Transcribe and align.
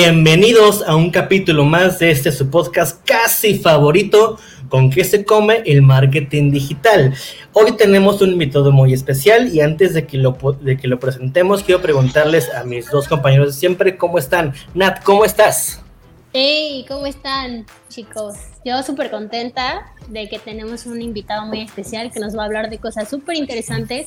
Bienvenidos 0.00 0.84
a 0.86 0.94
un 0.94 1.10
capítulo 1.10 1.64
más 1.64 1.98
de 1.98 2.12
este 2.12 2.30
su 2.30 2.48
podcast 2.48 3.04
casi 3.04 3.58
favorito, 3.58 4.38
con 4.68 4.90
qué 4.90 5.02
se 5.02 5.24
come 5.24 5.60
el 5.66 5.82
marketing 5.82 6.52
digital. 6.52 7.12
Hoy 7.52 7.72
tenemos 7.72 8.22
un 8.22 8.30
invitado 8.30 8.70
muy 8.70 8.92
especial 8.92 9.52
y 9.52 9.60
antes 9.60 9.94
de 9.94 10.06
que 10.06 10.16
lo, 10.16 10.38
de 10.60 10.76
que 10.76 10.86
lo 10.86 11.00
presentemos, 11.00 11.64
quiero 11.64 11.82
preguntarles 11.82 12.48
a 12.54 12.62
mis 12.62 12.88
dos 12.88 13.08
compañeros 13.08 13.48
de 13.48 13.52
siempre 13.54 13.96
cómo 13.96 14.18
están. 14.18 14.54
Nat, 14.72 15.02
¿cómo 15.02 15.24
estás? 15.24 15.82
Hey, 16.32 16.84
¿cómo 16.86 17.04
están 17.04 17.66
chicos? 17.88 18.36
Yo 18.64 18.80
súper 18.84 19.10
contenta 19.10 19.94
de 20.06 20.28
que 20.28 20.38
tenemos 20.38 20.86
un 20.86 21.02
invitado 21.02 21.44
muy 21.44 21.62
especial 21.62 22.12
que 22.12 22.20
nos 22.20 22.36
va 22.36 22.42
a 22.42 22.46
hablar 22.46 22.70
de 22.70 22.78
cosas 22.78 23.08
súper 23.08 23.34
interesantes 23.34 24.06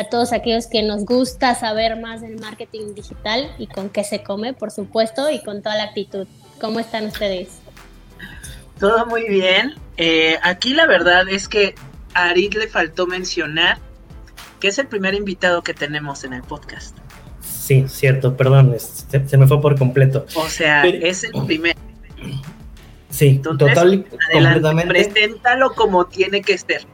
a 0.00 0.04
todos 0.04 0.32
aquellos 0.32 0.66
que 0.66 0.82
nos 0.82 1.04
gusta 1.04 1.54
saber 1.54 2.00
más 2.00 2.22
del 2.22 2.38
marketing 2.40 2.94
digital 2.94 3.54
y 3.58 3.66
con 3.66 3.90
qué 3.90 4.02
se 4.02 4.22
come, 4.22 4.54
por 4.54 4.70
supuesto, 4.70 5.30
y 5.30 5.42
con 5.42 5.62
toda 5.62 5.76
la 5.76 5.84
actitud. 5.84 6.26
¿Cómo 6.60 6.80
están 6.80 7.06
ustedes? 7.06 7.60
Todo 8.78 9.06
muy 9.06 9.28
bien. 9.28 9.74
Eh, 9.98 10.38
aquí 10.42 10.72
la 10.72 10.86
verdad 10.86 11.28
es 11.28 11.48
que 11.48 11.74
a 12.14 12.30
Arid 12.30 12.54
le 12.54 12.66
faltó 12.66 13.06
mencionar 13.06 13.78
que 14.58 14.68
es 14.68 14.78
el 14.78 14.86
primer 14.86 15.14
invitado 15.14 15.62
que 15.62 15.74
tenemos 15.74 16.24
en 16.24 16.32
el 16.32 16.42
podcast. 16.42 16.96
Sí, 17.40 17.84
cierto, 17.88 18.36
perdón, 18.36 18.74
se, 18.78 19.36
me 19.36 19.46
fue 19.46 19.60
por 19.60 19.78
completo. 19.78 20.26
O 20.34 20.48
sea, 20.48 20.84
es 20.84 21.24
el 21.24 21.32
primer. 21.46 21.76
Sí, 23.10 23.38
total 23.38 23.94
y 23.94 24.02
completamente. 24.02 24.88
Preséntalo 24.88 25.74
como 25.74 26.06
tiene 26.06 26.42
que 26.42 26.56
ser. 26.58 26.86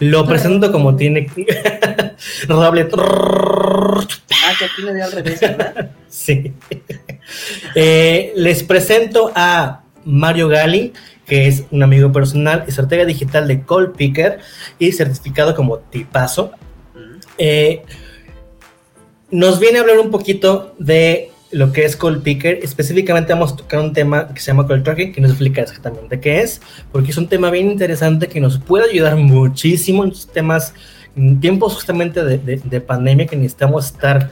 Lo 0.00 0.26
presento 0.26 0.70
como 0.70 0.96
tiene. 0.96 1.28
Redoble. 2.48 2.88
Ah, 2.92 4.52
que 4.58 4.64
aquí 4.64 4.82
dio 4.82 5.04
al 5.04 5.12
revés, 5.12 5.40
¿verdad? 5.40 5.90
sí. 6.08 6.52
Eh, 7.74 8.32
les 8.36 8.62
presento 8.62 9.32
a 9.34 9.82
Mario 10.04 10.48
Gali, 10.48 10.92
que 11.26 11.46
es 11.46 11.64
un 11.70 11.82
amigo 11.82 12.12
personal, 12.12 12.64
estratega 12.66 13.04
digital 13.04 13.46
de 13.48 13.64
Call 13.64 13.92
Picker 13.92 14.38
y 14.78 14.92
certificado 14.92 15.54
como 15.54 15.78
tipazo. 15.78 16.52
Eh, 17.36 17.82
nos 19.30 19.60
viene 19.60 19.78
a 19.78 19.82
hablar 19.82 19.98
un 19.98 20.10
poquito 20.10 20.74
de 20.78 21.30
lo 21.50 21.72
que 21.72 21.84
es 21.84 21.96
Call 21.96 22.22
Picker. 22.22 22.60
Específicamente 22.62 23.32
vamos 23.32 23.52
a 23.52 23.56
tocar 23.56 23.80
un 23.80 23.92
tema 23.92 24.28
que 24.28 24.40
se 24.40 24.48
llama 24.48 24.66
Call 24.66 24.82
Tracking, 24.82 25.12
que 25.12 25.20
nos 25.20 25.30
explica 25.30 25.62
exactamente 25.62 26.20
qué 26.20 26.40
es, 26.40 26.60
porque 26.92 27.10
es 27.10 27.16
un 27.16 27.28
tema 27.28 27.50
bien 27.50 27.70
interesante 27.70 28.28
que 28.28 28.40
nos 28.40 28.58
puede 28.58 28.90
ayudar 28.90 29.16
muchísimo 29.16 30.04
en 30.04 30.12
temas, 30.32 30.74
en 31.16 31.40
tiempos 31.40 31.74
justamente 31.74 32.22
de, 32.24 32.80
pandemia, 32.80 33.26
que 33.26 33.36
necesitamos 33.36 33.86
estar 33.86 34.30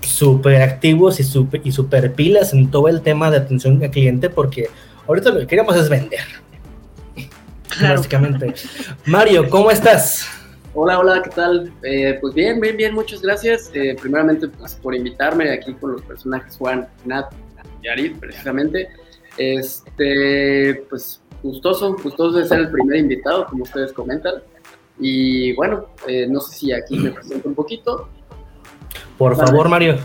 súper 0.00 0.62
activos 0.62 1.20
y 1.20 1.24
súper 1.24 1.60
y 1.64 1.72
super 1.72 2.12
pilas 2.14 2.52
en 2.52 2.70
todo 2.70 2.88
el 2.88 3.02
tema 3.02 3.30
de 3.30 3.38
atención 3.38 3.82
al 3.82 3.90
cliente, 3.90 4.30
porque 4.30 4.68
ahorita 5.06 5.30
lo 5.30 5.40
que 5.40 5.46
queremos 5.46 5.76
es 5.76 5.88
vender. 5.88 6.20
Básicamente. 7.80 8.54
Mario, 9.04 9.48
¿cómo 9.48 9.70
estás? 9.70 10.37
Hola, 10.80 11.00
hola, 11.00 11.22
¿qué 11.24 11.30
tal? 11.30 11.72
Eh, 11.82 12.18
pues 12.20 12.34
bien, 12.34 12.60
bien, 12.60 12.76
bien, 12.76 12.94
muchas 12.94 13.20
gracias. 13.20 13.68
Eh, 13.74 13.96
primeramente, 14.00 14.46
pues 14.46 14.76
por 14.76 14.94
invitarme 14.94 15.50
aquí 15.50 15.74
con 15.74 15.90
los 15.90 16.02
personajes 16.02 16.56
Juan, 16.56 16.86
Nat 17.04 17.32
y 17.82 17.88
Arid, 17.88 18.16
precisamente. 18.20 18.88
Este, 19.36 20.84
pues 20.88 21.20
gustoso, 21.42 21.96
gustoso 22.00 22.38
de 22.38 22.46
ser 22.46 22.60
el 22.60 22.70
primer 22.70 22.98
invitado, 22.98 23.46
como 23.46 23.64
ustedes 23.64 23.92
comentan. 23.92 24.34
Y 25.00 25.52
bueno, 25.54 25.86
eh, 26.06 26.28
no 26.28 26.40
sé 26.40 26.56
si 26.56 26.72
aquí 26.72 26.96
me 26.96 27.10
presento 27.10 27.48
un 27.48 27.56
poquito. 27.56 28.08
Por 29.18 29.34
favor, 29.34 29.68
Mario. 29.68 29.96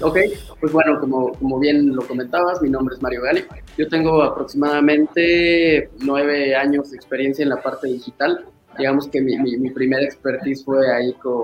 Ok, 0.00 0.16
pues 0.60 0.72
bueno, 0.72 1.00
como, 1.00 1.32
como 1.32 1.58
bien 1.58 1.92
lo 1.92 2.06
comentabas, 2.06 2.62
mi 2.62 2.70
nombre 2.70 2.94
es 2.94 3.02
Mario 3.02 3.22
Gali. 3.22 3.46
Yo 3.76 3.88
tengo 3.88 4.22
aproximadamente 4.22 5.90
nueve 6.04 6.54
años 6.54 6.92
de 6.92 6.98
experiencia 6.98 7.42
en 7.42 7.48
la 7.48 7.60
parte 7.60 7.88
digital 7.88 8.46
digamos 8.78 9.08
que 9.08 9.20
mi, 9.20 9.36
mi, 9.36 9.70
primer 9.70 10.02
expertise 10.02 10.64
fue 10.64 10.92
ahí 10.92 11.12
con, 11.14 11.42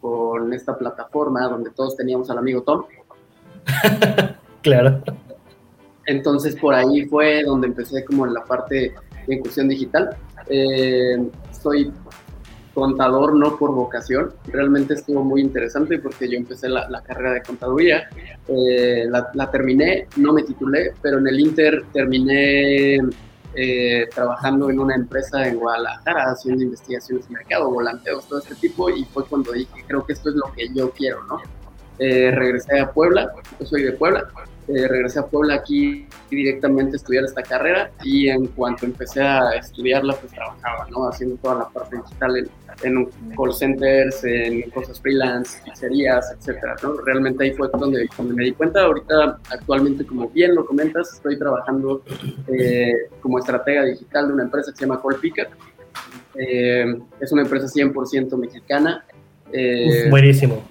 con 0.00 0.52
esta 0.52 0.76
plataforma 0.76 1.48
donde 1.48 1.70
todos 1.70 1.96
teníamos 1.96 2.30
al 2.30 2.38
amigo 2.38 2.62
Tom. 2.62 2.84
claro. 4.62 5.02
Entonces 6.06 6.56
por 6.56 6.74
ahí 6.74 7.06
fue 7.06 7.44
donde 7.44 7.68
empecé 7.68 8.04
como 8.04 8.26
en 8.26 8.34
la 8.34 8.44
parte 8.44 8.94
de 9.26 9.34
inclusión 9.34 9.68
digital. 9.68 10.16
Eh, 10.48 11.16
soy 11.50 11.92
contador 12.74 13.34
no 13.34 13.58
por 13.58 13.74
vocación, 13.74 14.32
realmente 14.46 14.94
estuvo 14.94 15.22
muy 15.22 15.42
interesante 15.42 15.98
porque 15.98 16.28
yo 16.28 16.38
empecé 16.38 16.68
la, 16.68 16.88
la 16.88 17.02
carrera 17.02 17.34
de 17.34 17.42
contaduría, 17.42 18.08
eh, 18.48 19.04
la, 19.08 19.30
la, 19.34 19.50
terminé, 19.50 20.06
no 20.16 20.32
me 20.32 20.42
titulé, 20.42 20.92
pero 21.02 21.18
en 21.18 21.28
el 21.28 21.38
Inter 21.38 21.84
terminé 21.92 22.98
eh, 23.54 24.08
trabajando 24.14 24.70
en 24.70 24.78
una 24.78 24.94
empresa 24.94 25.46
en 25.46 25.58
Guadalajara 25.58 26.30
haciendo 26.32 26.62
investigaciones 26.62 27.28
de 27.28 27.34
mercado, 27.34 27.70
volanteos, 27.70 28.26
todo 28.26 28.38
este 28.38 28.54
tipo, 28.54 28.88
y 28.90 29.04
fue 29.06 29.26
cuando 29.26 29.52
dije, 29.52 29.84
creo 29.86 30.04
que 30.04 30.14
esto 30.14 30.30
es 30.30 30.36
lo 30.36 30.52
que 30.52 30.68
yo 30.74 30.90
quiero, 30.90 31.22
¿no? 31.24 31.40
Eh, 31.98 32.30
regresé 32.30 32.80
a 32.80 32.90
Puebla, 32.90 33.30
yo 33.60 33.66
soy 33.66 33.82
de 33.82 33.92
Puebla, 33.92 34.26
eh, 34.68 34.86
regresé 34.86 35.18
a 35.18 35.26
Puebla 35.26 35.54
aquí 35.54 36.06
directamente 36.30 36.92
a 36.92 36.96
estudiar 36.96 37.24
esta 37.24 37.42
carrera 37.42 37.90
y 38.04 38.28
en 38.28 38.46
cuanto 38.46 38.86
empecé 38.86 39.20
a 39.20 39.56
estudiarla, 39.56 40.14
pues 40.14 40.32
trabajaba, 40.32 40.86
¿no? 40.88 41.08
Haciendo 41.08 41.34
toda 41.36 41.56
la 41.56 41.68
parte 41.68 41.96
digital 41.96 42.36
en, 42.36 42.48
en 42.84 43.10
call 43.36 43.52
centers, 43.52 44.22
en 44.22 44.70
cosas 44.70 45.00
freelance, 45.00 45.60
pizzerías, 45.64 46.32
etcétera, 46.38 46.76
¿no? 46.80 46.94
Realmente 47.04 47.42
ahí 47.42 47.50
fue 47.54 47.68
donde, 47.72 48.08
me 48.22 48.44
di 48.44 48.52
cuenta. 48.52 48.84
Ahorita, 48.84 49.40
actualmente, 49.50 50.06
como 50.06 50.28
bien 50.28 50.54
lo 50.54 50.64
comentas, 50.64 51.12
estoy 51.12 51.36
trabajando 51.36 52.04
eh, 52.46 52.92
como 53.20 53.40
estratega 53.40 53.84
digital 53.84 54.28
de 54.28 54.34
una 54.34 54.44
empresa 54.44 54.70
que 54.70 54.78
se 54.78 54.86
llama 54.86 55.02
Call 55.02 55.16
Picker. 55.16 55.48
Eh, 56.38 57.00
es 57.18 57.32
una 57.32 57.42
empresa 57.42 57.66
100% 57.66 58.38
mexicana. 58.38 59.04
buenísimo. 60.08 60.62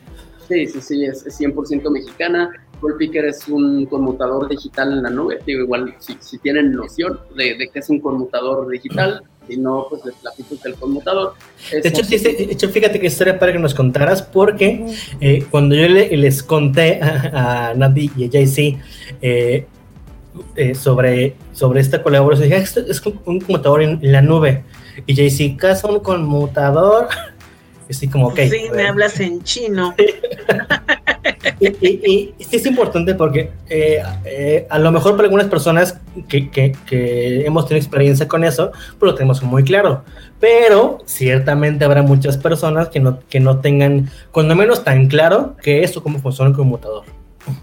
Sí, 0.47 0.65
sí, 0.67 0.81
sí, 0.81 1.05
es 1.05 1.25
100% 1.25 1.91
mexicana 1.91 2.51
Picker 2.97 3.25
es 3.25 3.47
un 3.47 3.85
conmutador 3.85 4.49
digital 4.49 4.91
en 4.91 5.03
la 5.03 5.09
nube. 5.09 5.39
Digo, 5.45 5.61
igual, 5.61 5.95
si, 5.99 6.37
tienen 6.39 6.71
noción 6.71 7.19
de, 7.35 7.55
de, 7.55 7.69
que 7.69 7.79
es 7.79 7.89
un 7.89 7.99
conmutador 7.99 8.67
digital, 8.69 9.23
si 9.47 9.57
no, 9.57 9.87
pues 9.89 10.05
les 10.05 10.15
platico 10.15 10.55
que 10.61 10.69
el 10.69 10.75
conmutador. 10.75 11.33
de, 11.71 11.87
hecho, 11.87 12.01
hecho, 12.09 12.69
fíjate 12.69 12.99
que 12.99 13.07
historia 13.07 13.39
para 13.39 13.51
que 13.51 13.59
nos 13.59 13.73
contaras, 13.73 14.21
porque 14.21 14.85
eh, 15.19 15.45
cuando 15.49 15.75
yo 15.75 15.87
les 15.87 16.43
conté 16.43 16.99
a, 17.01 17.69
a 17.69 17.73
Nadi 17.73 18.11
y 18.15 18.25
a 18.25 18.27
JC 18.27 18.77
eh, 19.21 19.65
eh, 20.55 20.75
sobre, 20.75 21.35
sobre 21.53 21.81
esta 21.81 22.01
colaboración, 22.01 22.49
dije, 22.49 22.61
ah, 22.61 22.63
esto 22.63 22.79
es 22.81 23.01
un 23.25 23.39
conmutador 23.39 23.81
en, 23.81 23.99
la 24.01 24.21
nube. 24.21 24.63
Y 25.05 25.13
JC, 25.13 25.57
¿qué 25.59 25.71
es 25.71 25.83
un 25.83 25.99
conmutador? 25.99 27.07
Así 27.89 28.07
como, 28.07 28.27
ok. 28.27 28.39
Sí, 28.49 28.69
me 28.73 28.87
hablas 28.87 29.19
en 29.19 29.43
chino. 29.43 29.93
y, 31.59 32.33
sí 32.39 32.55
es 32.55 32.65
importante 32.65 33.15
porque 33.15 33.51
eh, 33.69 34.01
eh, 34.25 34.67
a 34.69 34.79
lo 34.79 34.91
mejor 34.91 35.13
para 35.13 35.23
algunas 35.23 35.47
personas 35.47 35.99
que, 36.27 36.49
que, 36.51 37.45
hemos 37.45 37.67
tenido 37.67 37.83
experiencia 37.83 38.27
con 38.27 38.43
eso, 38.43 38.71
pues 38.99 39.11
lo 39.11 39.15
tenemos 39.15 39.41
muy 39.43 39.63
claro. 39.63 40.03
Pero 40.39 40.99
ciertamente 41.05 41.85
habrá 41.85 42.01
muchas 42.03 42.37
personas 42.37 42.89
que 42.89 42.99
no, 42.99 43.19
que 43.29 43.39
no 43.39 43.59
tengan, 43.59 44.09
cuando 44.31 44.55
menos 44.55 44.83
tan 44.83 45.07
claro, 45.07 45.55
que 45.61 45.83
eso 45.83 46.03
cómo 46.03 46.19
funciona 46.19 46.49
el 46.51 46.55
conmutador. 46.55 47.03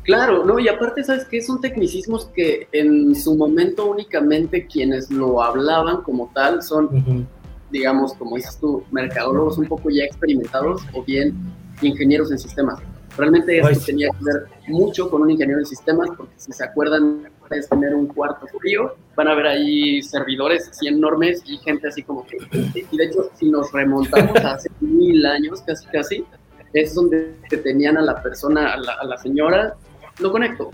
Claro, 0.02 0.44
no, 0.44 0.58
y 0.58 0.66
aparte, 0.68 1.04
¿sabes 1.04 1.24
que 1.24 1.40
Son 1.40 1.60
tecnicismos 1.60 2.26
que 2.34 2.66
en 2.72 3.14
su 3.14 3.36
momento 3.36 3.86
únicamente 3.86 4.66
quienes 4.66 5.08
lo 5.10 5.40
hablaban 5.40 6.02
como 6.02 6.30
tal 6.34 6.62
son, 6.62 7.26
digamos, 7.70 8.14
como 8.14 8.36
dices 8.36 8.58
tú, 8.58 8.82
mercadólogos 8.90 9.56
un 9.58 9.66
poco 9.66 9.88
ya 9.90 10.02
experimentados 10.02 10.82
o 10.92 11.04
bien 11.04 11.34
ingenieros 11.80 12.32
en 12.32 12.38
sistemas. 12.40 12.80
Realmente 13.18 13.58
esto 13.58 13.84
tenía 13.86 14.08
que 14.10 14.24
ver 14.24 14.46
mucho 14.68 15.10
con 15.10 15.22
un 15.22 15.30
ingeniero 15.30 15.58
en 15.60 15.66
sistemas, 15.66 16.08
porque 16.16 16.32
si 16.36 16.52
se 16.52 16.64
acuerdan, 16.64 17.28
es 17.50 17.68
tener 17.68 17.92
un 17.94 18.06
cuarto 18.06 18.46
frío, 18.58 18.94
van 19.16 19.26
a 19.26 19.34
ver 19.34 19.46
ahí 19.48 20.00
servidores 20.02 20.68
así 20.68 20.86
enormes 20.86 21.42
y 21.44 21.58
gente 21.58 21.88
así 21.88 22.04
como 22.04 22.24
que... 22.24 22.36
Y 22.74 22.96
de 22.96 23.04
hecho, 23.04 23.28
si 23.34 23.50
nos 23.50 23.72
remontamos 23.72 24.36
a 24.36 24.54
hace 24.54 24.70
mil 24.80 25.26
años, 25.26 25.60
casi 25.62 25.86
casi, 25.88 26.24
es 26.72 26.94
donde 26.94 27.34
tenían 27.64 27.96
a 27.96 28.02
la 28.02 28.22
persona, 28.22 28.74
a 28.74 28.76
la, 28.76 28.92
a 28.92 29.04
la 29.04 29.18
señora, 29.18 29.74
lo 30.20 30.30
conecto, 30.30 30.70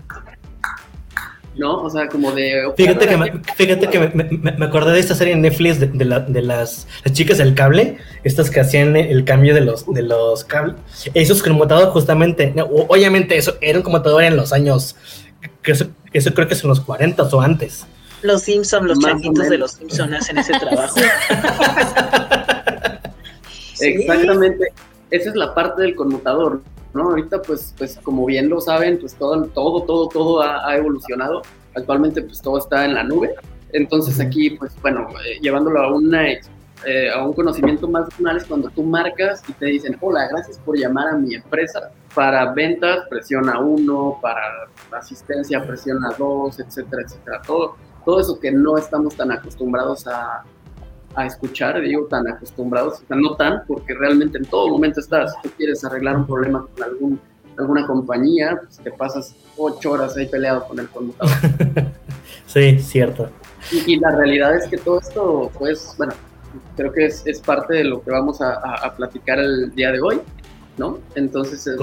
¿no? 1.57 1.81
O 1.83 1.89
sea, 1.89 2.07
como 2.07 2.31
de... 2.31 2.71
Fíjate 2.75 3.07
que, 3.07 3.17
me, 3.17 3.31
fíjate 3.55 3.89
que 3.89 3.99
me, 3.99 4.65
acordé 4.65 4.93
de 4.93 4.99
esta 4.99 5.15
serie 5.15 5.33
en 5.33 5.41
Netflix 5.41 5.79
de, 5.79 5.87
de, 5.87 6.41
las, 6.41 6.87
chicas 7.11 7.37
del 7.37 7.55
cable, 7.55 7.97
estas 8.23 8.49
que 8.49 8.59
hacían 8.59 8.95
el 8.95 9.23
cambio 9.25 9.53
de 9.53 9.61
los, 9.61 9.91
de 9.91 10.01
los 10.01 10.43
cables. 10.43 10.75
Esos 11.13 11.41
conmutadores 11.41 11.89
justamente, 11.89 12.53
obviamente 12.69 13.37
eso 13.37 13.55
era 13.61 13.79
un 13.79 13.83
conmutador 13.83 14.23
en 14.23 14.35
los 14.35 14.53
años, 14.53 14.95
que 15.61 15.71
eso, 15.71 15.87
eso 16.13 16.33
creo 16.33 16.47
que 16.47 16.53
es 16.53 16.63
en 16.63 16.69
los 16.69 16.81
40 16.81 17.23
o 17.23 17.41
antes. 17.41 17.85
Los 18.21 18.41
Simpsons, 18.43 18.87
los 18.87 18.99
changuitos 18.99 19.49
de 19.49 19.57
los 19.57 19.71
Simpsons 19.71 20.13
hacen 20.13 20.37
ese 20.37 20.53
trabajo. 20.53 20.95
Exactamente. 23.79 24.73
Esa 25.11 25.29
es 25.29 25.35
la 25.35 25.53
parte 25.53 25.83
del 25.83 25.95
conmutador, 25.95 26.61
¿no? 26.95 27.09
Ahorita, 27.09 27.41
pues, 27.41 27.73
pues 27.77 27.99
como 28.01 28.25
bien 28.25 28.49
lo 28.49 28.59
saben, 28.61 28.97
pues 28.97 29.13
todo, 29.15 29.45
todo, 29.47 29.83
todo, 29.83 30.07
todo 30.07 30.41
ha, 30.41 30.75
evolucionado. 30.75 31.41
Actualmente, 31.75 32.21
pues 32.21 32.41
todo 32.41 32.57
está 32.57 32.85
en 32.85 32.95
la 32.95 33.03
nube. 33.03 33.35
Entonces 33.73 34.19
aquí, 34.19 34.51
pues 34.51 34.73
bueno, 34.81 35.09
eh, 35.25 35.39
llevándolo 35.41 35.81
a 35.81 35.93
una 35.93 36.23
eh, 36.85 37.09
a 37.09 37.25
un 37.25 37.33
conocimiento 37.33 37.87
más 37.87 38.05
personal 38.05 38.37
es 38.37 38.45
cuando 38.45 38.69
tú 38.69 38.83
marcas 38.83 39.41
y 39.47 39.53
te 39.53 39.65
dicen, 39.65 39.97
hola, 40.01 40.27
gracias 40.27 40.59
por 40.59 40.77
llamar 40.77 41.09
a 41.09 41.17
mi 41.17 41.35
empresa. 41.35 41.91
Para 42.13 42.53
ventas 42.53 43.07
presiona 43.09 43.59
uno, 43.59 44.19
para 44.21 44.67
asistencia 44.91 45.65
presiona 45.65 46.11
dos, 46.17 46.59
etcétera, 46.59 47.01
etcétera. 47.03 47.41
Todo, 47.45 47.75
todo 48.05 48.19
eso 48.21 48.39
que 48.39 48.51
no 48.51 48.77
estamos 48.77 49.15
tan 49.15 49.31
acostumbrados 49.31 50.05
a, 50.07 50.43
a 51.15 51.25
escuchar, 51.25 51.81
digo 51.81 52.05
tan 52.05 52.27
acostumbrados, 52.27 53.01
o 53.01 53.07
sea, 53.07 53.17
no 53.17 53.35
tan, 53.35 53.63
porque 53.67 53.93
realmente 53.93 54.37
en 54.37 54.45
todo 54.45 54.69
momento 54.69 54.99
estás, 54.99 55.33
si 55.33 55.47
tú 55.47 55.55
quieres 55.57 55.83
arreglar 55.83 56.17
un 56.17 56.27
problema 56.27 56.65
con 56.73 56.83
algún, 56.83 57.19
alguna 57.57 57.87
compañía, 57.87 58.59
pues 58.61 58.77
te 58.77 58.91
pasas 58.91 59.35
ocho 59.57 59.91
horas 59.91 60.15
ahí 60.17 60.27
peleado 60.27 60.67
con 60.67 60.79
el 60.79 60.89
conmutador. 60.89 61.33
sí, 62.45 62.79
cierto. 62.79 63.29
Y, 63.71 63.97
la 63.99 64.15
realidad 64.15 64.55
es 64.55 64.67
que 64.67 64.77
todo 64.77 64.99
esto, 64.99 65.51
pues, 65.57 65.95
bueno, 65.97 66.13
creo 66.75 66.91
que 66.91 67.05
es, 67.05 67.25
es 67.25 67.39
parte 67.39 67.75
de 67.75 67.83
lo 67.85 68.03
que 68.03 68.11
vamos 68.11 68.41
a, 68.41 68.53
a, 68.53 68.95
platicar 68.95 69.39
el 69.39 69.73
día 69.73 69.91
de 69.91 70.01
hoy, 70.01 70.21
¿no? 70.77 70.99
Entonces, 71.15 71.65
es, 71.65 71.79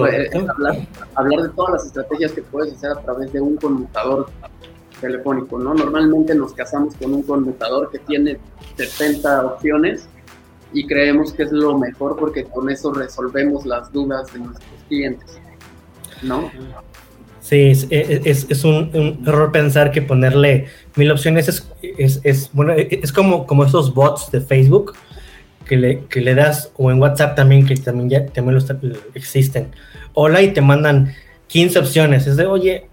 hablar, 0.49 0.76
hablar 1.14 1.43
de 1.43 1.49
todas 1.49 1.73
las 1.73 1.87
estrategias 1.87 2.32
que 2.32 2.43
puedes 2.43 2.75
hacer 2.75 2.93
a 2.93 3.00
través 3.00 3.32
de 3.32 3.40
un 3.40 3.56
conmutador 3.56 4.29
telefónico, 5.03 5.59
¿no? 5.59 5.75
Normalmente 5.75 6.35
nos 6.35 6.55
casamos 6.55 6.95
con 6.97 7.13
un 7.13 7.23
conmutador 7.23 7.91
que 7.91 7.99
tiene 7.99 8.39
70 8.79 9.45
opciones 9.45 10.09
y 10.73 10.87
creemos 10.87 11.35
que 11.35 11.43
es 11.43 11.53
lo 11.53 11.77
mejor 11.77 12.17
porque 12.17 12.45
con 12.45 12.71
eso 12.71 12.95
resolvemos 12.95 13.67
las 13.67 13.93
dudas 13.93 14.33
de 14.33 14.39
nuestros 14.39 14.83
clientes, 14.89 15.39
¿no? 16.23 16.51
Sí, 17.41 17.73
es, 17.73 17.87
es, 17.91 18.65
un, 18.65 19.21
error 19.27 19.51
pensar 19.51 19.91
que 19.91 20.01
ponerle 20.01 20.69
mil 20.95 21.11
opciones 21.11 21.49
es, 21.49 22.21
es, 22.23 22.51
bueno, 22.53 22.73
es 22.73 23.13
como, 23.13 23.47
como 23.47 23.65
esos 23.65 23.93
bots 23.93 24.31
de 24.31 24.41
Facebook 24.41 24.95
que 25.67 25.77
le, 25.77 26.05
que 26.07 26.21
le 26.21 26.35
das, 26.35 26.71
o 26.77 26.91
en 26.91 27.01
WhatsApp 27.01 27.35
también, 27.35 27.67
que 27.67 27.75
también 27.77 28.09
ya 28.09 28.27
también 28.27 28.55
los, 28.55 28.67
existen. 29.15 29.73
Hola 30.15 30.41
y 30.41 30.53
te 30.53 30.61
mandan 30.61 31.15
15 31.49 31.79
opciones. 31.81 32.27
Es 32.27 32.37
de, 32.37 32.47
oye, 32.47 32.89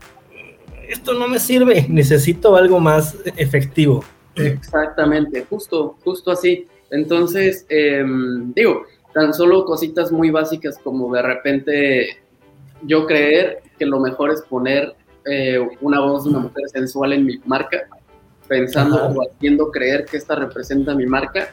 esto 0.90 1.14
no 1.14 1.28
me 1.28 1.40
sirve, 1.40 1.86
necesito 1.88 2.56
algo 2.56 2.80
más 2.80 3.16
efectivo. 3.38 4.04
Exactamente, 4.36 5.46
justo, 5.50 5.96
justo 6.04 6.32
así. 6.32 6.66
Entonces, 6.90 7.66
em, 7.70 8.52
digo, 8.54 8.84
tan 9.14 9.34
solo 9.34 9.66
cositas 9.66 10.12
muy 10.12 10.32
básicas 10.32 10.78
como 10.84 11.14
de 11.14 11.22
repente 11.22 12.18
yo 12.84 13.06
creer 13.06 13.62
que 13.78 13.86
lo 13.86 14.00
mejor 14.00 14.32
es 14.32 14.42
poner 14.42 14.96
eh, 15.26 15.60
una 15.82 16.00
voz 16.00 16.24
de 16.24 16.32
una 16.32 16.40
mujer 16.40 16.70
sensual 16.70 17.14
en 17.14 17.26
mi 17.26 17.38
marca, 17.46 17.88
pensando 18.48 19.10
o 19.10 19.22
haciendo 19.22 19.70
creer 19.70 20.06
que 20.06 20.18
esta 20.18 20.36
representa 20.36 20.96
mi 20.96 21.06
marca, 21.06 21.50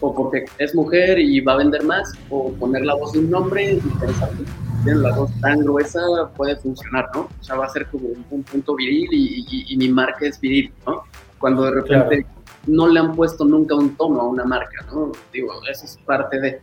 o 0.00 0.14
porque 0.14 0.44
es 0.58 0.74
mujer 0.74 1.18
y 1.18 1.40
va 1.40 1.54
a 1.54 1.56
vender 1.56 1.82
más, 1.84 2.12
o 2.30 2.52
poner 2.52 2.84
la 2.84 2.94
voz 2.94 3.12
de 3.12 3.20
un 3.20 3.34
hombre 3.34 3.74
y 3.74 3.80
pensar 3.98 4.30
que 4.30 4.44
tiene 4.82 5.00
la 5.00 5.14
voz 5.14 5.30
tan 5.40 5.60
gruesa 5.60 6.00
puede 6.36 6.56
funcionar, 6.56 7.08
¿no? 7.14 7.28
O 7.40 7.44
sea, 7.44 7.56
va 7.56 7.66
a 7.66 7.68
ser 7.68 7.86
como 7.86 8.08
un, 8.30 8.42
punto 8.42 8.74
viril 8.74 9.08
y, 9.12 9.76
mi 9.76 9.88
marca 9.88 10.26
es 10.26 10.40
viril, 10.40 10.72
¿no? 10.86 11.02
Cuando 11.38 11.64
de 11.64 11.70
repente 11.72 12.26
no 12.66 12.88
le 12.88 13.00
han 13.00 13.14
puesto 13.14 13.44
nunca 13.44 13.74
un 13.74 13.96
tono 13.96 14.20
a 14.20 14.28
una 14.28 14.44
marca, 14.44 14.86
¿no? 14.92 15.12
Digo, 15.32 15.52
eso 15.70 15.84
es 15.84 15.98
parte 16.04 16.40
de... 16.40 16.60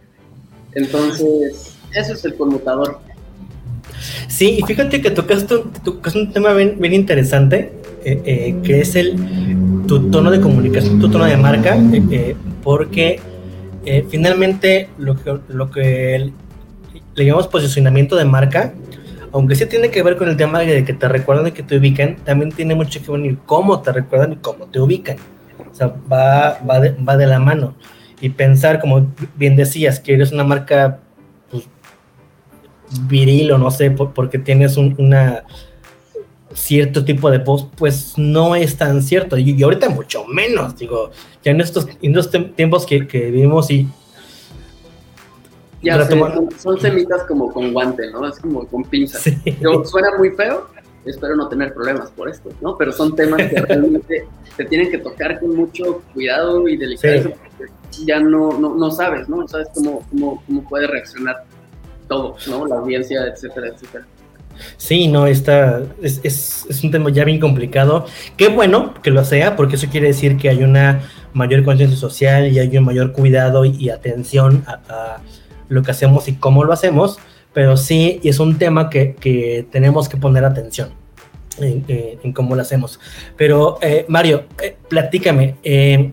Entonces, 0.73 1.77
eso 1.93 2.13
es 2.13 2.25
el 2.25 2.35
conmutador. 2.35 2.99
Sí, 4.27 4.57
y 4.59 4.61
fíjate 4.63 5.01
que 5.01 5.11
tocaste, 5.11 5.55
un 6.15 6.31
tema 6.31 6.53
bien, 6.53 6.93
interesante, 6.93 7.73
eh, 8.05 8.21
eh, 8.25 8.55
que 8.63 8.81
es 8.81 8.95
el 8.95 9.15
tu 9.87 10.09
tono 10.09 10.31
de 10.31 10.39
comunicación, 10.39 10.99
tu 10.99 11.09
tono 11.09 11.25
de 11.25 11.35
marca, 11.35 11.77
eh, 12.11 12.35
porque 12.63 13.19
finalmente 14.09 14.89
lo 14.99 15.15
que, 15.15 15.39
lo 15.47 15.71
que 15.71 16.31
le 17.19 17.25
llamamos 17.25 17.47
posicionamiento 17.47 18.15
de 18.15 18.23
marca, 18.23 18.73
aunque 19.33 19.53
sí 19.55 19.65
tiene 19.65 19.91
que 19.91 20.01
ver 20.01 20.15
con 20.15 20.29
el 20.29 20.37
tema 20.37 20.59
de 20.59 20.85
que 20.85 20.93
te 20.93 21.07
recuerdan 21.09 21.47
y 21.47 21.51
que 21.51 21.63
te 21.63 21.77
ubican, 21.77 22.15
también 22.23 22.51
tiene 22.51 22.75
mucho 22.75 23.01
que 23.03 23.11
ver 23.11 23.35
cómo 23.45 23.81
te 23.81 23.91
recuerdan 23.91 24.33
y 24.33 24.35
cómo 24.37 24.65
te 24.67 24.79
ubican. 24.79 25.17
O 25.69 25.75
sea, 25.75 25.93
va, 26.11 26.59
va, 26.67 26.79
de, 26.79 26.91
va 26.91 27.17
de 27.17 27.27
la 27.27 27.39
mano. 27.39 27.75
Y 28.21 28.29
pensar, 28.29 28.79
como 28.79 29.05
bien 29.35 29.57
decías, 29.57 29.99
que 29.99 30.13
eres 30.13 30.31
una 30.31 30.45
marca 30.45 30.99
pues, 31.51 31.67
viril 33.01 33.51
o 33.51 33.57
no 33.57 33.69
sé, 33.69 33.91
porque 33.91 34.39
tienes 34.39 34.77
un, 34.77 34.95
cierto 36.53 37.03
tipo 37.03 37.29
de 37.29 37.41
post, 37.41 37.67
pues 37.75 38.13
no 38.17 38.55
es 38.55 38.77
tan 38.77 39.03
cierto. 39.03 39.37
Y, 39.37 39.61
ahorita 39.61 39.89
mucho 39.89 40.25
menos, 40.25 40.77
digo, 40.77 41.11
ya 41.43 41.51
en 41.51 41.59
estos, 41.59 41.85
en 42.01 42.17
estos 42.17 42.55
tiempos 42.55 42.85
que 42.85 43.01
vivimos 43.29 43.69
y 43.71 43.89
ya 45.81 46.05
son, 46.57 46.79
semitas 46.79 47.23
como 47.23 47.51
con 47.51 47.73
guante, 47.73 48.11
¿no? 48.11 48.27
Es 48.27 48.39
como 48.39 48.67
con 48.67 48.83
pinzas. 48.83 49.23
suena 49.85 50.17
muy 50.17 50.31
feo, 50.31 50.67
espero 51.05 51.35
no 51.35 51.47
tener 51.47 51.73
problemas 51.73 52.11
por 52.11 52.29
esto, 52.29 52.49
¿no? 52.61 52.77
Pero 52.77 52.91
son 52.91 53.15
temas 53.15 53.41
que 53.49 53.61
realmente 53.61 54.25
te 54.57 54.65
tienen 54.65 54.91
que 54.91 54.97
tocar 54.97 55.39
con 55.39 55.55
mucho 55.55 56.01
cuidado 56.13 56.67
y 56.67 56.77
delicadeza 56.77 57.29
porque 57.29 57.71
ya 58.05 58.19
no, 58.19 58.59
no, 58.59 58.75
no, 58.75 58.91
sabes, 58.91 59.29
¿no? 59.29 59.37
No 59.37 59.47
sabes 59.47 59.67
cómo, 59.73 60.05
cómo, 60.09 60.43
cómo 60.45 60.67
puede 60.67 60.87
reaccionar 60.87 61.43
todo, 62.07 62.35
¿no? 62.47 62.65
La 62.67 62.75
audiencia, 62.75 63.25
etcétera, 63.27 63.67
etcétera. 63.67 64.05
Sí, 64.75 65.07
no, 65.07 65.27
está, 65.27 65.83
es, 66.01 66.19
es, 66.23 66.65
es, 66.69 66.83
un 66.83 66.91
tema 66.91 67.09
ya 67.11 67.23
bien 67.23 67.39
complicado. 67.39 68.05
Qué 68.35 68.49
bueno 68.49 68.93
que 69.01 69.09
lo 69.09 69.23
sea, 69.23 69.55
porque 69.55 69.75
eso 69.75 69.87
quiere 69.89 70.07
decir 70.07 70.35
que 70.35 70.49
hay 70.49 70.63
una 70.63 71.01
mayor 71.33 71.63
conciencia 71.63 71.97
social 71.97 72.51
y 72.51 72.59
hay 72.59 72.77
un 72.77 72.83
mayor 72.83 73.13
cuidado 73.13 73.63
y, 73.63 73.89
atención 73.89 74.65
a 74.67 75.19
lo 75.69 75.83
que 75.83 75.91
hacemos 75.91 76.27
y 76.27 76.33
cómo 76.33 76.63
lo 76.63 76.73
hacemos, 76.73 77.17
pero 77.53 77.77
sí 77.77 78.19
es 78.23 78.39
un 78.39 78.57
tema 78.57 78.89
que, 78.89 79.65
tenemos 79.71 80.09
que 80.09 80.17
poner 80.17 80.45
atención 80.45 80.89
en, 81.59 82.33
cómo 82.33 82.55
lo 82.55 82.61
hacemos. 82.61 82.99
Pero 83.37 83.77
eh, 83.81 84.05
Mario, 84.07 84.45
eh, 84.61 84.75
platícame, 84.89 85.55
eh, 85.63 86.11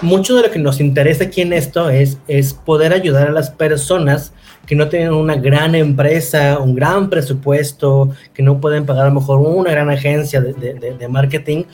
mucho 0.00 0.34
de 0.36 0.42
lo 0.42 0.50
que 0.50 0.58
nos 0.58 0.80
interesa 0.80 1.24
aquí 1.24 1.42
en 1.42 1.52
esto 1.52 1.90
es, 1.90 2.18
es 2.26 2.54
poder 2.54 2.92
ayudar 2.92 3.28
a 3.28 3.32
las 3.32 3.50
personas 3.50 4.32
que 4.66 4.74
no 4.74 4.88
tienen 4.88 5.12
una 5.12 5.36
gran 5.36 5.74
empresa, 5.74 6.58
un 6.58 6.74
gran 6.74 7.10
presupuesto, 7.10 8.10
que 8.32 8.42
no 8.42 8.60
pueden 8.60 8.86
pagar 8.86 9.06
a 9.06 9.08
lo 9.08 9.20
mejor 9.20 9.40
una 9.40 9.70
gran 9.70 9.90
agencia 9.90 10.40
de, 10.40 10.52
de, 10.52 11.08
marketing. 11.08 11.64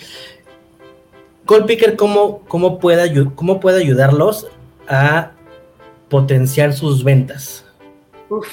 Colpicker, 1.45 1.97
¿cómo, 1.97 2.41
cómo, 2.49 2.79
puede, 2.79 3.27
¿cómo 3.35 3.61
puede 3.61 3.81
ayudarlos 3.83 4.49
a 4.89 5.33
potenciar 6.09 6.73
sus 6.73 7.05
ventas? 7.05 7.65
Uf, 8.29 8.47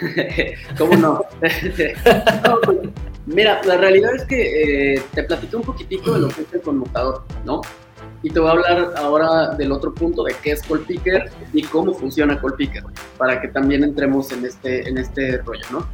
¿cómo 0.78 0.96
no? 0.96 1.24
mira, 3.26 3.60
la 3.64 3.76
realidad 3.76 4.14
es 4.14 4.24
que 4.24 4.94
eh, 4.94 5.02
te 5.14 5.22
platiqué 5.24 5.56
un 5.56 5.62
poquitito 5.62 6.14
de 6.14 6.20
lo 6.20 6.28
que 6.28 6.42
es 6.42 6.52
el 6.52 6.60
conmutador, 6.62 7.24
¿no? 7.44 7.60
Y 8.22 8.30
te 8.30 8.38
voy 8.38 8.48
a 8.48 8.52
hablar 8.52 8.94
ahora 8.96 9.48
del 9.56 9.72
otro 9.72 9.92
punto 9.92 10.22
de 10.22 10.34
qué 10.42 10.52
es 10.52 10.62
Colpicker 10.62 11.30
y 11.52 11.62
cómo 11.62 11.92
funciona 11.92 12.40
Colpicker, 12.40 12.84
para 13.18 13.40
que 13.40 13.48
también 13.48 13.82
entremos 13.82 14.30
en 14.32 14.44
este, 14.44 14.88
en 14.88 14.98
este 14.98 15.38
rollo, 15.38 15.64
¿no? 15.72 15.86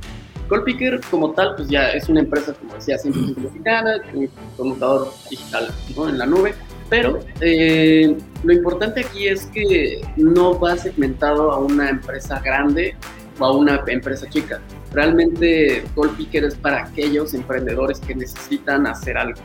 Colpicker 0.49 1.01
como 1.11 1.33
tal, 1.33 1.55
pues 1.57 1.69
ya 1.69 1.91
es 1.91 2.09
una 2.09 2.21
empresa, 2.21 2.55
como 2.55 2.75
decía, 2.75 2.97
100% 2.97 3.37
mexicana, 3.37 3.97
un 4.15 4.29
conmutador 4.57 5.13
digital 5.31 5.69
¿no? 5.95 6.09
en 6.09 6.19
la 6.19 6.27
nube, 6.27 6.55
pero 6.89 7.21
eh, 7.41 8.17
lo 8.43 8.53
importante 8.53 9.01
aquí 9.01 9.29
es 9.29 9.47
que 9.47 10.01
no 10.17 10.59
va 10.59 10.77
segmentado 10.77 11.53
a 11.53 11.59
una 11.59 11.91
empresa 11.91 12.41
grande 12.41 12.95
o 13.39 13.45
a 13.45 13.57
una 13.57 13.83
empresa 13.89 14.29
chica. 14.29 14.61
Realmente 14.93 15.85
Goldpicker 15.95 16.45
es 16.45 16.55
para 16.55 16.85
aquellos 16.85 17.35
emprendedores 17.35 18.01
que 18.01 18.15
necesitan 18.15 18.87
hacer 18.87 19.19
algo. 19.19 19.41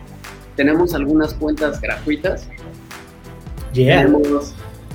Tenemos 0.56 0.94
algunas 0.94 1.34
cuentas 1.34 1.82
gratuitas. 1.82 2.48
Tenemos, 3.74 4.54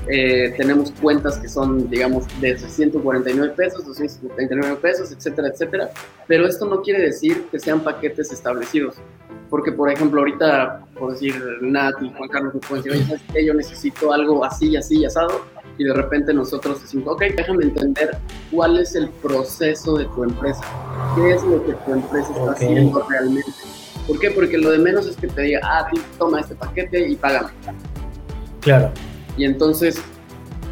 eh, 0.08 0.54
tenemos 0.56 0.92
cuentas 0.92 1.38
que 1.38 1.48
son, 1.48 1.90
digamos, 1.90 2.24
de 2.40 2.56
649 2.56 3.54
pesos, 3.56 3.84
279 3.84 4.76
pesos, 4.80 5.12
etcétera, 5.12 5.48
etcétera. 5.48 5.90
Pero 6.26 6.46
esto 6.46 6.64
no 6.64 6.80
quiere 6.80 7.02
decir 7.02 7.46
que 7.50 7.58
sean 7.58 7.80
paquetes 7.80 8.32
establecidos 8.32 8.94
porque 9.50 9.72
por 9.72 9.90
ejemplo 9.90 10.20
ahorita, 10.20 10.84
por 10.98 11.12
decir, 11.12 11.34
Nat 11.60 11.94
y 12.02 12.12
Juan 12.12 12.28
Carlos 12.28 12.54
me 12.54 12.60
pueden 12.60 12.84
decir, 12.84 13.00
oye, 13.00 13.18
¿sabes 13.26 13.46
Yo 13.46 13.54
necesito 13.54 14.12
algo 14.12 14.44
así, 14.44 14.76
así, 14.76 15.04
asado, 15.04 15.42
y 15.78 15.84
de 15.84 15.94
repente 15.94 16.34
nosotros 16.34 16.82
decimos, 16.82 17.08
ok, 17.08 17.22
déjame 17.36 17.64
entender 17.64 18.18
cuál 18.50 18.78
es 18.78 18.94
el 18.94 19.08
proceso 19.08 19.96
de 19.96 20.04
tu 20.06 20.24
empresa, 20.24 20.62
qué 21.14 21.34
es 21.34 21.42
lo 21.44 21.64
que 21.64 21.72
tu 21.72 21.92
empresa 21.94 22.32
está 22.32 22.52
haciendo 22.52 23.06
realmente. 23.08 23.52
¿Por 24.06 24.18
qué? 24.18 24.30
Porque 24.30 24.58
lo 24.58 24.70
de 24.70 24.78
menos 24.78 25.06
es 25.06 25.16
que 25.16 25.28
te 25.28 25.42
diga, 25.42 25.60
ah, 25.62 25.88
toma 26.18 26.40
este 26.40 26.54
paquete 26.54 27.08
y 27.08 27.16
págame. 27.16 27.50
Claro. 28.60 28.90
Y 29.36 29.44
entonces 29.44 30.02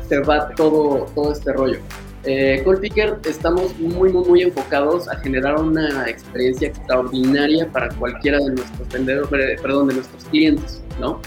se 0.09 0.21
va 0.21 0.49
todo, 0.55 1.07
todo 1.15 1.33
este 1.33 1.53
rollo. 1.53 1.79
Eh, 2.27 2.65
Picker 2.81 3.19
estamos 3.25 3.79
muy, 3.79 4.13
muy, 4.13 4.25
muy 4.25 4.43
enfocados 4.43 5.09
a 5.09 5.17
generar 5.19 5.61
una 5.61 6.09
experiencia 6.09 6.69
extraordinaria 6.69 7.69
para 7.71 7.89
cualquiera 7.95 8.39
de 8.39 8.51
nuestros 8.51 8.89
vendedores, 8.89 9.61
perdón, 9.61 9.87
de 9.87 9.95
nuestros 9.95 10.25
clientes, 10.25 10.83
¿no? 11.01 11.21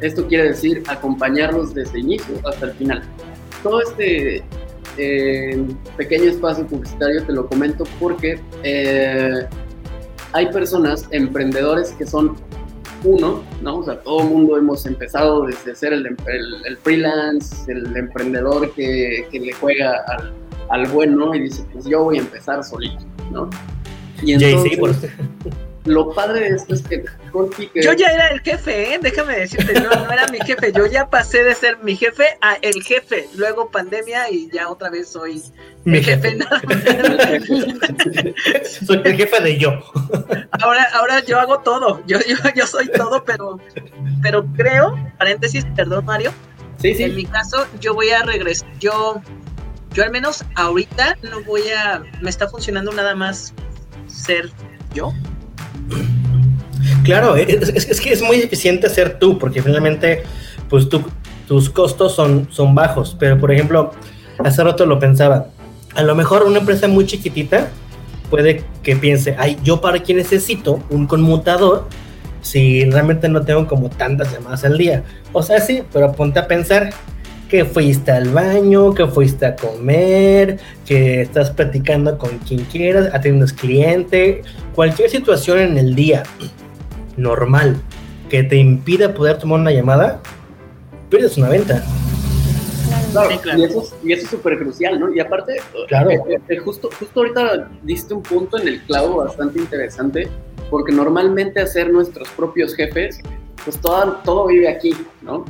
Esto 0.00 0.26
quiere 0.28 0.50
decir 0.50 0.84
acompañarlos 0.86 1.74
desde 1.74 1.98
el 1.98 2.04
inicio 2.04 2.36
hasta 2.48 2.66
el 2.66 2.72
final. 2.74 3.02
Todo 3.64 3.82
este 3.82 4.44
eh, 4.96 5.66
pequeño 5.96 6.30
espacio 6.30 6.64
publicitario 6.68 7.24
te 7.24 7.32
lo 7.32 7.48
comento 7.48 7.82
porque 7.98 8.38
eh, 8.62 9.48
hay 10.32 10.46
personas, 10.52 11.08
emprendedores 11.10 11.90
que 11.92 12.06
son 12.06 12.36
uno, 13.02 13.42
¿no? 13.60 13.78
O 13.78 13.84
sea, 13.84 14.00
todo 14.00 14.22
el 14.22 14.28
mundo 14.28 14.56
hemos 14.56 14.86
empezado 14.86 15.46
desde 15.46 15.74
ser 15.74 15.92
el, 15.92 16.06
el, 16.06 16.76
freelance, 16.78 17.70
el 17.70 17.96
emprendedor 17.96 18.72
que, 18.74 19.26
que 19.30 19.40
le 19.40 19.52
juega 19.52 20.02
al, 20.08 20.32
al, 20.68 20.86
bueno 20.88 21.34
y 21.34 21.40
dice, 21.40 21.64
pues 21.72 21.86
yo 21.86 22.04
voy 22.04 22.18
a 22.18 22.20
empezar 22.20 22.62
solito, 22.64 23.04
¿no? 23.30 23.48
Y 24.22 24.32
entonces, 24.32 24.78
por 24.78 24.94
lo 25.84 26.14
padre 26.14 26.40
de 26.40 26.48
esto 26.56 26.74
es 26.74 26.82
que 26.82 27.04
Yo 27.74 27.92
ya 27.92 28.08
era 28.08 28.28
el 28.28 28.40
jefe, 28.40 28.94
¿eh? 28.94 28.98
déjame 29.02 29.36
decirte, 29.36 29.74
no, 29.74 29.90
no 29.90 30.10
era 30.10 30.26
mi 30.28 30.38
jefe, 30.38 30.72
yo 30.72 30.86
ya 30.86 31.10
pasé 31.10 31.44
de 31.44 31.54
ser 31.54 31.76
mi 31.82 31.94
jefe 31.94 32.38
a 32.40 32.54
el 32.62 32.82
jefe, 32.82 33.28
luego 33.36 33.70
pandemia 33.70 34.30
y 34.30 34.48
ya 34.50 34.70
otra 34.70 34.88
vez 34.88 35.08
soy 35.08 35.42
mi 35.84 36.02
jefe. 36.02 36.38
soy 38.86 39.02
el 39.04 39.14
jefe 39.14 39.42
de 39.42 39.58
yo. 39.58 39.72
Ahora, 40.52 40.88
ahora 40.94 41.22
yo 41.22 41.38
hago 41.38 41.58
todo, 41.58 42.02
yo, 42.06 42.18
yo, 42.26 42.36
yo 42.56 42.66
soy 42.66 42.88
todo, 42.88 43.22
pero, 43.24 43.60
pero 44.22 44.46
creo, 44.56 44.96
paréntesis, 45.18 45.66
perdón 45.76 46.06
Mario, 46.06 46.32
sí, 46.78 46.94
sí. 46.94 47.02
en 47.02 47.14
mi 47.14 47.26
caso 47.26 47.66
yo 47.80 47.92
voy 47.92 48.08
a 48.08 48.22
regresar, 48.22 48.66
yo, 48.78 49.20
yo 49.94 50.04
al 50.04 50.10
menos 50.10 50.44
ahorita 50.54 51.16
no 51.22 51.42
voy 51.44 51.62
a, 51.68 52.02
me 52.20 52.28
está 52.28 52.48
funcionando 52.48 52.92
nada 52.92 53.14
más 53.14 53.54
ser 54.06 54.50
yo 54.92 55.12
Claro, 57.04 57.36
es, 57.36 58.00
que 58.00 58.12
es 58.12 58.22
muy 58.22 58.38
eficiente 58.38 58.88
ser 58.88 59.18
tú, 59.18 59.38
porque 59.38 59.62
finalmente, 59.62 60.22
pues 60.68 60.88
tú, 60.88 61.02
tus 61.46 61.70
costos 61.70 62.14
son, 62.14 62.48
son 62.50 62.74
bajos. 62.74 63.16
Pero, 63.18 63.38
por 63.38 63.52
ejemplo, 63.52 63.92
hace 64.38 64.64
rato 64.64 64.86
lo 64.86 64.98
pensaba, 64.98 65.48
a 65.94 66.02
lo 66.02 66.14
mejor 66.14 66.44
una 66.44 66.58
empresa 66.58 66.88
muy 66.88 67.06
chiquitita 67.06 67.68
puede 68.30 68.64
que 68.82 68.96
piense, 68.96 69.36
ay, 69.38 69.58
yo 69.62 69.80
para 69.80 70.02
qué 70.02 70.14
necesito 70.14 70.82
un 70.90 71.06
conmutador 71.06 71.88
si 72.40 72.84
realmente 72.90 73.28
no 73.28 73.42
tengo 73.42 73.66
como 73.66 73.90
tantas 73.90 74.32
llamadas 74.32 74.64
al 74.64 74.76
día. 74.76 75.04
O 75.32 75.42
sea, 75.42 75.60
sí, 75.60 75.82
pero 75.92 76.12
ponte 76.12 76.38
a 76.38 76.48
pensar 76.48 76.90
que 77.54 77.64
fuiste 77.64 78.10
al 78.10 78.30
baño, 78.30 78.92
que 78.94 79.06
fuiste 79.06 79.46
a 79.46 79.54
comer, 79.54 80.58
que 80.84 81.20
estás 81.20 81.52
platicando 81.52 82.18
con 82.18 82.38
quien 82.38 82.64
quieras, 82.64 83.14
atiendes 83.14 83.52
cliente, 83.52 84.42
cualquier 84.74 85.08
situación 85.08 85.60
en 85.60 85.78
el 85.78 85.94
día 85.94 86.24
normal 87.16 87.76
que 88.28 88.42
te 88.42 88.56
impida 88.56 89.14
poder 89.14 89.38
tomar 89.38 89.60
una 89.60 89.70
llamada, 89.70 90.20
pierdes 91.08 91.38
una 91.38 91.48
venta. 91.48 91.84
Claro, 93.12 93.30
Y, 93.30 93.62
eso, 93.62 93.94
es 94.02 94.26
súper 94.26 94.58
crucial, 94.58 94.98
¿no? 94.98 95.14
Y 95.14 95.20
aparte, 95.20 95.58
claro. 95.86 96.10
Eh, 96.10 96.40
eh, 96.48 96.56
justo, 96.56 96.90
justo 96.98 97.20
ahorita 97.20 97.70
diste 97.84 98.14
un 98.14 98.22
punto 98.24 98.58
en 98.58 98.66
el 98.66 98.82
clavo 98.82 99.18
bastante 99.18 99.60
interesante, 99.60 100.28
porque 100.70 100.92
normalmente 100.92 101.60
hacer 101.60 101.92
nuestros 101.92 102.28
propios 102.30 102.74
jefes, 102.74 103.20
pues 103.62 103.78
todo, 103.80 104.16
todo 104.24 104.48
vive 104.48 104.68
aquí, 104.68 104.92
¿no? 105.22 105.44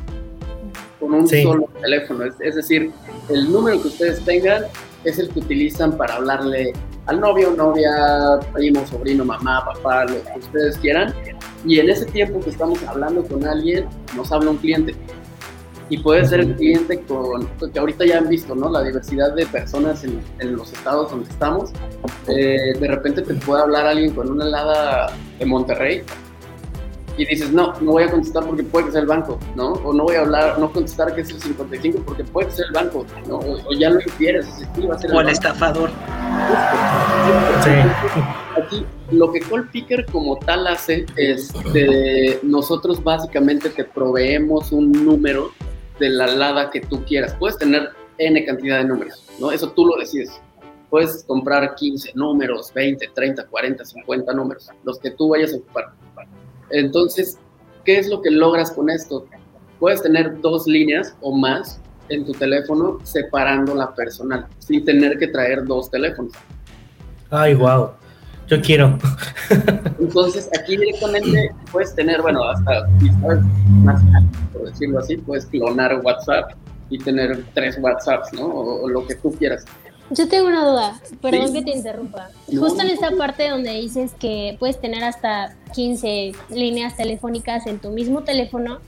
Con 1.04 1.14
un 1.14 1.28
solo 1.28 1.68
teléfono. 1.80 2.24
Es, 2.24 2.54
decir, 2.54 2.90
el 3.28 3.52
número 3.52 3.80
que 3.82 3.88
ustedes 3.88 4.24
tengan 4.24 4.64
es 5.04 5.18
el 5.18 5.28
que 5.28 5.40
utilizan 5.40 5.96
para 5.96 6.14
hablarle 6.14 6.72
al 7.06 7.20
novio, 7.20 7.50
novia, 7.50 8.40
primo, 8.52 8.86
sobrino, 8.86 9.24
mamá, 9.24 9.64
papá, 9.64 10.04
lo 10.04 10.22
que 10.24 10.38
ustedes 10.38 10.78
quieran. 10.78 11.14
Y 11.66 11.78
en 11.78 11.90
ese 11.90 12.06
tiempo 12.06 12.40
que 12.40 12.50
estamos 12.50 12.82
hablando 12.84 13.22
con 13.24 13.46
alguien, 13.46 13.86
nos 14.16 14.32
habla 14.32 14.50
un 14.50 14.56
cliente. 14.56 14.94
Y 15.90 15.98
puede 15.98 16.24
ser 16.24 16.40
el 16.40 16.56
cliente 16.56 16.98
con, 17.02 17.46
que 17.70 17.78
ahorita 17.78 18.06
ya 18.06 18.16
han 18.16 18.28
visto, 18.28 18.54
¿no? 18.54 18.70
La 18.70 18.82
diversidad 18.82 19.34
de 19.34 19.44
personas 19.44 20.02
en, 20.04 20.56
los 20.56 20.72
estados 20.72 21.10
donde 21.10 21.28
estamos. 21.28 21.70
Eh, 22.26 22.72
de 22.80 22.88
repente 22.88 23.20
te 23.20 23.34
puede 23.34 23.62
hablar 23.62 23.86
alguien 23.86 24.14
con 24.14 24.30
una 24.30 24.46
helada 24.46 25.12
de 25.38 25.44
Monterrey 25.44 26.02
y 27.16 27.26
dices, 27.26 27.52
no, 27.52 27.72
no 27.80 27.92
voy 27.92 28.04
a 28.04 28.10
contestar 28.10 28.44
porque 28.44 28.64
puede 28.64 28.90
ser 28.90 29.02
el 29.02 29.06
banco, 29.06 29.38
¿no? 29.54 29.72
O 29.72 29.92
no 29.92 30.04
voy 30.04 30.16
a 30.16 30.22
hablar, 30.22 30.58
no 30.58 30.72
contestar 30.72 31.14
que 31.14 31.20
es 31.20 31.30
el 31.30 31.40
55 31.40 32.02
porque 32.04 32.24
puede 32.24 32.50
ser 32.50 32.66
el 32.66 32.72
banco, 32.72 33.06
¿no? 33.28 33.38
O, 33.38 33.72
ya 33.72 33.90
lo 33.90 34.00
infieres, 34.00 34.46
va 34.88 34.94
a 34.94 34.98
ser 34.98 35.10
el 35.10 35.16
O 35.16 35.20
el 35.20 35.28
estafador. 35.28 35.90
Sí. 37.62 37.70
Aquí, 38.60 38.86
lo 39.12 39.32
que 39.32 39.40
Call 39.40 39.68
Picker 39.68 40.06
como 40.06 40.36
tal 40.38 40.66
hace 40.66 41.06
es, 41.16 41.52
de, 41.72 42.40
nosotros 42.42 43.02
básicamente 43.02 43.70
te 43.70 43.84
proveemos 43.84 44.72
un 44.72 44.90
número 44.90 45.52
de 46.00 46.08
la 46.08 46.26
lada 46.26 46.70
que 46.70 46.80
tú 46.80 47.04
quieras. 47.04 47.34
Puedes 47.38 47.58
tener 47.58 47.90
N 48.18 48.44
cantidad 48.44 48.78
de 48.78 48.84
números, 48.84 49.24
¿no? 49.38 49.52
Eso 49.52 49.70
tú 49.70 49.86
lo 49.86 49.96
decides. 49.96 50.40
Puedes 50.90 51.24
comprar 51.24 51.74
15 51.76 52.12
números, 52.14 52.72
20, 52.74 53.08
30, 53.14 53.46
40, 53.46 53.84
50 53.84 54.32
números, 54.32 54.70
los 54.84 54.98
que 54.98 55.10
tú 55.10 55.28
vayas 55.28 55.52
a 55.52 55.56
ocupar 55.56 55.92
entonces, 56.74 57.38
¿qué 57.84 57.98
es 57.98 58.08
lo 58.08 58.20
que 58.20 58.30
logras 58.30 58.72
con 58.72 58.90
esto? 58.90 59.26
Puedes 59.78 60.02
tener 60.02 60.40
dos 60.40 60.66
líneas 60.66 61.14
o 61.20 61.36
más 61.36 61.80
en 62.08 62.24
tu 62.24 62.32
teléfono 62.32 62.98
separando 63.04 63.74
la 63.74 63.94
personal, 63.94 64.46
sin 64.58 64.84
tener 64.84 65.18
que 65.18 65.28
traer 65.28 65.64
dos 65.64 65.90
teléfonos. 65.90 66.32
Ay, 67.30 67.54
wow. 67.54 67.90
Yo 68.48 68.60
quiero. 68.60 68.98
Entonces, 70.00 70.50
aquí 70.58 70.76
directamente 70.76 71.50
puedes 71.72 71.94
tener, 71.94 72.20
bueno, 72.20 72.42
hasta 72.44 72.86
más, 73.68 74.02
por 74.52 74.70
decirlo 74.70 74.98
así, 74.98 75.16
puedes 75.16 75.46
clonar 75.46 76.00
WhatsApp 76.04 76.50
y 76.90 76.98
tener 76.98 77.42
tres 77.54 77.78
WhatsApps, 77.80 78.32
¿no? 78.34 78.46
o 78.46 78.88
lo 78.88 79.06
que 79.06 79.14
tú 79.14 79.32
quieras. 79.32 79.64
Yo 80.10 80.28
tengo 80.28 80.48
una 80.48 80.68
duda, 80.68 81.00
perdón 81.22 81.52
que 81.54 81.62
te 81.62 81.70
interrumpa. 81.70 82.28
Justo 82.46 82.82
en 82.82 82.90
esta 82.90 83.10
parte 83.12 83.48
donde 83.48 83.70
dices 83.70 84.12
que 84.20 84.56
puedes 84.58 84.78
tener 84.78 85.02
hasta 85.02 85.56
15 85.74 86.32
líneas 86.50 86.96
telefónicas 86.96 87.66
en 87.66 87.78
tu 87.78 87.88
mismo 87.88 88.22
teléfono, 88.22 88.80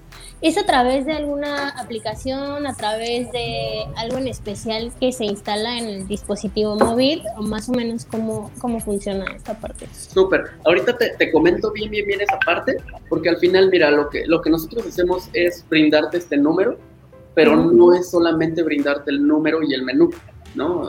¿es 0.42 0.58
a 0.58 0.66
través 0.66 1.06
de 1.06 1.14
alguna 1.14 1.70
aplicación, 1.70 2.66
a 2.66 2.74
través 2.74 3.32
de 3.32 3.86
algo 3.96 4.18
en 4.18 4.28
especial 4.28 4.92
que 5.00 5.10
se 5.10 5.24
instala 5.24 5.78
en 5.78 5.86
el 5.86 6.06
dispositivo 6.06 6.76
móvil 6.76 7.22
o 7.38 7.42
más 7.42 7.70
o 7.70 7.72
menos 7.72 8.04
cómo, 8.04 8.50
cómo 8.60 8.78
funciona 8.80 9.24
esta 9.34 9.58
parte? 9.58 9.88
Súper, 9.92 10.44
ahorita 10.66 10.98
te, 10.98 11.10
te, 11.16 11.32
comento 11.32 11.72
bien, 11.72 11.90
bien, 11.90 12.06
bien 12.06 12.20
esa 12.20 12.38
parte, 12.44 12.76
porque 13.08 13.30
al 13.30 13.38
final, 13.38 13.70
mira, 13.70 13.90
lo 13.90 14.10
que, 14.10 14.26
lo 14.26 14.42
que 14.42 14.50
nosotros 14.50 14.86
hacemos 14.86 15.30
es 15.32 15.64
brindarte 15.70 16.18
este 16.18 16.36
número, 16.36 16.78
pero 17.34 17.56
no 17.56 17.94
es 17.94 18.10
solamente 18.10 18.62
brindarte 18.62 19.10
el 19.10 19.26
número 19.26 19.62
y 19.62 19.72
el 19.72 19.82
menú 19.82 20.10
¿no? 20.56 20.88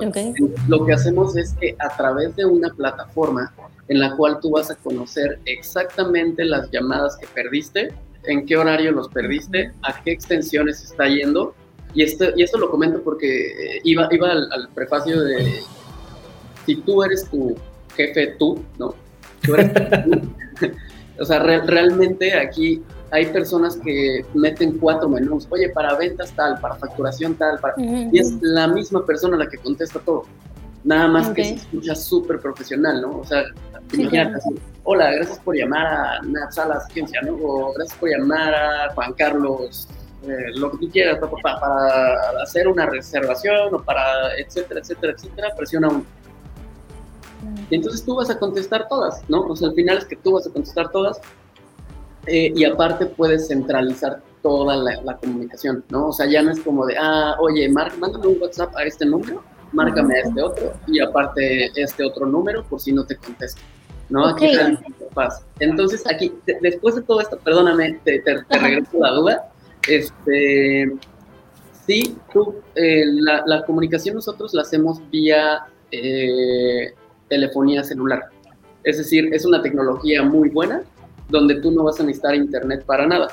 Lo 0.67 0.85
que 0.85 0.93
hacemos 0.93 1.37
es 1.37 1.53
que 1.53 1.75
a 1.79 1.95
través 1.95 2.35
de 2.35 2.45
una 2.45 2.69
plataforma 2.69 3.53
en 3.87 3.99
la 3.99 4.15
cual 4.15 4.39
tú 4.41 4.51
vas 4.51 4.71
a 4.71 4.75
conocer 4.75 5.39
exactamente 5.45 6.43
las 6.43 6.71
llamadas 6.71 7.17
que 7.17 7.27
perdiste, 7.27 7.93
en 8.23 8.45
qué 8.45 8.57
horario 8.57 8.91
los 8.91 9.07
perdiste, 9.09 9.71
a 9.83 10.01
qué 10.03 10.11
extensiones 10.11 10.83
está 10.83 11.07
yendo. 11.07 11.53
Y 11.93 12.03
esto, 12.03 12.25
y 12.35 12.43
esto 12.43 12.57
lo 12.57 12.69
comento 12.69 13.01
porque 13.01 13.77
eh, 13.77 13.81
iba, 13.83 14.07
iba 14.11 14.31
al, 14.31 14.69
prefacio 14.73 15.21
de, 15.21 15.61
si 16.65 16.75
tú 16.77 17.03
eres 17.03 17.29
tu 17.29 17.55
jefe, 17.95 18.35
tú, 18.37 18.63
¿no? 18.77 18.93
Tú 19.41 19.53
eres 19.55 19.71
o 21.19 21.25
sea, 21.25 21.39
realmente 21.39 22.37
aquí 22.37 22.81
hay 23.11 23.27
personas 23.27 23.77
que 23.77 24.25
meten 24.33 24.77
cuatro 24.77 25.07
menús, 25.09 25.47
oye, 25.49 25.69
para 25.69 25.95
ventas 25.95 26.31
tal, 26.33 26.59
para 26.59 26.75
facturación 26.75 27.35
tal, 27.35 27.59
para... 27.59 27.73
y 27.77 28.19
es 28.19 28.33
la 28.41 28.67
misma 28.67 29.05
persona 29.05 29.37
la 29.37 29.47
que 29.47 29.57
contesta 29.57 29.99
todo. 29.99 30.25
Nada 30.83 31.07
más 31.07 31.29
que 31.29 31.43
se 31.43 31.53
escucha 31.55 31.95
súper 31.95 32.39
profesional, 32.39 33.01
¿no? 33.01 33.19
O 33.19 33.25
sea, 33.25 33.43
imagínate 33.93 34.39
hola, 34.83 35.11
gracias 35.11 35.39
por 35.39 35.53
llamar 35.53 35.85
a 35.85 36.21
Nat 36.21 36.51
Salas 36.51 36.87
Ciencia, 36.93 37.21
¿no? 37.21 37.33
O 37.33 37.73
gracias 37.73 37.97
por 37.99 38.09
llamar 38.09 38.55
a 38.55 38.93
Juan 38.93 39.13
Carlos, 39.13 39.87
eh, 40.23 40.51
lo 40.55 40.71
que 40.71 40.77
tú 40.77 40.89
quieras, 40.89 41.19
para, 41.19 41.59
para 41.59 42.41
hacer 42.41 42.69
una 42.69 42.85
reservación 42.85 43.75
o 43.75 43.83
para, 43.83 44.33
etcétera, 44.37 44.79
etcétera, 44.79 45.13
etcétera, 45.13 45.55
presiona 45.57 45.89
uno. 45.89 46.05
Y 47.69 47.75
entonces 47.75 48.05
tú 48.05 48.15
vas 48.15 48.29
a 48.29 48.39
contestar 48.39 48.87
todas, 48.87 49.21
¿no? 49.29 49.41
O 49.41 49.55
sea, 49.57 49.67
al 49.69 49.75
final 49.75 49.97
es 49.97 50.05
que 50.05 50.15
tú 50.15 50.33
vas 50.33 50.47
a 50.47 50.51
contestar 50.51 50.89
todas 50.89 51.19
eh, 52.27 52.51
y 52.55 52.65
aparte 52.65 53.05
puedes 53.05 53.47
centralizar 53.47 54.21
toda 54.41 54.75
la, 54.75 55.17
comunicación, 55.17 55.83
¿no? 55.89 56.09
O 56.09 56.13
sea, 56.13 56.25
ya 56.27 56.41
no 56.41 56.51
es 56.51 56.59
como 56.59 56.85
de, 56.85 56.95
ah, 56.97 57.35
oye, 57.39 57.67
Mark, 57.69 57.93
mándame 57.99 58.27
un 58.27 58.41
WhatsApp 58.41 58.75
a 58.75 58.83
este 58.83 59.05
número, 59.05 59.43
márcame 59.73 60.15
a 60.15 60.27
este 60.27 60.41
otro 60.41 60.73
y 60.87 60.99
aparte 60.99 61.71
este 61.75 62.05
otro 62.05 62.25
número 62.25 62.63
por 62.63 62.79
si 62.79 62.93
no 62.93 63.05
te 63.05 63.17
contesto, 63.17 63.61
¿no? 64.09 64.27
Aquí 64.27 64.47
pasa. 65.13 65.43
Entonces, 65.59 66.03
aquí, 66.07 66.33
después 66.61 66.95
de 66.95 67.01
todo 67.01 67.19
esto, 67.19 67.37
perdóname, 67.39 67.99
te, 68.03 68.21
regreso 68.49 68.99
la 68.99 69.11
duda, 69.11 69.51
este, 69.87 70.91
Sí, 71.87 72.17
tú, 72.33 72.55
eh, 72.75 73.05
la, 73.05 73.63
comunicación 73.65 74.15
nosotros 74.15 74.53
la 74.53 74.63
hacemos 74.63 75.01
vía 75.09 75.67
eh, 75.89 76.93
telefonía 77.29 77.81
celular. 77.81 78.25
Es 78.83 78.97
decir, 78.97 79.29
es 79.33 79.45
una 79.45 79.61
tecnología 79.61 80.21
muy 80.21 80.49
buena 80.49 80.83
donde 81.29 81.55
tú 81.55 81.71
no 81.71 81.83
vas 81.83 81.99
a 81.99 82.03
necesitar 82.03 82.35
internet 82.35 82.83
para 82.85 83.05
nada. 83.07 83.27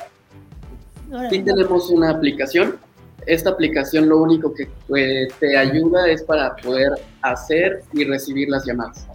Sí 1.31 1.41
tenemos 1.41 1.91
una 1.91 2.11
aplicación. 2.11 2.77
Esta 3.27 3.51
aplicación 3.51 4.09
lo 4.09 4.19
único 4.19 4.53
que 4.53 4.69
te 5.39 5.57
ayuda 5.57 6.09
es 6.09 6.23
para 6.23 6.57
poder 6.57 6.93
hacer 7.23 7.83
y 7.93 8.05
recibir 8.05 8.49
las 8.49 8.67
llamadas. 8.67 9.07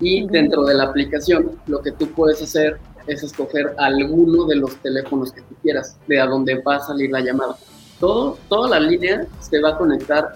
Y 0.00 0.26
dentro 0.28 0.64
de 0.64 0.74
la 0.74 0.84
aplicación, 0.84 1.58
lo 1.66 1.82
que 1.82 1.92
tú 1.92 2.06
puedes 2.08 2.40
hacer 2.40 2.78
es 3.06 3.22
escoger 3.22 3.74
alguno 3.78 4.46
de 4.46 4.56
los 4.56 4.76
teléfonos 4.76 5.32
que 5.32 5.40
tú 5.40 5.54
quieras, 5.62 5.98
de 6.06 6.20
a 6.20 6.26
dónde 6.26 6.62
va 6.62 6.76
a 6.76 6.80
salir 6.80 7.10
la 7.10 7.20
llamada. 7.20 7.56
Todo, 7.98 8.38
toda 8.48 8.78
la 8.78 8.80
línea 8.80 9.26
se 9.40 9.60
va 9.60 9.70
a 9.70 9.78
conectar 9.78 10.34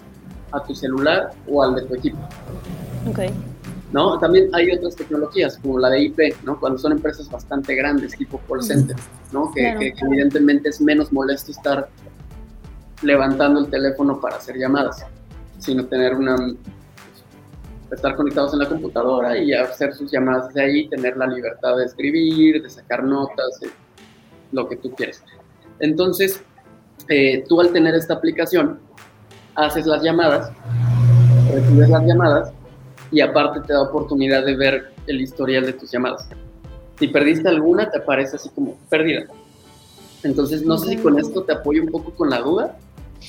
a 0.50 0.62
tu 0.64 0.74
celular 0.74 1.30
o 1.48 1.62
al 1.62 1.76
de 1.76 1.82
tu 1.82 1.94
equipo. 1.94 2.18
Okay. 3.10 3.30
¿No? 3.92 4.18
También 4.18 4.48
hay 4.54 4.70
otras 4.72 4.96
tecnologías, 4.96 5.58
como 5.58 5.78
la 5.78 5.90
de 5.90 6.04
IP, 6.04 6.18
¿no? 6.44 6.58
Cuando 6.58 6.78
son 6.78 6.92
empresas 6.92 7.30
bastante 7.30 7.74
grandes, 7.74 8.16
tipo 8.16 8.40
call 8.48 8.62
center, 8.62 8.96
¿no? 9.32 9.52
Que, 9.52 9.92
evidentemente 10.02 10.70
es 10.70 10.80
menos 10.80 11.12
molesto 11.12 11.52
estar 11.52 11.88
levantando 13.02 13.60
el 13.60 13.68
teléfono 13.68 14.18
para 14.18 14.36
hacer 14.36 14.56
llamadas, 14.56 15.04
sino 15.58 15.84
tener 15.86 16.14
una 16.14 16.36
estar 17.90 18.16
conectados 18.16 18.54
en 18.54 18.60
la 18.60 18.68
computadora 18.68 19.36
y 19.36 19.52
hacer 19.52 19.94
sus 19.94 20.10
llamadas 20.10 20.54
de 20.54 20.62
ahí, 20.62 20.88
tener 20.88 21.16
la 21.16 21.26
libertad 21.26 21.76
de 21.76 21.84
escribir, 21.84 22.62
de 22.62 22.70
sacar 22.70 23.04
notas, 23.04 23.60
lo 24.50 24.68
que 24.68 24.76
tú 24.76 24.92
quieres. 24.92 25.22
Entonces, 25.78 26.42
eh, 27.08 27.44
tú 27.48 27.60
al 27.60 27.72
tener 27.72 27.94
esta 27.94 28.14
aplicación, 28.14 28.78
haces 29.54 29.86
las 29.86 30.02
llamadas, 30.02 30.50
recibes 31.52 31.88
las 31.90 32.06
llamadas 32.06 32.52
y 33.12 33.20
aparte 33.20 33.60
te 33.60 33.74
da 33.74 33.82
oportunidad 33.82 34.44
de 34.44 34.56
ver 34.56 34.92
el 35.06 35.20
historial 35.20 35.66
de 35.66 35.74
tus 35.74 35.90
llamadas. 35.92 36.26
Si 36.98 37.08
perdiste 37.08 37.48
alguna, 37.48 37.90
te 37.90 37.98
aparece 37.98 38.36
así 38.36 38.48
como 38.48 38.76
perdida. 38.88 39.26
Entonces, 40.22 40.64
no 40.64 40.78
sé 40.78 40.90
si 40.90 40.96
con 40.96 41.18
esto 41.18 41.42
te 41.42 41.52
apoyo 41.52 41.82
un 41.82 41.90
poco 41.90 42.12
con 42.12 42.30
la 42.30 42.40
duda, 42.40 42.76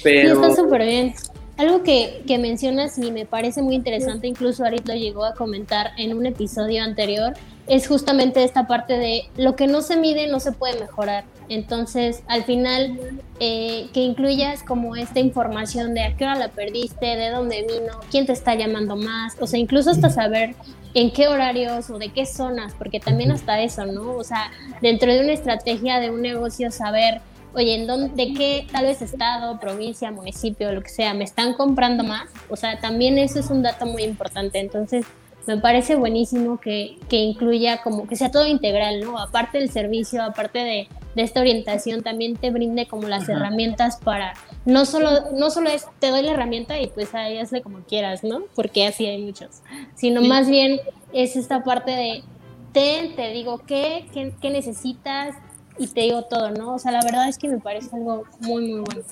pero... 0.04 0.36
Sí, 0.36 0.42
está 0.42 0.56
súper 0.56 0.84
bien. 0.84 1.14
Algo 1.58 1.84
que, 1.84 2.24
que, 2.26 2.40
mencionas 2.40 2.98
y 2.98 3.12
me 3.12 3.26
parece 3.26 3.62
muy 3.62 3.76
interesante, 3.76 4.28
incluso 4.28 4.66
Arit 4.66 4.88
lo 4.88 4.96
llegó 4.96 5.24
a 5.24 5.36
comentar 5.36 5.92
en 5.98 6.18
un 6.18 6.26
episodio 6.26 6.84
anterior, 6.84 7.34
es 7.68 7.88
justamente 7.88 8.44
esta 8.44 8.68
parte 8.68 8.98
de 8.98 9.30
lo 9.38 9.56
que 9.56 9.68
no 9.68 9.82
se 9.82 9.96
mide 9.96 10.28
no 10.28 10.40
se 10.40 10.52
puede 10.52 10.80
mejorar. 10.80 11.24
Entonces, 11.50 12.24
al 12.28 12.44
final, 12.44 13.00
eh, 13.40 13.88
que 13.94 14.02
incluyas 14.02 14.64
como 14.64 14.96
esta 14.96 15.20
información 15.20 15.94
de 15.94 16.04
a 16.04 16.16
qué 16.16 16.26
hora 16.26 16.36
la 16.36 16.50
perdiste, 16.50 17.06
de 17.06 17.30
dónde 17.30 17.66
vino, 17.68 18.00
quién 18.10 18.26
te 18.26 18.34
está 18.34 18.56
llamando 18.56 18.96
más, 18.96 19.36
o 19.40 19.48
sea, 19.48 19.60
incluso 19.60 19.92
hasta 19.92 20.10
saber 20.10 20.56
en 20.94 21.12
qué 21.12 21.28
horarios 21.28 21.90
o 21.90 21.98
de 21.98 22.10
qué 22.10 22.26
zonas, 22.26 22.74
porque 22.78 23.00
también 23.00 23.32
hasta 23.32 23.62
eso, 23.62 23.86
¿no? 23.86 24.14
O 24.14 24.24
sea, 24.24 24.52
dentro 24.82 25.12
de 25.12 25.22
una 25.22 25.34
estrategia 25.34 26.00
de 26.00 26.10
un 26.10 26.22
negocio, 26.22 26.72
saber 26.72 27.22
oye, 27.54 27.76
¿en 27.76 27.88
dónde, 27.88 28.26
de 28.26 28.34
qué 28.34 28.68
tal 28.72 28.86
vez 28.86 29.02
estado, 29.02 29.60
provincia, 29.60 30.12
municipio, 30.12 30.72
lo 30.72 30.82
que 30.82 30.90
sea, 30.90 31.14
me 31.14 31.24
están 31.24 31.54
comprando 31.54 32.04
más? 32.04 32.30
O 32.50 32.56
sea, 32.56 32.80
también 32.80 33.18
eso 33.18 33.40
es 33.40 33.50
un 33.50 33.62
dato 33.62 33.86
muy 33.86 34.04
importante. 34.04 34.60
Entonces, 34.60 35.06
me 35.46 35.58
parece 35.58 35.96
buenísimo 35.96 36.60
que, 36.60 36.98
que 37.10 37.18
incluya 37.18 37.82
como 37.82 38.08
que 38.08 38.16
sea 38.16 38.32
todo 38.32 38.48
integral, 38.48 39.02
¿no? 39.02 39.20
Aparte 39.20 39.60
del 39.60 39.70
servicio, 39.70 40.24
aparte 40.24 40.60
de, 40.60 40.88
de 41.16 41.22
esta 41.22 41.42
orientación, 41.42 42.02
también 42.02 42.36
te 42.36 42.50
brinde 42.50 42.88
como 42.88 43.08
las 43.08 43.28
herramientas 43.30 43.98
para, 43.98 44.34
no 44.66 44.86
solo, 44.86 45.32
no 45.34 45.50
solo 45.50 45.70
es 45.70 45.86
te 46.00 46.10
doy 46.10 46.24
la 46.24 46.32
herramienta 46.32 46.80
y 46.80 46.88
pues 46.88 47.14
ahí 47.14 47.38
hazle 47.38 47.62
como 47.62 47.80
quieras, 47.80 48.24
¿no? 48.24 48.44
Porque 48.56 48.88
así 48.88 49.06
hay 49.06 49.22
muchos, 49.22 49.62
sino 49.96 50.22
más 50.22 50.50
bien 50.50 50.80
es 51.12 51.36
esta 51.36 51.64
parte 51.64 51.92
de, 51.92 52.24
te, 52.72 53.14
te 53.16 53.30
digo 53.32 53.60
qué, 53.68 54.08
qué, 54.14 54.34
qué 54.42 54.50
necesitas, 54.50 55.36
y 55.78 55.88
te 55.88 56.02
digo 56.02 56.24
todo, 56.24 56.52
¿no? 56.52 56.76
O 56.76 56.80
sea, 56.80 56.92
la 56.92 57.04
verdad 57.04 57.28
es 57.28 57.38
que 57.38 57.48
me 57.48 57.60
parece 57.60 57.96
algo 57.96 58.24
muy, 58.42 58.74
muy 58.74 58.82
bueno. 58.82 59.04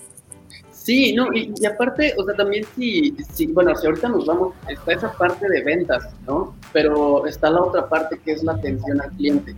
Sí, 0.72 1.14
no, 1.14 1.32
y, 1.32 1.54
aparte, 1.66 2.16
o 2.18 2.26
sea, 2.26 2.36
también 2.36 2.66
si, 2.76 3.16
si, 3.34 3.48
bueno, 3.48 3.76
si 3.76 3.86
ahorita 3.86 4.10
nos 4.10 4.26
vamos, 4.26 4.56
está 4.68 4.94
esa 4.94 5.12
parte 5.14 5.48
de 5.48 5.62
ventas, 5.62 6.10
¿no? 6.26 6.56
Pero 6.74 7.28
está 7.28 7.52
la 7.52 7.62
otra 7.62 7.88
parte 7.88 8.20
que 8.24 8.32
es 8.32 8.44
la 8.44 8.54
atención 8.54 9.00
al 9.00 9.12
cliente. 9.12 9.56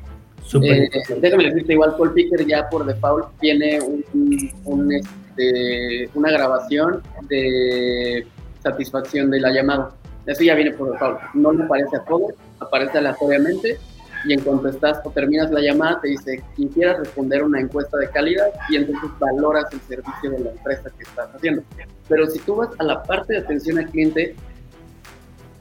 Eh, 0.62 0.89
déjame 1.22 1.46
decirte, 1.46 1.74
igual 1.74 1.96
Paul 1.98 2.13
Picker 2.13 2.46
ya 2.46 2.68
por 2.70 2.86
default 2.86 3.28
tiene 3.39 3.80
un, 3.82 4.92
este, 4.92 6.10
una 6.13 6.32
grabación 6.32 7.02
de 7.30 8.28
satisfacción 8.62 9.32
de 9.32 9.39
la 9.39 9.52
llamada. 9.52 9.92
Eso 10.26 10.44
ya 10.44 10.56
viene 10.56 10.72
por 10.72 10.92
default. 10.92 11.20
No 11.34 11.54
le 11.54 11.63
aparece 11.63 11.96
a 11.96 12.04
todos, 12.04 12.34
aparece 12.60 12.98
aleatoriamente 12.98 13.78
y 14.25 14.33
en 14.33 14.41
cuanto 14.41 14.69
estás 14.69 14.99
o 15.03 15.09
terminas 15.09 15.51
la 15.51 15.62
llamada 15.62 15.99
te 16.01 16.09
dice, 16.09 16.43
quisieras 16.55 16.99
responder 16.99 17.43
una 17.43 17.59
encuesta 17.59 17.97
de 17.97 18.09
calidad 18.09 18.47
y 18.69 18.77
entonces 18.77 19.09
valoras 19.19 19.65
el 19.73 19.81
servicio 19.81 20.31
de 20.31 20.39
la 20.39 20.51
empresa 20.51 20.89
que 20.97 21.03
estás 21.03 21.29
haciendo. 21.33 21.63
Pero 22.07 22.27
si 22.27 22.39
tú 22.39 22.55
vas 22.55 22.69
a 22.79 22.83
la 22.83 23.03
parte 23.03 23.33
de 23.33 23.39
atención 23.39 23.79
al 23.79 23.89
cliente, 23.89 24.36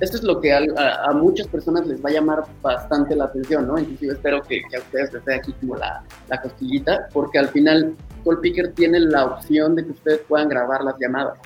esto 0.01 0.16
es 0.16 0.22
lo 0.25 0.40
que 0.40 0.53
a, 0.53 1.12
muchas 1.14 1.46
personas 1.46 1.87
les 1.87 2.05
va 2.05 2.11
a 2.11 2.12
llamar 2.12 2.44
bastante 2.61 3.14
la 3.14 3.25
atención, 3.25 3.66
¿no? 3.68 3.79
Inclusive 3.79 4.14
espero 4.14 4.42
que, 4.42 4.62
a 4.75 4.79
ustedes 4.79 5.12
les 5.12 5.25
dé 5.25 5.35
aquí 5.37 5.53
como 5.61 5.77
la, 5.77 6.03
la 6.29 6.42
costillita, 6.42 7.09
porque 7.12 7.38
al 7.38 7.48
final 7.48 7.94
Call 8.25 8.40
Picker 8.40 8.72
tiene 8.72 9.01
la 9.01 9.27
opción 9.27 9.77
de 9.77 9.85
que 9.85 9.92
ustedes 9.92 10.20
puedan 10.29 10.48
grabar 10.48 10.83
las 10.83 10.96
llamadas. 10.98 11.38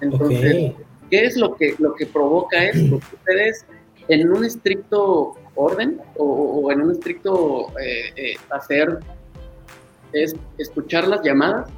Entonces, 0.00 0.72
¿qué 1.10 1.24
es 1.24 1.36
lo 1.36 1.54
que, 1.54 1.74
lo 1.78 1.94
que 1.94 2.06
provoca 2.06 2.64
esto? 2.64 2.96
Ustedes 3.14 3.66
en 4.08 4.30
un 4.32 4.44
estricto 4.44 5.34
orden 5.60 6.00
o, 6.16 6.70
en 6.72 6.82
un 6.82 6.90
estricto 6.90 7.68
eh, 7.78 8.12
eh, 8.16 8.34
hacer 8.50 8.98
es 10.12 10.34
escuchar 10.58 11.06
las 11.06 11.22
llamadas 11.22 11.70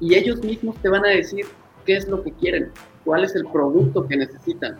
y 0.00 0.14
ellos 0.14 0.42
mismos 0.42 0.76
te 0.82 0.88
van 0.88 1.04
a 1.04 1.08
decir 1.08 1.46
qué 1.84 1.96
es 1.96 2.08
lo 2.08 2.22
que 2.22 2.32
quieren, 2.32 2.70
cuál 3.04 3.24
es 3.24 3.34
el 3.34 3.44
producto 3.46 4.06
que 4.06 4.16
necesitan. 4.16 4.76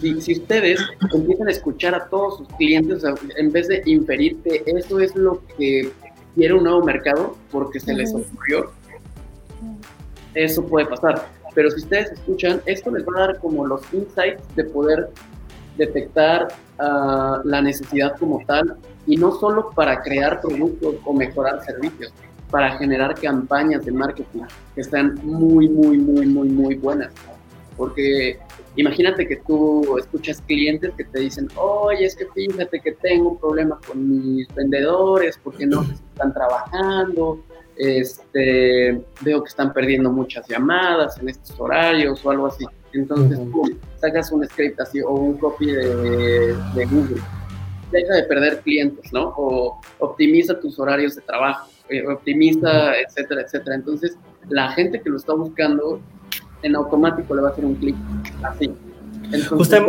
Si, 0.00 0.20
si 0.20 0.32
ustedes 0.34 0.80
empiezan 1.12 1.48
a 1.48 1.50
escuchar 1.50 1.94
a 1.94 2.08
todos 2.08 2.38
sus 2.38 2.48
clientes, 2.56 3.02
en 3.36 3.50
vez 3.50 3.66
de 3.68 3.82
inferir 3.86 4.40
que 4.42 4.62
eso 4.66 5.00
es 5.00 5.14
lo 5.16 5.42
que 5.56 5.90
quiere 6.36 6.54
un 6.54 6.64
nuevo 6.64 6.84
mercado 6.84 7.36
porque 7.50 7.80
se 7.80 7.94
les 7.94 8.14
ocurrió, 8.14 8.70
eso 10.34 10.64
puede 10.64 10.86
pasar. 10.86 11.26
Pero 11.54 11.70
si 11.70 11.80
ustedes 11.80 12.12
escuchan, 12.12 12.62
esto 12.66 12.90
les 12.92 13.04
va 13.04 13.16
a 13.16 13.26
dar 13.26 13.38
como 13.40 13.66
los 13.66 13.82
insights 13.92 14.42
de 14.54 14.64
poder 14.64 15.10
detectar 15.78 16.48
ah, 16.78 17.40
la 17.44 17.62
necesidad 17.62 18.18
como 18.18 18.44
tal 18.46 18.76
y 19.06 19.16
no 19.16 19.32
solo 19.32 19.70
para 19.70 20.02
crear 20.02 20.40
productos 20.40 20.96
o 21.04 21.12
mejorar 21.14 21.64
servicios, 21.64 22.12
para 22.50 22.76
generar 22.78 23.14
campañas 23.14 23.84
de 23.84 23.92
marketing 23.92 24.42
que 24.74 24.80
están 24.80 25.14
muy, 25.22 25.68
muy, 25.68 25.98
muy, 25.98 26.26
muy, 26.26 26.48
muy 26.48 26.74
buenas. 26.74 27.12
Porque 27.76 28.38
imagínate 28.76 29.26
que 29.26 29.36
tú 29.46 29.96
escuchas 29.98 30.42
clientes 30.46 30.92
que 30.96 31.04
te 31.04 31.20
dicen, 31.20 31.48
oye, 31.56 32.06
es 32.06 32.16
que 32.16 32.26
fíjate 32.26 32.80
que 32.80 32.92
tengo 32.92 33.30
un 33.30 33.38
problema 33.38 33.78
con 33.86 34.08
mis 34.08 34.46
vendedores 34.54 35.38
porque 35.42 35.66
no 35.66 35.82
están 36.12 36.34
trabajando, 36.34 37.40
este, 37.76 39.00
veo 39.20 39.42
que 39.42 39.48
están 39.48 39.72
perdiendo 39.72 40.10
muchas 40.10 40.46
llamadas 40.48 41.18
en 41.18 41.28
estos 41.28 41.58
horarios 41.60 42.24
o 42.24 42.30
algo 42.30 42.46
así. 42.46 42.66
Entonces, 42.98 43.38
sacas 44.00 44.30
un 44.32 44.46
script 44.46 44.80
así 44.80 45.00
o 45.00 45.12
un 45.12 45.38
copy 45.38 45.66
de, 45.66 46.54
Google. 46.90 47.20
Deja 47.90 48.14
de 48.14 48.22
perder 48.24 48.60
clientes, 48.60 49.12
¿no? 49.12 49.32
O 49.36 49.80
optimiza 49.98 50.58
tus 50.60 50.78
horarios 50.78 51.16
de 51.16 51.22
trabajo, 51.22 51.70
eh, 51.88 52.06
optimiza, 52.06 52.98
etcétera, 52.98 53.42
etcétera. 53.42 53.76
Entonces, 53.76 54.16
la 54.48 54.72
gente 54.72 55.00
que 55.00 55.08
lo 55.08 55.16
está 55.16 55.32
buscando, 55.32 56.00
en 56.62 56.76
automático 56.76 57.34
le 57.34 57.42
va 57.42 57.48
a 57.48 57.52
hacer 57.52 57.64
un 57.64 57.74
clic 57.76 57.96
así. 58.42 58.70
Entonces, 59.32 59.82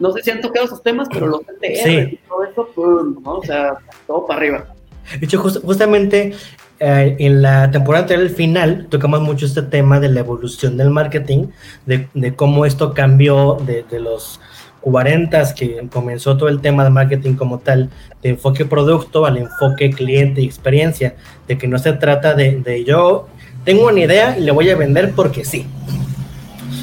no 0.00 0.12
sé 0.12 0.22
si 0.22 0.30
han 0.30 0.40
tocado 0.40 0.66
esos 0.66 0.82
temas, 0.82 1.08
pero 1.10 1.28
los 1.28 1.40
NTR 1.42 2.12
y 2.12 2.20
todo 2.28 2.44
eso, 2.44 3.02
¿no? 3.22 3.38
O 3.38 3.42
sea, 3.42 3.74
todo 4.06 4.26
para 4.26 4.40
arriba. 4.40 4.74
De 5.18 5.26
hecho, 5.26 5.38
justamente 5.38 6.34
eh, 6.80 7.16
en 7.20 7.40
la 7.40 7.70
temporada 7.70 8.02
anterior, 8.02 8.26
al 8.26 8.34
final, 8.34 8.86
tocamos 8.90 9.20
mucho 9.20 9.46
este 9.46 9.62
tema 9.62 10.00
de 10.00 10.08
la 10.08 10.20
evolución 10.20 10.76
del 10.76 10.90
marketing, 10.90 11.46
de, 11.86 12.34
cómo 12.34 12.66
esto 12.66 12.92
cambió 12.94 13.58
de, 13.64 13.84
los 14.00 14.40
40 14.80 15.54
que 15.54 15.86
comenzó 15.90 16.36
todo 16.36 16.48
el 16.48 16.60
tema 16.60 16.82
de 16.82 16.90
marketing 16.90 17.34
como 17.34 17.58
tal, 17.58 17.90
de 18.22 18.30
enfoque 18.30 18.64
producto 18.64 19.24
al 19.24 19.38
enfoque 19.38 19.90
cliente 19.90 20.42
y 20.42 20.46
experiencia, 20.46 21.14
de 21.46 21.56
que 21.56 21.68
no 21.68 21.78
se 21.78 21.92
trata 21.92 22.34
de, 22.34 22.84
yo 22.84 23.28
tengo 23.64 23.86
una 23.86 24.00
idea 24.00 24.36
y 24.36 24.42
le 24.42 24.50
voy 24.50 24.68
a 24.70 24.76
vender 24.76 25.12
porque 25.12 25.44
sí, 25.44 25.66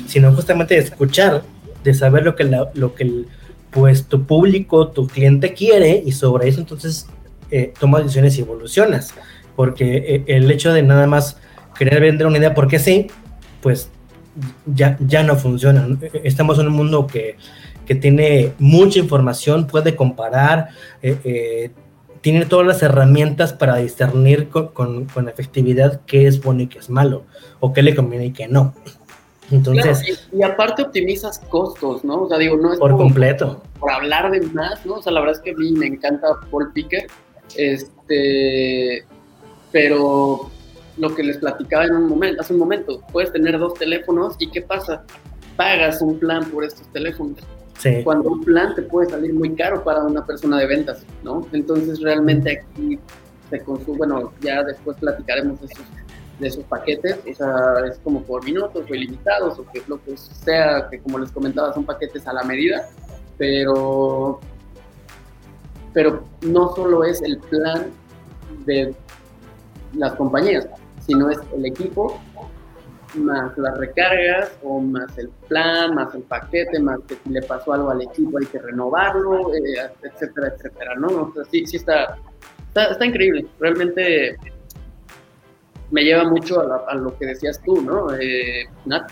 sino 0.08 0.32
justamente 0.34 0.76
de 0.76 0.82
escuchar, 0.82 1.44
de 1.84 1.94
saber 1.94 2.24
lo 2.24 2.36
que, 2.36 2.50
lo 2.74 2.96
que 2.96 3.26
pues 3.72 4.06
tu 4.06 4.24
público, 4.24 4.88
tu 4.88 5.08
cliente 5.08 5.54
quiere 5.54 6.02
y 6.06 6.14
sobre 6.14 6.48
eso 6.48 6.60
entonces 6.62 7.08
eh, 7.52 7.74
tomas 7.80 8.04
decisiones 8.04 8.38
y 8.38 8.42
evolucionas 8.42 9.14
porque 9.56 9.98
eh, 9.98 10.24
el 10.28 10.50
hecho 10.52 10.74
de 10.74 10.84
nada 10.84 11.08
más 11.08 11.38
querer 11.78 12.02
vender 12.02 12.28
una 12.28 12.38
idea 12.38 12.54
porque 12.54 12.80
sí, 12.80 13.08
pues 13.62 13.90
ya, 14.66 14.98
ya 15.00 15.24
no 15.24 15.36
funciona. 15.36 15.88
Estamos 16.24 16.60
en 16.60 16.68
un 16.68 16.74
mundo 16.74 17.08
que, 17.08 17.38
que 17.86 17.96
tiene 17.96 18.54
mucha 18.60 19.00
información, 19.00 19.68
puede 19.68 19.96
comparar, 19.96 20.70
eh, 21.02 21.18
eh, 21.24 21.72
tiene 22.22 22.46
todas 22.46 22.68
las 22.68 22.84
herramientas 22.84 23.54
para 23.54 23.78
discernir 23.78 24.50
con, 24.50 25.06
con, 25.06 25.28
efectividad 25.28 26.02
qué 26.06 26.28
es 26.28 26.42
bueno 26.42 26.62
y 26.62 26.68
qué 26.68 26.80
es 26.80 26.90
malo, 26.90 27.24
o 27.60 27.74
qué 27.74 27.82
le 27.82 27.96
conviene 27.96 28.28
y 28.28 28.32
qué 28.32 28.48
no. 28.48 28.74
Entonces, 29.50 30.24
y, 30.32 30.44
aparte 30.44 30.84
optimizas 30.84 31.40
costos, 31.50 32.06
¿no? 32.06 32.24
O 32.24 32.30
sea, 32.30 32.38
digo, 32.38 32.56
no 32.56 32.72
es 32.72 32.80
por 32.80 32.96
completo. 32.96 33.62
Por 33.80 33.92
hablar 33.92 34.32
de 34.32 34.40
más, 34.42 34.86
¿no? 34.86 34.94
O 34.96 35.02
sea, 35.02 35.12
la 35.12 35.20
verdad 35.20 35.36
es 35.36 35.42
que 35.42 35.52
a 35.52 35.56
mí 35.56 35.72
me 35.74 35.88
encanta 35.88 36.28
Paul 36.50 36.72
Picker, 36.72 37.08
este, 37.58 39.04
pero 39.72 40.50
lo 40.98 41.16
que 41.16 41.24
les 41.24 41.38
platicaba 41.38 41.86
en 41.86 41.96
un 41.96 42.08
momento, 42.08 42.42
hace 42.42 42.54
un 42.54 42.60
momento, 42.60 43.02
puedes 43.12 43.32
tener 43.32 43.58
dos 43.58 43.74
teléfonos 43.76 44.36
y 44.40 44.50
¿qué 44.50 44.62
pasa? 44.62 45.04
Pagas 45.56 46.02
un 46.02 46.20
plan 46.20 46.46
por 46.52 46.64
estos 46.64 46.88
teléfonos. 46.92 47.38
Sí. 47.78 48.02
Cuando 48.04 48.30
un 48.30 48.44
plan 48.44 48.76
te 48.76 48.84
puede 48.84 49.10
salir 49.10 49.34
muy 49.34 49.56
caro 49.56 49.84
para 49.84 50.04
una 50.04 50.26
persona 50.26 50.60
de 50.60 50.68
ventas, 50.68 51.04
¿no? 51.24 51.48
Entonces 51.52 52.00
realmente 52.02 52.60
aquí 52.60 53.00
se 53.50 53.60
consume, 53.62 53.98
bueno, 53.98 54.32
ya 54.42 54.64
después 54.64 54.98
platicaremos 54.98 55.60
de 55.62 55.66
esos, 55.66 55.86
de 56.40 56.48
esos 56.48 56.64
paquetes, 56.66 57.18
o 57.30 57.34
sea, 57.34 57.86
es 57.90 57.98
como 58.00 58.22
por 58.22 58.46
minutos 58.46 58.86
o 58.90 58.96
ilimitados 58.96 59.58
o 59.58 59.66
que 59.72 59.82
lo 59.88 60.02
que 60.04 60.16
sea, 60.16 60.88
que 60.90 61.00
como 61.00 61.18
les 61.20 61.32
comentaba 61.32 61.74
son 61.74 61.86
paquetes 61.86 62.28
a 62.28 62.34
la 62.34 62.44
medida, 62.44 62.88
pero 63.38 64.40
pero 65.94 66.24
no 66.42 66.74
solo 66.76 67.04
es 67.04 67.22
el 67.22 67.38
plan 67.40 67.88
de 68.66 68.96
las 69.94 70.14
compañías, 70.14 70.68
sino 71.00 71.30
es 71.30 71.40
el 71.56 71.66
equipo, 71.66 72.20
más 73.16 73.58
las 73.58 73.78
recargas, 73.78 74.52
o 74.64 74.80
más 74.80 75.18
el 75.18 75.30
plan, 75.48 75.96
más 75.96 76.14
el 76.16 76.24
paquete, 76.24 76.80
más 76.80 77.00
que 77.08 77.16
si 77.16 77.30
le 77.30 77.42
pasó 77.42 77.74
algo 77.74 77.92
al 77.92 78.02
equipo 78.02 78.38
hay 78.38 78.46
que 78.46 78.60
renovarlo, 78.60 79.54
eh, 79.54 79.92
etcétera, 80.04 80.54
etcétera, 80.56 80.96
¿no? 80.96 81.08
O 81.08 81.34
sea, 81.34 81.44
sí, 81.46 81.66
sí 81.66 81.78
está, 81.78 82.18
está, 82.74 83.06
increíble, 83.06 83.48
realmente 83.60 84.38
me 85.92 86.04
lleva 86.04 86.24
mucho 86.24 86.62
a, 86.88 86.96
lo 86.96 87.18
que 87.18 87.26
decías 87.26 87.62
tú, 87.64 87.82
¿no? 87.82 88.14
Eh, 88.16 88.66
Nat, 88.86 89.12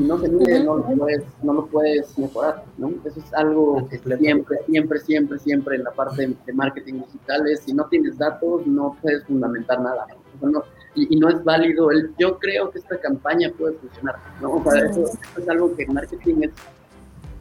si 0.00 0.06
no 0.06 0.18
se 0.18 0.28
mide, 0.30 0.64
no, 0.64 0.76
lo 0.76 0.84
puedes, 0.96 1.24
no 1.42 1.52
lo 1.52 1.66
puedes 1.66 2.18
mejorar, 2.18 2.64
¿no? 2.78 2.88
Eso 3.04 3.20
es 3.20 3.34
algo 3.34 3.86
que 3.86 3.98
siempre, 3.98 4.58
siempre, 4.66 4.98
siempre, 4.98 5.38
siempre 5.38 5.76
en 5.76 5.84
la 5.84 5.90
parte 5.90 6.26
de 6.46 6.52
marketing 6.54 7.02
digital 7.04 7.46
es, 7.48 7.60
si 7.60 7.74
no 7.74 7.84
tienes 7.84 8.16
datos, 8.16 8.66
no 8.66 8.96
puedes 9.02 9.22
fundamentar 9.24 9.78
nada, 9.78 10.06
¿no? 10.40 10.62
y, 10.94 11.16
no 11.16 11.28
es 11.28 11.44
válido 11.44 11.90
el, 11.90 12.14
yo 12.18 12.38
creo 12.38 12.70
que 12.70 12.78
esta 12.78 12.98
campaña 12.98 13.52
puede 13.58 13.74
funcionar, 13.74 14.16
¿no? 14.40 14.54
O 14.54 14.70
sea, 14.70 14.86
eso, 14.86 15.04
es 15.38 15.48
algo 15.50 15.76
que 15.76 15.82
en 15.82 15.92
marketing 15.92 16.36
es, 16.44 16.50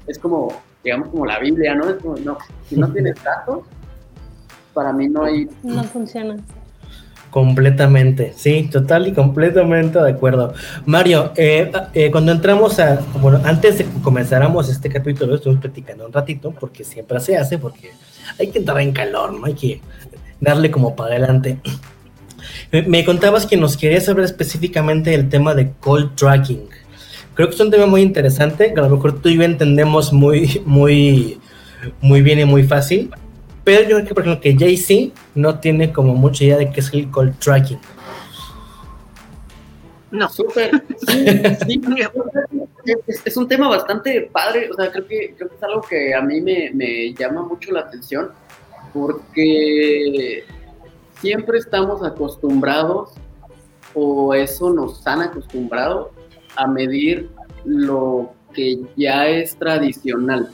es 0.08 0.20
como, 0.20 0.50
digamos, 0.84 1.08
como 1.10 1.26
la 1.26 1.40
Biblia, 1.40 1.76
¿no? 1.76 1.88
Es 1.88 2.02
como, 2.02 2.18
no, 2.18 2.38
si 2.68 2.76
no 2.76 2.92
tienes 2.92 3.16
datos, 3.24 3.64
para 4.74 4.92
mí 4.92 5.08
no 5.08 5.24
hay... 5.24 5.50
No 5.64 5.84
funciona. 5.86 6.36
Completamente, 7.30 8.34
sí, 8.36 8.68
total 8.72 9.08
y 9.08 9.14
completamente 9.14 10.00
de 10.00 10.10
acuerdo. 10.10 10.54
Mario, 10.86 11.32
eh, 11.36 11.72
eh, 11.94 12.10
cuando 12.10 12.32
entramos 12.32 12.80
a, 12.80 13.02
bueno, 13.22 13.40
antes 13.44 13.78
de 13.78 13.86
que 13.86 14.02
comenzáramos 14.02 14.68
este 14.68 14.90
capítulo, 14.90 15.36
estuvimos 15.36 15.62
platicando 15.62 16.08
un 16.08 16.14
ratito, 16.14 16.52
porque 16.60 16.84
siempre 16.84 17.20
se 17.20 17.38
hace, 17.38 17.60
porque 17.60 17.92
hay 18.40 18.48
que 18.48 18.58
entrar 18.58 18.80
en 18.80 18.94
calor, 18.94 19.34
¿no? 19.34 19.46
Hay 19.46 19.54
que 19.54 19.80
darle 20.42 20.72
como 20.72 20.96
para 20.96 21.12
adelante. 21.12 21.60
Me, 22.72 23.06
contabas 23.06 23.46
que 23.46 23.58
nos 23.58 23.78
querías 23.78 24.06
saber 24.06 24.26
específicamente 24.26 25.14
el 25.14 25.30
tema 25.30 25.54
de 25.54 25.72
call 25.84 26.16
tracking. 26.16 26.68
Creo 27.36 27.48
que 27.48 27.56
es 27.56 27.62
un 27.62 27.70
tema 27.70 27.86
muy 27.86 28.02
interesante, 28.02 28.74
que 28.74 28.80
a 28.80 28.84
lo 28.84 28.90
mejor 28.90 29.22
tú 29.22 29.30
y 29.30 29.38
yo 29.38 29.44
entendemos 29.44 30.12
muy, 30.14 30.62
muy, 30.66 31.40
muy 32.02 32.22
bien 32.22 32.40
y 32.40 32.46
muy 32.46 32.64
fácil, 32.64 33.12
pero 33.70 33.84
yo 33.84 33.98
creo 33.98 34.08
que, 34.08 34.16
por 34.16 34.24
ejemplo, 34.24 34.42
que 34.42 34.58
Jay-Z 34.58 35.14
no 35.36 35.60
tiene 35.60 35.94
como 35.94 36.16
mucha 36.16 36.44
idea 36.44 36.58
de 36.58 36.72
qué 36.72 36.80
es 36.80 36.92
el 36.92 37.12
call 37.12 37.38
tracking. 37.38 37.78
No, 40.10 40.28
súper. 40.28 40.72
es, 43.26 43.38
un 43.38 43.48
tema 43.48 43.70
bastante 43.70 44.28
padre. 44.34 44.72
O 44.72 44.74
sea, 44.74 44.92
creo 44.92 45.06
que, 45.06 45.36
creo 45.38 45.50
que 45.50 45.56
es 45.56 45.62
algo 45.62 45.82
que 45.82 46.16
a 46.16 46.22
mí 46.22 46.42
me, 46.42 46.72
me 46.74 47.14
llama 47.14 47.44
mucho 47.44 47.72
la 47.72 47.82
atención 47.82 48.32
porque 48.92 50.44
siempre 51.22 51.60
estamos 51.60 52.04
acostumbrados 52.04 53.12
o 53.94 54.34
eso 54.34 54.74
nos 54.74 55.06
han 55.06 55.22
acostumbrado 55.22 56.10
a 56.56 56.66
medir 56.66 57.30
lo 57.66 58.34
que 58.52 58.80
ya 58.98 59.28
es 59.28 59.56
tradicional. 59.58 60.50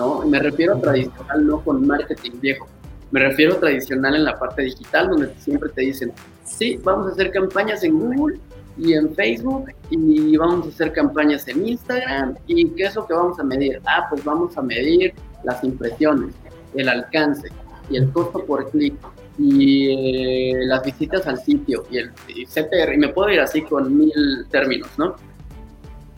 ¿No? 0.00 0.22
Me 0.22 0.38
refiero 0.38 0.76
a 0.76 0.80
tradicional 0.80 1.46
no 1.46 1.60
con 1.60 1.86
marketing 1.86 2.40
viejo, 2.40 2.66
me 3.10 3.20
refiero 3.20 3.54
a 3.54 3.60
tradicional 3.60 4.14
en 4.14 4.24
la 4.24 4.38
parte 4.38 4.62
digital, 4.62 5.10
donde 5.10 5.34
siempre 5.38 5.68
te 5.68 5.82
dicen, 5.82 6.12
sí, 6.44 6.80
vamos 6.82 7.08
a 7.08 7.12
hacer 7.12 7.30
campañas 7.32 7.84
en 7.84 7.98
Google 7.98 8.38
y 8.78 8.94
en 8.94 9.14
Facebook 9.14 9.66
y 9.90 10.36
vamos 10.38 10.66
a 10.66 10.68
hacer 10.70 10.92
campañas 10.92 11.46
en 11.48 11.68
Instagram 11.68 12.36
y 12.46 12.70
qué 12.70 12.84
es 12.84 12.94
lo 12.94 13.06
que 13.06 13.12
vamos 13.12 13.38
a 13.38 13.42
medir. 13.42 13.78
Ah, 13.84 14.06
pues 14.08 14.24
vamos 14.24 14.56
a 14.56 14.62
medir 14.62 15.12
las 15.44 15.62
impresiones, 15.64 16.34
el 16.74 16.88
alcance 16.88 17.48
y 17.90 17.96
el 17.98 18.10
costo 18.10 18.42
por 18.46 18.70
clic 18.70 18.94
y 19.38 20.54
eh, 20.54 20.66
las 20.66 20.82
visitas 20.82 21.26
al 21.26 21.38
sitio 21.38 21.84
y 21.90 21.98
el 21.98 22.10
CTR, 22.12 22.94
y 22.94 22.98
me 22.98 23.08
puedo 23.08 23.30
ir 23.30 23.40
así 23.40 23.62
con 23.62 23.96
mil 23.98 24.46
términos, 24.50 24.90
¿no? 24.96 25.16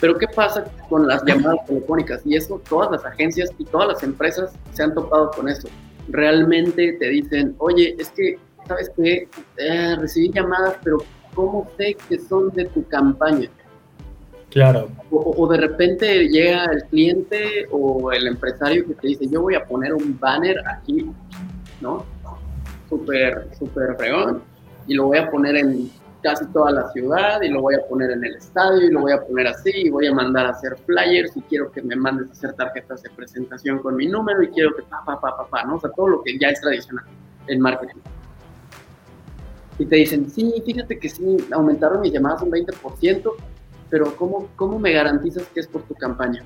Pero 0.03 0.19
¿qué 0.19 0.27
pasa 0.27 0.65
con 0.88 1.07
las 1.07 1.25
llamadas 1.25 1.65
telefónicas? 1.65 2.23
Y 2.25 2.35
eso 2.35 2.61
todas 2.69 2.91
las 2.91 3.05
agencias 3.05 3.51
y 3.57 3.65
todas 3.65 3.87
las 3.87 4.03
empresas 4.03 4.53
se 4.73 4.83
han 4.83 4.95
topado 4.95 5.31
con 5.31 5.49
eso. 5.49 5.69
Realmente 6.09 6.95
te 6.99 7.09
dicen, 7.09 7.55
oye, 7.59 7.95
es 8.01 8.11
que, 8.11 8.37
¿sabes 8.67 8.91
qué? 8.97 9.29
Eh, 9.59 9.97
recibí 10.01 10.33
llamadas, 10.33 10.75
pero 10.83 10.99
¿cómo 11.35 11.71
sé 11.79 11.97
que 12.09 12.19
son 12.19 12.51
de 12.51 12.65
tu 12.65 12.85
campaña? 12.88 13.49
Claro. 14.51 14.91
O, 15.12 15.35
o, 15.37 15.47
de 15.47 15.59
repente 15.59 16.29
llega 16.29 16.65
el 16.65 16.83
cliente 16.87 17.69
o 17.71 18.11
el 18.11 18.27
empresario 18.27 18.85
que 18.85 18.95
te 18.95 19.07
dice, 19.07 19.29
yo 19.29 19.43
voy 19.43 19.55
a 19.55 19.65
poner 19.65 19.95
un 19.95 20.19
banner 20.19 20.57
aquí, 20.67 21.07
¿no? 21.81 22.05
Súper, 22.88 23.47
súper 23.57 23.95
fregón, 23.97 24.43
y 24.88 24.95
lo 24.95 25.07
voy 25.07 25.19
a 25.19 25.31
poner 25.31 25.55
en 25.59 25.88
casi 26.22 26.46
toda 26.46 26.70
la 26.70 26.90
ciudad 26.92 27.42
y 27.42 27.48
lo 27.48 27.61
voy 27.61 27.74
a 27.74 27.87
poner 27.88 28.12
en 28.12 28.24
el 28.24 28.37
estadio 28.37 28.87
y 28.87 28.90
lo 28.90 29.00
voy 29.00 29.12
a 29.12 29.20
poner 29.20 29.48
así 29.48 29.70
y 29.74 29.90
voy 29.90 30.06
a 30.06 30.14
mandar 30.14 30.46
a 30.46 30.50
hacer 30.50 30.76
flyers 30.87 31.37
y 31.37 31.42
quiero 31.42 31.70
que 31.70 31.82
me 31.82 31.96
mandes 31.96 32.28
a 32.28 32.32
hacer 32.32 32.52
tarjetas 32.54 33.02
de 33.02 33.11
presentación 33.11 33.80
con 33.80 33.96
mi 33.96 34.06
número 34.06 34.42
y 34.42 34.48
quiero 34.48 34.74
que 34.74 34.82
pa, 34.82 35.04
pa, 35.04 35.20
pa, 35.20 35.37
pa, 35.37 35.46
pa, 35.46 35.64
¿no? 35.64 35.76
O 35.76 35.80
sea, 35.80 35.90
todo 35.90 36.08
lo 36.08 36.22
que 36.22 36.38
ya 36.38 36.48
es 36.48 36.61
tradicional 36.61 37.04
en 37.48 37.61
marketing. 37.61 38.00
Y 39.78 39.87
te 39.87 39.96
dicen, 39.96 40.30
sí, 40.30 40.62
fíjate 40.64 40.98
que 40.98 41.08
sí, 41.08 41.37
aumentaron 41.52 42.00
mis 42.00 42.12
llamadas 42.12 42.42
un 42.42 42.50
20%, 42.50 43.32
pero 43.90 44.14
¿cómo, 44.16 44.48
cómo 44.54 44.78
me 44.78 44.92
garantizas 44.92 45.44
que 45.46 45.61
es 45.61 45.66
por 45.66 45.82
tu 45.82 45.94
campaña? 45.94 46.42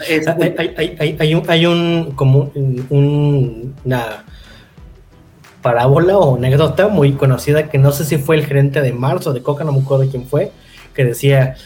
hay, 0.00 0.74
hay, 0.76 1.16
hay, 1.18 1.42
hay 1.48 1.66
un, 1.66 2.12
como 2.14 2.52
un, 2.54 3.74
una 3.84 4.24
parábola 5.64 6.18
o 6.18 6.36
anécdota 6.36 6.88
muy 6.88 7.12
conocida 7.12 7.70
que 7.70 7.78
no 7.78 7.90
sé 7.90 8.04
si 8.04 8.18
fue 8.18 8.36
el 8.36 8.44
gerente 8.44 8.82
de 8.82 8.92
Mars 8.92 9.26
o 9.26 9.32
de 9.32 9.42
Coca, 9.42 9.64
no 9.64 9.72
me 9.72 9.80
acuerdo 9.80 10.06
quién 10.10 10.26
fue, 10.26 10.52
que 10.92 11.06
decía, 11.06 11.56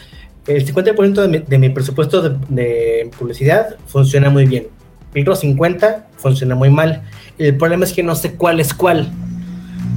el 0.47 0.65
50% 0.65 1.45
de 1.45 1.57
mi, 1.57 1.67
presupuesto 1.67 2.21
de, 2.21 3.11
publicidad 3.19 3.75
funciona 3.87 4.29
muy 4.29 4.45
bien, 4.45 4.67
el 5.13 5.23
otro 5.23 5.35
50 5.35 6.07
funciona 6.15 6.55
muy 6.55 6.69
mal. 6.69 7.03
El 7.37 7.57
problema 7.57 7.83
es 7.83 7.91
que 7.91 8.01
no 8.01 8.15
sé 8.15 8.35
cuál 8.35 8.61
es 8.61 8.73
cuál, 8.73 9.11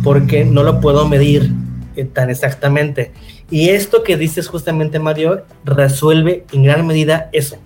porque 0.03 0.45
no 0.45 0.65
lo 0.65 0.81
puedo 0.81 1.07
medir 1.07 1.53
eh, 1.95 2.05
tan 2.05 2.29
exactamente. 2.29 3.13
Y 3.53 3.69
esto 3.69 4.03
que 4.03 4.17
dices 4.17 4.49
justamente, 4.49 4.99
Mario, 4.99 5.45
resuelve 5.65 6.45
en 6.53 6.65
gran 6.65 6.85
medida 6.89 7.31
eso. 7.33 7.57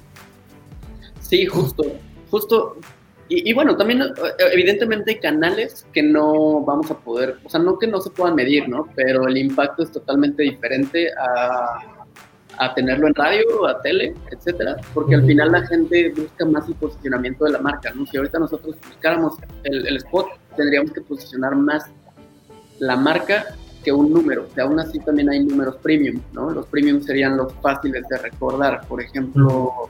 Sí, 1.20 1.46
justo, 1.46 1.82
justo 2.30 2.76
y, 3.28 3.52
bueno, 3.52 3.76
también 3.76 4.02
eh, 4.02 4.06
evidentemente 4.52 5.12
hay 5.12 5.18
canales 5.18 5.86
que 5.92 6.02
no 6.02 6.60
vamos 6.60 6.90
a 6.90 6.98
poder, 6.98 7.38
o 7.44 7.48
sea, 7.48 7.60
no 7.60 7.78
que 7.78 7.86
no 7.86 8.00
se 8.00 8.10
puedan 8.10 8.36
medir, 8.36 8.68
¿no? 8.68 8.86
Pero 8.94 9.26
el 9.26 9.36
impacto 9.36 9.82
es 9.82 9.90
totalmente 9.90 10.44
diferente 10.44 11.10
a, 11.18 12.06
a 12.58 12.74
tenerlo 12.74 13.08
en 13.08 13.14
radio, 13.14 13.66
a 13.66 13.80
tele, 13.82 14.14
etcétera, 14.30 14.76
porque 14.94 15.16
al 15.16 15.26
final 15.26 15.52
la 15.52 15.66
gente 15.66 16.12
busca 16.16 16.44
más 16.44 16.68
el 16.68 16.74
posicionamiento 16.74 17.44
de 17.44 17.52
la 17.52 17.58
marca, 17.58 17.92
¿no? 17.94 18.06
Si 18.06 18.16
ahorita 18.16 18.38
nosotros 18.38 18.76
buscáramos 18.88 19.34
el, 19.64 19.86
el 19.86 19.96
spot, 19.96 20.28
tendríamos 20.56 20.92
que 20.92 21.00
posicionar 21.00 21.56
más 21.56 21.84
la 22.78 22.96
marca 22.96 23.46
que 23.84 23.92
un 23.92 24.12
número, 24.12 24.48
que 24.54 24.60
aún 24.60 24.80
así 24.80 24.98
también 24.98 25.30
hay 25.30 25.44
números 25.44 25.76
premium, 25.76 26.20
¿no? 26.32 26.50
Los 26.50 26.66
premium 26.66 27.00
serían 27.02 27.36
los 27.36 27.52
fáciles 27.54 28.04
de 28.08 28.18
recordar, 28.18 28.86
por 28.88 29.00
ejemplo... 29.00 29.88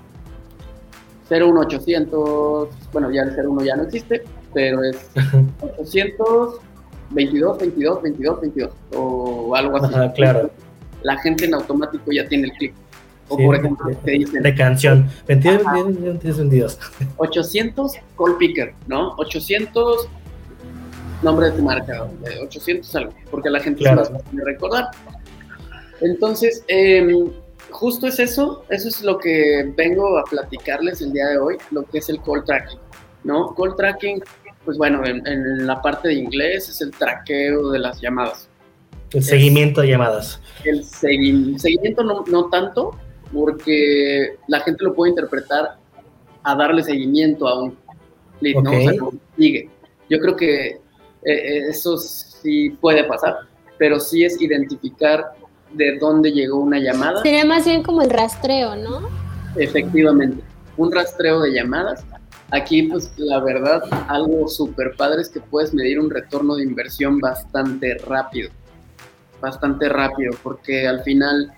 01800, 1.29 2.69
bueno, 2.93 3.11
ya 3.11 3.23
el 3.23 3.35
01 3.37 3.65
ya 3.65 3.77
no 3.77 3.83
existe, 3.85 4.23
pero 4.55 4.83
es 4.85 5.11
800 5.79 6.57
22, 7.11 7.59
22, 7.59 8.03
22, 8.03 8.41
22 8.41 8.71
o 8.97 9.55
algo 9.55 9.77
así. 9.77 9.95
Ajá, 9.95 10.13
claro. 10.13 10.51
La 11.03 11.17
gente 11.19 11.45
en 11.45 11.55
automático 11.55 12.11
ya 12.11 12.27
tiene 12.29 12.49
el 12.49 12.53
clic. 12.55 12.75
O 13.29 13.37
Sí, 13.37 13.45
por 13.45 13.55
ejemplo, 13.57 13.89
de- 13.89 13.95
te 13.97 14.11
dicen 14.13 14.43
De 14.43 14.55
canción. 14.55 15.09
22, 15.29 15.67
Ajá. 15.67 15.75
22, 15.85 16.03
22, 16.23 16.39
22. 16.39 16.79
800 17.17 17.93
call 18.19 18.37
picker, 18.39 18.75
¿no? 18.89 19.15
800 19.19 20.09
nombre 21.23 21.47
de 21.47 21.53
tu 21.57 21.63
marca, 21.63 22.09
eh, 22.25 22.39
800 22.43 22.95
algo, 22.97 23.13
porque 23.31 23.51
la 23.51 23.61
gente 23.61 23.81
Claro. 23.81 24.05
se 24.05 24.13
más 24.13 24.23
fácil 24.23 24.39
de 24.39 24.45
recordar. 24.45 24.85
Entonces, 26.01 26.65
em, 26.69 27.31
justo 27.77 28.07
es 28.07 28.19
eso, 28.19 28.65
eso 28.69 28.89
es 28.89 29.03
lo 29.03 29.19
que 29.19 29.73
vengo 29.77 30.19
a 30.19 30.25
platicarles 30.25 31.01
el 31.03 31.13
día 31.13 31.27
de 31.29 31.39
hoy, 31.39 31.57
lo 31.71 31.85
que 31.85 31.99
es 31.99 32.09
el 32.09 32.21
call 32.23 32.45
tracking, 32.45 32.79
¿no? 33.25 33.55
Call 33.55 33.77
tracking, 33.77 34.23
pues 34.65 34.77
bueno, 34.79 35.05
en, 35.05 35.27
en 35.27 35.67
la 35.67 35.81
parte 35.81 36.09
de 36.09 36.15
inglés 36.15 36.69
es 36.69 36.81
el 36.81 36.91
traqueo 36.91 37.71
de 37.71 37.79
las 37.79 38.01
llamadas. 38.01 38.49
El 39.13 39.23
seguimiento 39.23 39.81
de 39.83 39.89
llamadas. 39.89 40.41
El 40.65 40.83
segui- 40.83 41.57
seguimiento 41.59 42.03
no, 42.03 42.25
no 42.27 42.49
tanto, 42.49 42.99
porque 43.33 44.37
la 44.49 44.61
gente 44.61 44.85
lo 44.85 44.95
puede 44.95 45.11
interpretar 45.11 45.77
a 46.43 46.55
darle 46.57 46.83
seguimiento 46.83 47.47
a 47.47 47.63
un 47.63 47.77
lead, 48.41 48.63
¿no? 48.63 48.71
O 48.71 48.81
sea, 48.81 48.93
sigue. 49.37 49.71
Yo 50.09 50.19
creo 50.19 50.37
que 50.37 50.67
eh, 50.67 50.79
eh, 51.25 51.63
eso 51.71 51.97
sí 51.99 52.71
puede 52.81 53.05
pasar, 53.05 53.37
pero 53.79 53.99
sí 54.01 54.25
es 54.25 54.41
identificar 54.41 55.33
de 55.77 55.99
dónde 55.99 56.33
llegó 56.33 56.59
una 56.61 56.79
llamada, 56.79 57.23
Sería 57.23 57.45
más 57.45 57.65
bien 57.65 57.83
como 57.83 58.03
el 58.03 58.11
rastreo, 58.11 58.77
¿no? 58.77 59.09
efectivamente, 59.57 60.43
un 60.77 60.93
rastreo 60.93 61.41
de 61.41 61.53
llamadas. 61.53 62.05
Aquí, 62.51 62.83
pues 62.85 63.11
la 63.17 63.41
verdad, 63.41 63.83
algo 64.09 64.47
súper 64.49 64.95
padre 64.97 65.23
es 65.23 65.29
que 65.31 65.41
puedes 65.41 65.73
medir 65.75 65.99
un 65.99 66.11
retorno 66.11 66.55
de 66.57 66.63
inversión 66.63 67.19
bastante 67.19 67.95
rápido, 68.07 68.51
bastante 69.41 69.89
rápido, 69.89 70.33
porque 70.43 70.87
al 70.87 71.03
final 71.03 71.53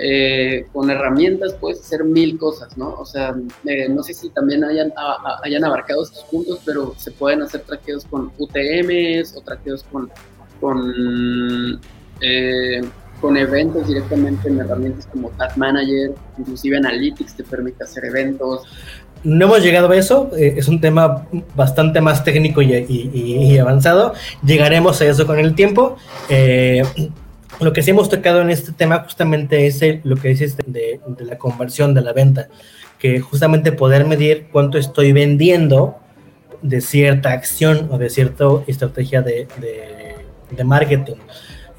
eh, 0.00 0.66
con 0.72 0.88
herramientas 0.88 1.54
puedes 1.54 1.80
hacer 1.80 2.04
mil 2.04 2.38
cosas, 2.38 2.76
¿no? 2.78 2.90
O 2.94 3.04
sea, 3.04 3.34
eh, 3.64 3.88
no 3.88 4.02
sé 4.04 4.14
si 4.14 4.28
también 4.30 4.62
hayan, 4.62 4.92
a- 4.96 5.14
a- 5.14 5.40
hayan 5.42 5.64
abarcado 5.64 6.02
estos 6.04 6.22
puntos, 6.24 6.60
pero 6.64 6.94
se 6.96 7.10
pueden 7.10 7.42
hacer 7.42 7.62
traqueos 7.62 8.04
con 8.04 8.30
UTMs 8.38 9.34
o 9.36 9.40
traqueos 9.40 9.82
con, 9.90 10.08
con, 10.60 11.80
eh, 12.20 12.82
con 13.20 13.36
eventos 13.36 13.86
directamente 13.86 14.48
en 14.48 14.60
herramientas 14.60 15.06
como 15.06 15.30
Tag 15.30 15.56
Manager, 15.56 16.12
inclusive 16.38 16.76
Analytics 16.76 17.34
te 17.36 17.44
permite 17.44 17.84
hacer 17.84 18.04
eventos. 18.04 18.62
No 19.22 19.44
hemos 19.44 19.62
llegado 19.62 19.90
a 19.90 19.96
eso, 19.96 20.30
eh, 20.36 20.54
es 20.56 20.66
un 20.66 20.80
tema 20.80 21.26
bastante 21.54 22.00
más 22.00 22.24
técnico 22.24 22.62
y, 22.62 23.58
avanzado. 23.58 24.14
Llegaremos 24.42 25.00
a 25.02 25.06
eso 25.06 25.26
con 25.26 25.38
el 25.38 25.54
tiempo. 25.54 25.96
Eh, 26.30 26.82
lo 27.60 27.72
que 27.74 27.82
sí 27.82 27.90
hemos 27.90 28.08
tocado 28.08 28.40
en 28.40 28.48
este 28.48 28.72
tema 28.72 29.00
justamente 29.00 29.66
es 29.66 29.82
el- 29.82 30.00
lo 30.04 30.16
que 30.16 30.28
dices 30.28 30.56
de, 30.66 31.00
la 31.18 31.36
conversión 31.36 31.92
de 31.92 32.00
la 32.00 32.14
venta, 32.14 32.48
que 32.98 33.20
justamente 33.20 33.72
poder 33.72 34.06
medir 34.06 34.46
cuánto 34.50 34.78
estoy 34.78 35.12
vendiendo 35.12 35.96
de 36.62 36.80
cierta 36.80 37.32
acción 37.32 37.88
o 37.90 37.98
de 37.98 38.08
cierta 38.08 38.44
estrategia 38.66 39.20
de 39.20 39.44
marketing. 40.64 41.16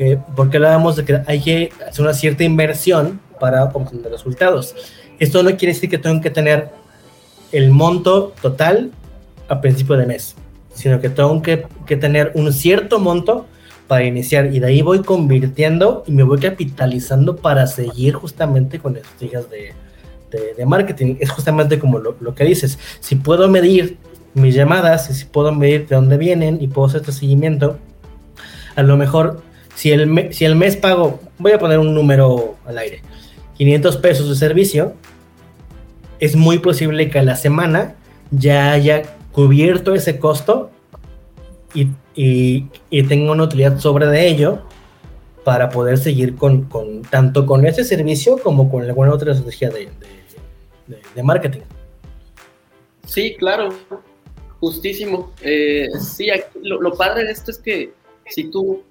Eh, 0.03 0.17
porque 0.35 0.57
hablábamos 0.57 0.95
de 0.95 1.05
que 1.05 1.21
hay 1.27 1.39
que 1.39 1.69
hacer 1.87 2.03
una 2.03 2.15
cierta 2.15 2.43
inversión 2.43 3.21
para 3.39 3.65
obtener 3.65 4.11
resultados. 4.11 4.73
Esto 5.19 5.43
no 5.43 5.55
quiere 5.55 5.75
decir 5.75 5.91
que 5.91 5.99
tengo 5.99 6.19
que 6.21 6.31
tener 6.31 6.69
el 7.51 7.69
monto 7.69 8.33
total 8.41 8.89
a 9.47 9.61
principio 9.61 9.95
de 9.97 10.07
mes, 10.07 10.33
sino 10.73 10.99
que 10.99 11.09
tengo 11.11 11.39
que, 11.43 11.67
que 11.85 11.97
tener 11.97 12.31
un 12.33 12.51
cierto 12.51 12.97
monto 12.97 13.45
para 13.85 14.03
iniciar 14.03 14.47
y 14.51 14.59
de 14.59 14.65
ahí 14.65 14.81
voy 14.81 15.03
convirtiendo 15.03 16.03
y 16.07 16.13
me 16.13 16.23
voy 16.23 16.39
capitalizando 16.39 17.35
para 17.35 17.67
seguir 17.67 18.15
justamente 18.15 18.79
con 18.79 18.97
estrategias 18.97 19.51
de, 19.51 19.73
de, 20.31 20.55
de 20.55 20.65
marketing. 20.65 21.17
Es 21.19 21.29
justamente 21.29 21.77
como 21.77 21.99
lo, 21.99 22.15
lo 22.19 22.33
que 22.33 22.43
dices, 22.43 22.79
si 23.01 23.17
puedo 23.17 23.47
medir 23.47 23.99
mis 24.33 24.55
llamadas 24.55 25.05
si 25.15 25.25
puedo 25.25 25.51
medir 25.51 25.87
de 25.87 25.95
dónde 25.95 26.17
vienen 26.17 26.57
y 26.59 26.69
puedo 26.69 26.87
hacer 26.87 27.01
este 27.01 27.11
seguimiento, 27.11 27.77
a 28.75 28.81
lo 28.81 28.97
mejor 28.97 29.43
si 29.81 29.91
el, 29.91 30.05
me- 30.05 30.31
si 30.31 30.45
el 30.45 30.55
mes 30.55 30.77
pago, 30.77 31.19
voy 31.39 31.53
a 31.53 31.57
poner 31.57 31.79
un 31.79 31.95
número 31.95 32.55
al 32.67 32.77
aire, 32.77 33.01
500 33.57 33.97
pesos 33.97 34.29
de 34.29 34.35
servicio, 34.35 34.93
es 36.19 36.35
muy 36.35 36.59
posible 36.59 37.09
que 37.09 37.17
a 37.17 37.23
la 37.23 37.35
semana 37.35 37.95
ya 38.29 38.73
haya 38.73 39.01
cubierto 39.31 39.95
ese 39.95 40.19
costo 40.19 40.69
y, 41.73 41.87
y, 42.13 42.67
y 42.91 43.01
tenga 43.07 43.31
una 43.31 43.41
utilidad 43.41 43.79
sobre 43.79 44.05
de 44.05 44.27
ello 44.27 44.59
para 45.43 45.69
poder 45.71 45.97
seguir 45.97 46.35
con, 46.35 46.65
con 46.65 47.01
tanto 47.01 47.47
con 47.47 47.65
ese 47.65 47.83
servicio 47.83 48.37
como 48.37 48.69
con 48.69 48.83
alguna 48.83 49.11
otra 49.11 49.31
estrategia 49.31 49.71
de, 49.71 49.89
de, 51.15 51.23
marketing. 51.23 51.61
Sí, 53.07 53.35
claro, 53.35 53.69
justísimo. 54.59 55.31
Eh, 55.41 55.87
sí, 55.99 56.27
lo, 56.61 56.79
lo 56.79 56.93
padre 56.93 57.23
de 57.25 57.31
esto 57.31 57.49
es 57.49 57.57
que 57.57 57.93
si 58.27 58.43
tú 58.43 58.83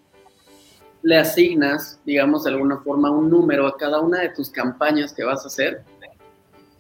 le 1.03 1.17
asignas, 1.17 1.99
digamos, 2.05 2.45
de 2.45 2.51
alguna 2.51 2.79
forma 2.79 3.11
un 3.11 3.31
número 3.31 3.67
a 3.67 3.77
cada 3.77 4.01
una 4.01 4.21
de 4.21 4.29
tus 4.31 4.51
campañas 4.51 5.13
que 5.13 5.25
vas 5.25 5.45
a 5.45 5.49
hacer, 5.49 5.83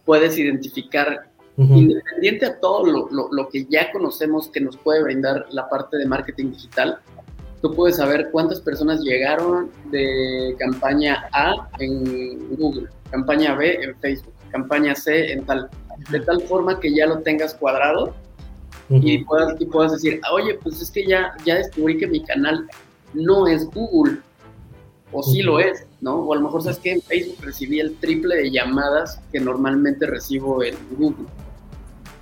puedes 0.04 0.36
identificar, 0.38 1.26
Ujú. 1.56 1.74
independiente 1.74 2.46
a 2.46 2.58
todo 2.60 2.86
lo, 2.86 3.08
lo- 3.10 3.28
lo 3.32 3.48
que 3.48 3.66
ya 3.66 3.90
conocemos 3.92 4.48
que 4.48 4.60
nos 4.60 4.76
puede 4.76 5.02
brindar 5.02 5.46
la 5.50 5.68
parte 5.68 5.96
de 5.98 6.06
marketing 6.06 6.52
digital, 6.52 6.98
tú 7.62 7.74
puedes 7.74 7.96
saber 7.96 8.30
cuántas 8.32 8.60
personas 8.60 9.00
llegaron 9.00 9.70
de 9.90 10.54
campaña 10.58 11.28
A 11.32 11.68
en 11.78 12.56
Google, 12.56 12.88
campaña 13.10 13.54
B 13.54 13.78
en 13.82 13.94
Facebook, 14.00 14.32
campaña 14.50 14.94
C 14.94 15.32
en 15.32 15.44
tal, 15.44 15.68
de 16.10 16.20
tal 16.20 16.40
forma 16.42 16.80
que 16.80 16.94
ya 16.94 17.06
lo 17.06 17.18
tengas 17.20 17.54
cuadrado 17.54 18.14
y 18.88 19.22
puedas, 19.24 19.54
y 19.60 19.66
puedas 19.66 19.92
decir, 19.92 20.20
"Ah, 20.24 20.32
oye, 20.32 20.54
pues 20.62 20.80
es 20.82 20.90
que 20.90 21.06
ya, 21.06 21.32
ya 21.44 21.56
descubrí 21.56 21.96
que 21.98 22.06
mi 22.08 22.24
canal 22.24 22.66
no 23.14 23.46
es 23.46 23.66
Google, 23.70 24.18
o 25.12 25.22
sí 25.22 25.42
lo 25.42 25.58
es, 25.58 25.84
¿no? 26.00 26.14
O 26.16 26.32
a 26.32 26.36
lo 26.36 26.42
mejor 26.42 26.62
sabes 26.62 26.78
que 26.78 26.92
en 26.92 27.02
Facebook 27.02 27.38
recibí 27.42 27.80
el 27.80 27.96
triple 27.96 28.36
de 28.36 28.50
llamadas 28.50 29.20
que 29.32 29.40
normalmente 29.40 30.06
recibo 30.06 30.62
en 30.62 30.74
Google. 30.96 31.26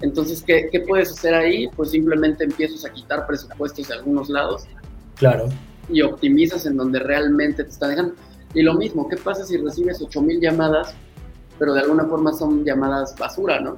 Entonces, 0.00 0.42
¿qué, 0.42 0.68
qué 0.70 0.80
puedes 0.80 1.10
hacer 1.10 1.34
ahí? 1.34 1.68
Pues 1.76 1.90
simplemente 1.90 2.44
empiezas 2.44 2.84
a 2.84 2.92
quitar 2.92 3.26
presupuestos 3.26 3.88
de 3.88 3.94
algunos 3.94 4.28
lados 4.28 4.64
Claro. 5.16 5.48
y 5.90 6.02
optimizas 6.02 6.64
en 6.66 6.76
donde 6.76 7.00
realmente 7.00 7.64
te 7.64 7.70
está 7.70 7.88
dejando. 7.88 8.14
Y 8.54 8.62
lo 8.62 8.74
mismo, 8.74 9.08
¿qué 9.08 9.16
pasa 9.16 9.44
si 9.44 9.56
recibes 9.58 10.00
8000 10.00 10.40
llamadas, 10.40 10.94
pero 11.58 11.74
de 11.74 11.80
alguna 11.80 12.04
forma 12.06 12.32
son 12.32 12.64
llamadas 12.64 13.14
basura, 13.18 13.60
¿no? 13.60 13.76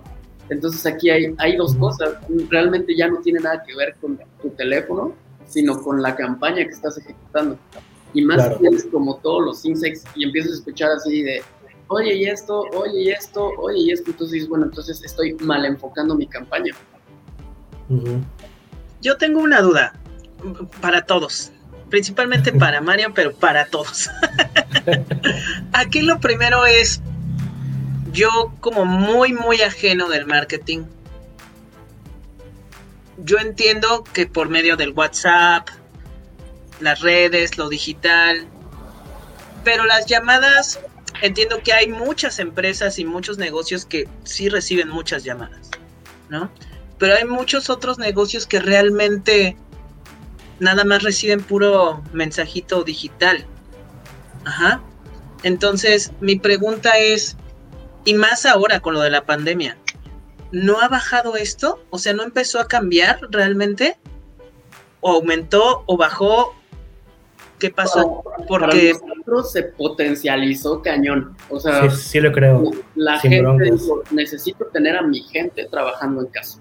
Entonces 0.50 0.84
aquí 0.84 1.08
hay, 1.10 1.34
hay 1.38 1.56
dos 1.56 1.74
cosas. 1.76 2.10
Realmente 2.50 2.94
ya 2.94 3.08
no 3.08 3.16
tiene 3.20 3.40
nada 3.40 3.62
que 3.66 3.74
ver 3.74 3.96
con 4.00 4.18
tu 4.42 4.50
teléfono, 4.50 5.14
sino 5.50 5.82
con 5.82 6.00
la 6.00 6.14
campaña 6.16 6.64
que 6.64 6.70
estás 6.70 6.96
ejecutando. 6.98 7.58
Y 8.14 8.22
más 8.22 8.36
Claro. 8.36 8.54
si 8.54 8.60
tienes 8.60 8.84
como 8.90 9.16
todos 9.16 9.44
los 9.44 9.64
insects 9.64 10.04
y 10.14 10.24
empiezas 10.24 10.52
a 10.52 10.54
escuchar 10.56 10.90
así 10.92 11.22
de, 11.22 11.42
oye, 11.88 12.14
y 12.14 12.24
esto, 12.24 12.60
oye, 12.72 13.02
y 13.02 13.10
esto, 13.10 13.50
oye, 13.58 13.78
y 13.80 13.90
esto. 13.92 14.10
Entonces 14.12 14.32
dices, 14.32 14.48
bueno, 14.48 14.64
entonces 14.66 15.02
estoy 15.04 15.34
mal 15.34 15.64
enfocando 15.64 16.14
mi 16.14 16.26
campaña. 16.26 16.72
Yo 19.00 19.16
tengo 19.16 19.40
una 19.40 19.60
duda 19.60 19.94
para 20.80 21.04
todos, 21.04 21.52
principalmente 21.88 22.52
para 22.52 22.80
Marian, 22.88 23.12
pero 23.12 23.34
para 23.34 23.66
todos. 23.66 24.08
Aquí 25.72 26.00
lo 26.02 26.20
primero 26.20 26.66
es, 26.66 27.00
yo 28.12 28.52
como 28.60 28.84
muy, 28.84 29.32
muy 29.32 29.60
ajeno 29.62 30.08
del 30.08 30.26
marketing, 30.26 30.84
yo 33.24 33.38
entiendo 33.38 34.04
que 34.04 34.26
por 34.26 34.48
medio 34.48 34.76
del 34.76 34.92
WhatsApp, 34.92 35.68
las 36.80 37.00
redes, 37.00 37.58
lo 37.58 37.68
digital, 37.68 38.46
pero 39.64 39.84
las 39.84 40.06
llamadas, 40.06 40.80
entiendo 41.22 41.60
que 41.62 41.72
hay 41.72 41.88
muchas 41.88 42.38
empresas 42.38 42.98
y 42.98 43.04
muchos 43.04 43.38
negocios 43.38 43.84
que 43.84 44.08
sí 44.24 44.48
reciben 44.48 44.88
muchas 44.88 45.24
llamadas, 45.24 45.70
¿no? 46.28 46.50
Pero 46.98 47.14
hay 47.14 47.24
muchos 47.24 47.70
otros 47.70 47.98
negocios 47.98 48.46
que 48.46 48.60
realmente 48.60 49.56
nada 50.58 50.84
más 50.84 51.02
reciben 51.02 51.42
puro 51.42 52.02
mensajito 52.12 52.84
digital. 52.84 53.46
Ajá. 54.44 54.82
Entonces, 55.42 56.12
mi 56.20 56.36
pregunta 56.36 56.98
es, 56.98 57.36
y 58.04 58.14
más 58.14 58.46
ahora 58.46 58.80
con 58.80 58.94
lo 58.94 59.00
de 59.00 59.10
la 59.10 59.24
pandemia, 59.24 59.76
¿no 60.52 60.80
ha 60.80 60.88
bajado 60.88 61.36
esto? 61.36 61.80
O 61.90 61.98
sea, 61.98 62.12
¿no 62.12 62.22
empezó 62.22 62.60
a 62.60 62.66
cambiar 62.68 63.20
realmente? 63.30 63.96
¿O 65.00 65.12
aumentó 65.12 65.84
o 65.86 65.96
bajó? 65.96 66.54
¿Qué 67.58 67.70
pasó? 67.70 68.22
Para- 68.24 68.46
Porque 68.46 68.92
Para 68.98 69.06
nosotros 69.14 69.52
se 69.52 69.62
potencializó 69.64 70.80
cañón. 70.82 71.36
O 71.50 71.60
sea, 71.60 71.90
Sí, 71.90 71.96
sí 72.02 72.20
lo 72.20 72.32
creo. 72.32 72.70
la 72.94 73.20
Sin 73.20 73.32
gente 73.32 73.64
dijo, 73.70 74.02
necesito 74.10 74.64
tener 74.66 74.96
a 74.96 75.02
mi 75.02 75.20
gente 75.22 75.66
trabajando 75.66 76.22
en 76.22 76.26
casa, 76.28 76.58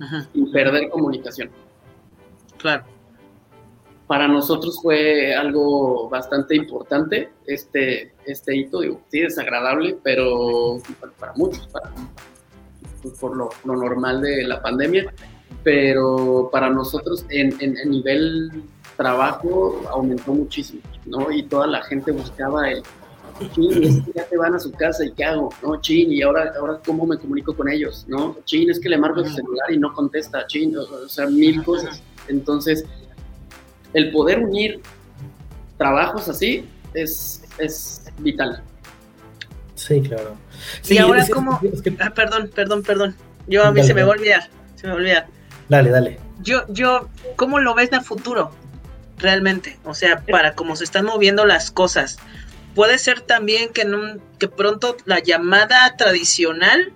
Ajá, 0.00 0.28
sin 0.32 0.50
perder 0.52 0.88
comunicación. 0.90 1.50
claro. 2.58 2.84
para 4.06 4.28
nosotros 4.28 4.78
fue 4.80 5.34
algo 5.34 6.08
bastante 6.08 6.54
importante 6.54 7.28
este, 7.44 8.14
este 8.24 8.54
hito, 8.56 8.80
digo, 8.82 9.00
sí, 9.10 9.18
desagradable, 9.22 9.98
pero 10.04 10.76
para, 11.18 11.32
muchos, 11.34 11.66
para, 11.66 11.90
pues, 13.06 13.18
por 13.20 13.36
lo, 13.36 13.50
normal 13.64 14.20
de 14.20 14.44
la 14.44 14.60
pandemia, 14.60 15.12
pero 15.62 16.48
para 16.50 16.68
nosotros 16.70 17.24
en, 17.28 17.54
en, 17.60 17.88
nivel 17.88 18.50
trabajo 18.96 19.82
aumentó 19.90 20.32
muchísimo, 20.34 20.80
¿no? 21.04 21.30
Y 21.30 21.44
toda 21.44 21.68
la 21.68 21.82
gente 21.82 22.10
buscaba 22.10 22.68
el, 22.68 22.82
chin, 23.54 23.84
es 23.84 24.04
que 24.04 24.12
ya 24.12 24.24
te 24.24 24.36
van 24.36 24.54
a 24.54 24.58
su 24.58 24.72
casa 24.72 25.04
y 25.04 25.12
qué 25.12 25.24
hago, 25.24 25.50
¿no? 25.62 25.80
Chin, 25.80 26.12
y 26.12 26.22
ahora, 26.22 26.52
ahora 26.58 26.80
cómo 26.84 27.06
me 27.06 27.16
comunico 27.16 27.54
con 27.54 27.68
ellos, 27.68 28.04
¿no? 28.08 28.36
Chin, 28.44 28.70
es 28.70 28.80
que 28.80 28.88
le 28.88 28.98
marco 28.98 29.24
su 29.24 29.32
celular 29.34 29.70
y 29.70 29.78
no 29.78 29.92
contesta, 29.92 30.46
chin, 30.48 30.76
o 30.76 31.08
sea, 31.08 31.26
mil 31.26 31.62
cosas. 31.62 32.02
Entonces, 32.26 32.84
el 33.92 34.10
poder 34.10 34.40
unir 34.40 34.80
trabajos 35.78 36.28
así 36.28 36.64
es, 36.92 37.44
es 37.58 38.10
vital. 38.18 38.64
Sí, 39.86 40.00
claro. 40.00 40.36
y 40.88 40.98
ahora 40.98 41.24
como... 41.28 41.60
Ah, 42.00 42.10
perdón, 42.10 42.50
perdón, 42.52 42.82
perdón. 42.82 43.14
Yo 43.46 43.64
a 43.64 43.70
mí 43.70 43.84
se 43.84 43.94
me 43.94 44.02
va 44.02 44.14
a 44.14 44.16
olvidar, 44.16 44.48
se 44.74 44.82
me 44.82 44.88
va 44.88 44.94
a 44.94 44.98
olvidar. 44.98 45.26
Dale, 45.68 45.90
dale. 45.90 46.18
Yo, 46.42 46.64
yo, 46.68 47.08
¿cómo 47.36 47.60
lo 47.60 47.74
ves 47.74 47.92
en 47.92 48.02
futuro? 48.02 48.50
Realmente, 49.18 49.78
o 49.84 49.94
sea, 49.94 50.22
para 50.22 50.54
cómo 50.54 50.74
se 50.74 50.82
están 50.82 51.04
moviendo 51.04 51.46
las 51.46 51.70
cosas. 51.70 52.18
Puede 52.74 52.98
ser 52.98 53.20
también 53.20 53.72
que, 53.72 53.82
en 53.82 53.94
un, 53.94 54.20
que 54.38 54.48
pronto 54.48 54.96
la 55.04 55.20
llamada 55.20 55.96
tradicional 55.96 56.92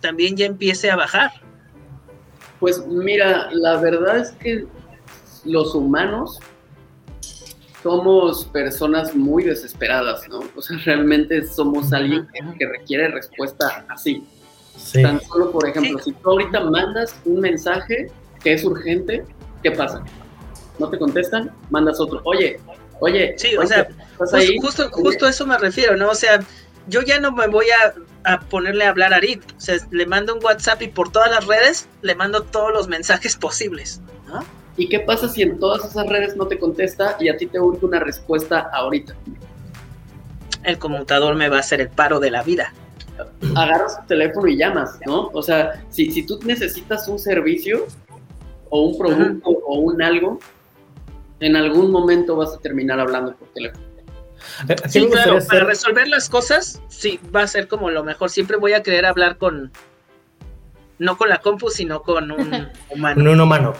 también 0.00 0.36
ya 0.36 0.44
empiece 0.44 0.90
a 0.90 0.96
bajar. 0.96 1.32
Pues 2.60 2.86
mira, 2.86 3.48
la 3.50 3.78
verdad 3.78 4.18
es 4.18 4.32
que 4.32 4.66
los 5.44 5.74
humanos 5.74 6.38
somos 7.86 8.46
personas 8.46 9.14
muy 9.14 9.44
desesperadas, 9.44 10.28
¿no? 10.28 10.40
O 10.56 10.60
sea, 10.60 10.76
realmente 10.84 11.46
somos 11.46 11.92
alguien 11.92 12.26
que, 12.58 12.66
requiere 12.66 13.06
respuesta 13.06 13.84
así. 13.88 14.26
Tan 14.92 15.20
solo, 15.20 15.52
por 15.52 15.68
ejemplo, 15.68 16.00
si 16.00 16.10
tú 16.12 16.30
ahorita 16.30 16.64
mandas 16.64 17.14
un 17.24 17.38
mensaje 17.38 18.10
que 18.42 18.54
es 18.54 18.64
urgente, 18.64 19.24
¿qué 19.62 19.70
pasa? 19.70 20.02
¿No 20.80 20.90
te 20.90 20.98
contestan? 20.98 21.52
Mandas 21.70 22.00
otro. 22.00 22.20
Oye, 22.24 22.58
oye. 22.98 23.34
Sí, 23.38 23.56
o 23.56 23.64
sea, 23.64 23.86
justo, 24.60 24.90
justo, 24.90 25.28
eso 25.28 25.46
me 25.46 25.56
refiero, 25.56 25.96
¿no? 25.96 26.10
O 26.10 26.16
sea, 26.16 26.40
yo 26.88 27.02
ya 27.02 27.20
no 27.20 27.30
me 27.30 27.46
voy 27.46 27.66
a, 27.70 27.94
a, 28.32 28.40
ponerle 28.40 28.84
a 28.84 28.88
hablar 28.88 29.14
a 29.14 29.18
Arit. 29.18 29.44
O 29.56 29.60
sea, 29.60 29.76
le 29.92 30.06
mando 30.06 30.34
un 30.34 30.44
WhatsApp 30.44 30.82
y 30.82 30.88
por 30.88 31.12
todas 31.12 31.30
las 31.30 31.46
redes 31.46 31.88
le 32.02 32.16
mando 32.16 32.42
todos 32.42 32.72
los 32.72 32.88
mensajes 32.88 33.36
posibles. 33.36 34.00
¿Y 34.76 34.88
qué 34.88 35.00
pasa 35.00 35.28
si 35.28 35.42
en 35.42 35.58
todas 35.58 35.84
esas 35.84 36.06
redes 36.06 36.36
no 36.36 36.46
te 36.46 36.58
contesta 36.58 37.16
y 37.18 37.28
a 37.28 37.36
ti 37.36 37.46
te 37.46 37.58
urge 37.58 37.84
una 37.84 38.00
respuesta 38.00 38.70
ahorita? 38.72 39.14
El 40.62 40.78
conmutador 40.78 41.34
me 41.34 41.48
va 41.48 41.56
a 41.56 41.60
hacer 41.60 41.80
el 41.80 41.88
paro 41.88 42.20
de 42.20 42.30
la 42.30 42.42
vida. 42.42 42.72
Agarras 43.54 44.00
tu 44.00 44.06
teléfono 44.08 44.46
y 44.48 44.56
llamas, 44.56 44.98
¿no? 45.06 45.30
O 45.32 45.42
sea, 45.42 45.82
si, 45.90 46.10
si 46.10 46.26
tú 46.26 46.38
necesitas 46.44 47.08
un 47.08 47.18
servicio 47.18 47.86
o 48.68 48.82
un 48.82 48.98
producto 48.98 49.48
o 49.48 49.78
un 49.78 50.02
algo, 50.02 50.38
en 51.40 51.56
algún 51.56 51.90
momento 51.90 52.36
vas 52.36 52.54
a 52.54 52.58
terminar 52.58 53.00
hablando 53.00 53.34
por 53.34 53.48
teléfono. 53.48 53.86
Sí, 54.88 55.06
claro, 55.08 55.38
para 55.48 55.64
resolver 55.64 56.08
las 56.08 56.28
cosas, 56.28 56.80
sí, 56.88 57.20
va 57.34 57.42
a 57.42 57.46
ser 57.46 57.68
como 57.68 57.90
lo 57.90 58.04
mejor. 58.04 58.30
Siempre 58.30 58.56
voy 58.56 58.72
a 58.72 58.82
querer 58.82 59.06
hablar 59.06 59.38
con, 59.38 59.72
no 60.98 61.16
con 61.16 61.28
la 61.28 61.38
compu, 61.38 61.70
sino 61.70 62.02
con 62.02 62.30
un 62.30 62.68
humano. 62.90 63.14
Con 63.16 63.28
un 63.28 63.40
humano. 63.40 63.74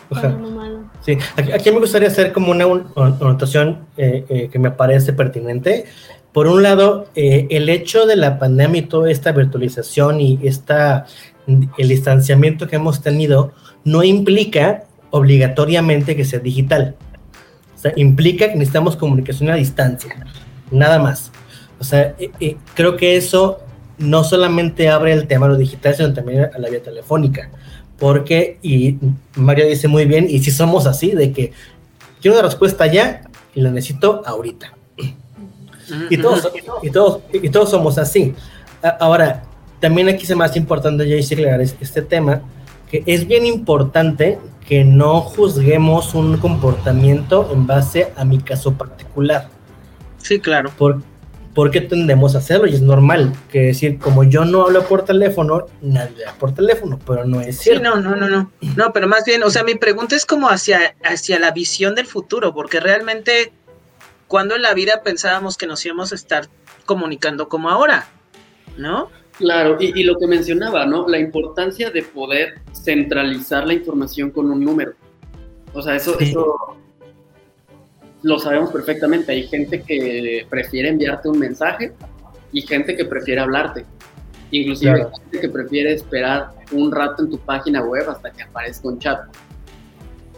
Sí, 1.05 1.16
aquí, 1.52 1.70
me 1.70 1.79
gustaría 1.79 2.09
hacer 2.09 2.33
como 2.33 2.50
una, 2.50 2.64
anotación 2.64 3.87
eh, 3.96 4.24
eh, 4.29 4.48
que 4.50 4.59
me 4.59 4.70
parece 4.70 5.12
pertinente. 5.12 5.87
Por 6.33 6.46
un 6.46 6.62
lado, 6.62 7.07
eh, 7.14 7.46
el 7.50 7.68
hecho 7.68 8.07
de 8.07 8.16
la 8.16 8.38
pandemia 8.38 8.81
y 8.81 8.87
toda 8.87 9.11
esta 9.11 9.33
virtualización 9.33 10.20
y 10.20 10.38
esta, 10.42 11.07
el 11.46 11.88
distanciamiento 11.88 12.66
que 12.68 12.76
hemos 12.76 13.00
tenido 13.00 13.52
no 13.85 14.02
implica 14.02 14.85
obligatoriamente 15.11 16.14
que 16.14 16.24
sea 16.24 16.40
digital. 16.40 16.96
O 17.74 17.79
sea, 17.79 17.92
implica 17.96 18.48
que 18.48 18.55
necesitamos 18.57 18.96
comunicación 18.96 19.50
a 19.50 19.55
distancia, 19.55 20.26
nada 20.70 20.98
más. 20.98 21.31
O 21.79 21.85
sea, 21.85 22.14
creo 22.74 22.96
que 22.96 23.16
eso 23.16 23.61
no 23.98 24.24
solamente 24.24 24.88
abre 24.88 25.12
el 25.12 25.26
tema 25.26 25.46
a 25.46 25.50
lo 25.50 25.56
digital, 25.56 25.94
sino 25.94 26.12
también 26.12 26.48
a 26.54 26.59
la 26.59 26.68
vía 26.68 26.82
telefónica. 26.82 27.50
Porque, 27.98 28.59
y 28.62 28.98
Mario 29.37 29.66
dice 29.66 29.88
muy 29.88 30.04
bien, 30.04 30.26
y 30.28 30.40
si 30.40 30.50
somos 30.50 30.87
así, 30.87 31.12
de 31.12 31.32
que 31.32 31.52
quiero 32.20 32.37
una 32.37 32.46
respuesta 32.46 32.87
ya 32.87 33.22
y 33.54 33.61
la 33.61 33.70
necesito 33.70 34.22
ahorita. 34.26 34.72
Y 36.11 36.18
todos, 36.18 36.50
y 36.82 36.90
todos, 36.90 37.20
y 37.32 37.48
todos 37.48 37.70
somos 37.70 37.96
así. 37.96 38.35
Ahora, 38.98 39.44
también 39.80 40.09
aquí 40.09 40.26
se 40.26 40.35
me 40.35 40.44
hace 40.44 40.59
importante 40.59 41.09
ya 41.09 41.16
aclarar 41.16 41.61
este 41.61 42.02
tema, 42.02 42.42
que 42.90 43.02
es 43.06 43.26
bien 43.26 43.46
importante 43.46 44.38
que 44.66 44.85
no 44.85 45.20
juzguemos 45.20 46.14
un 46.14 46.38
comportamiento 46.38 47.48
en 47.52 47.66
base 47.66 48.12
a 48.16 48.24
mi 48.24 48.38
caso 48.38 48.72
particular. 48.74 49.48
Sí, 50.18 50.40
claro. 50.40 50.70
Porque 50.76 51.04
¿por 51.57 51.71
qué 51.71 51.81
tendemos 51.81 52.35
a 52.35 52.38
hacerlo? 52.38 52.66
Y 52.66 52.75
es 52.75 52.83
normal 52.83 53.33
que 53.51 53.61
decir, 53.62 53.99
como 53.99 54.25
yo 54.25 54.45
no 54.45 54.64
hablo 54.64 54.87
por 54.87 55.07
teléfono, 55.07 55.66
nadie 55.81 56.27
habla 56.27 56.38
por 56.38 56.55
teléfono, 56.55 57.01
pero 57.05 57.25
no 57.25 57.40
es 57.40 57.59
cierto. 57.59 57.83
Sí, 57.83 57.88
no, 57.88 57.99
no, 57.99 58.14
no, 58.14 58.29
no. 58.29 58.53
No, 58.77 58.92
pero 58.92 59.09
más 59.09 59.25
bien, 59.25 59.42
o 59.42 59.49
sea, 59.49 59.64
mi 59.64 59.75
pregunta 59.75 60.14
es 60.14 60.27
como 60.27 60.51
hacia, 60.51 60.95
hacia 61.03 61.38
la 61.38 61.53
visión 61.53 61.95
del 61.95 62.07
futuro, 62.07 62.53
porque 62.53 62.79
realmente, 62.79 63.55
cuando 64.29 64.55
en 64.55 64.61
la 64.61 64.75
vida 64.75 65.01
pensábamos 65.03 65.57
que 65.57 65.66
nos 65.66 65.85
íbamos 65.87 66.12
a 66.12 66.14
estar 66.14 66.47
comunicando 66.85 67.49
como 67.49 67.71
ahora? 67.71 68.07
¿No? 68.77 69.09
Claro, 69.38 69.79
y, 69.81 70.03
lo 70.03 70.19
que 70.19 70.27
mencionaba, 70.27 70.85
¿no? 70.85 71.09
La 71.09 71.19
importancia 71.19 71.90
de 71.90 72.03
poder 72.03 72.61
centralizar 72.73 73.66
la 73.66 73.73
información 73.73 74.31
con 74.31 74.51
un 74.51 74.62
número. 74.62 74.92
O 75.73 75.81
sea, 75.81 75.97
eso, 75.97 76.19
eso 76.21 76.75
lo 78.22 78.38
sabemos 78.38 78.70
perfectamente. 78.70 79.33
Hay 79.33 79.46
gente 79.46 79.83
que 79.83 80.46
prefiere 80.48 80.88
enviarte 80.88 81.29
un 81.29 81.38
mensaje 81.38 81.92
y 82.52 82.62
gente 82.62 82.96
que 82.96 83.05
prefiere 83.05 83.40
hablarte. 83.40 83.85
Inclusive 84.50 85.09
gente 85.12 85.40
que 85.40 85.48
prefiere 85.48 85.92
esperar 85.92 86.50
un 86.72 86.92
rato 86.92 87.24
en 87.24 87.31
tu 87.31 87.38
página 87.38 87.83
web 87.83 88.09
hasta 88.09 88.31
que 88.31 88.42
aparezca 88.42 88.88
un 88.88 88.98
chat. 88.98 89.20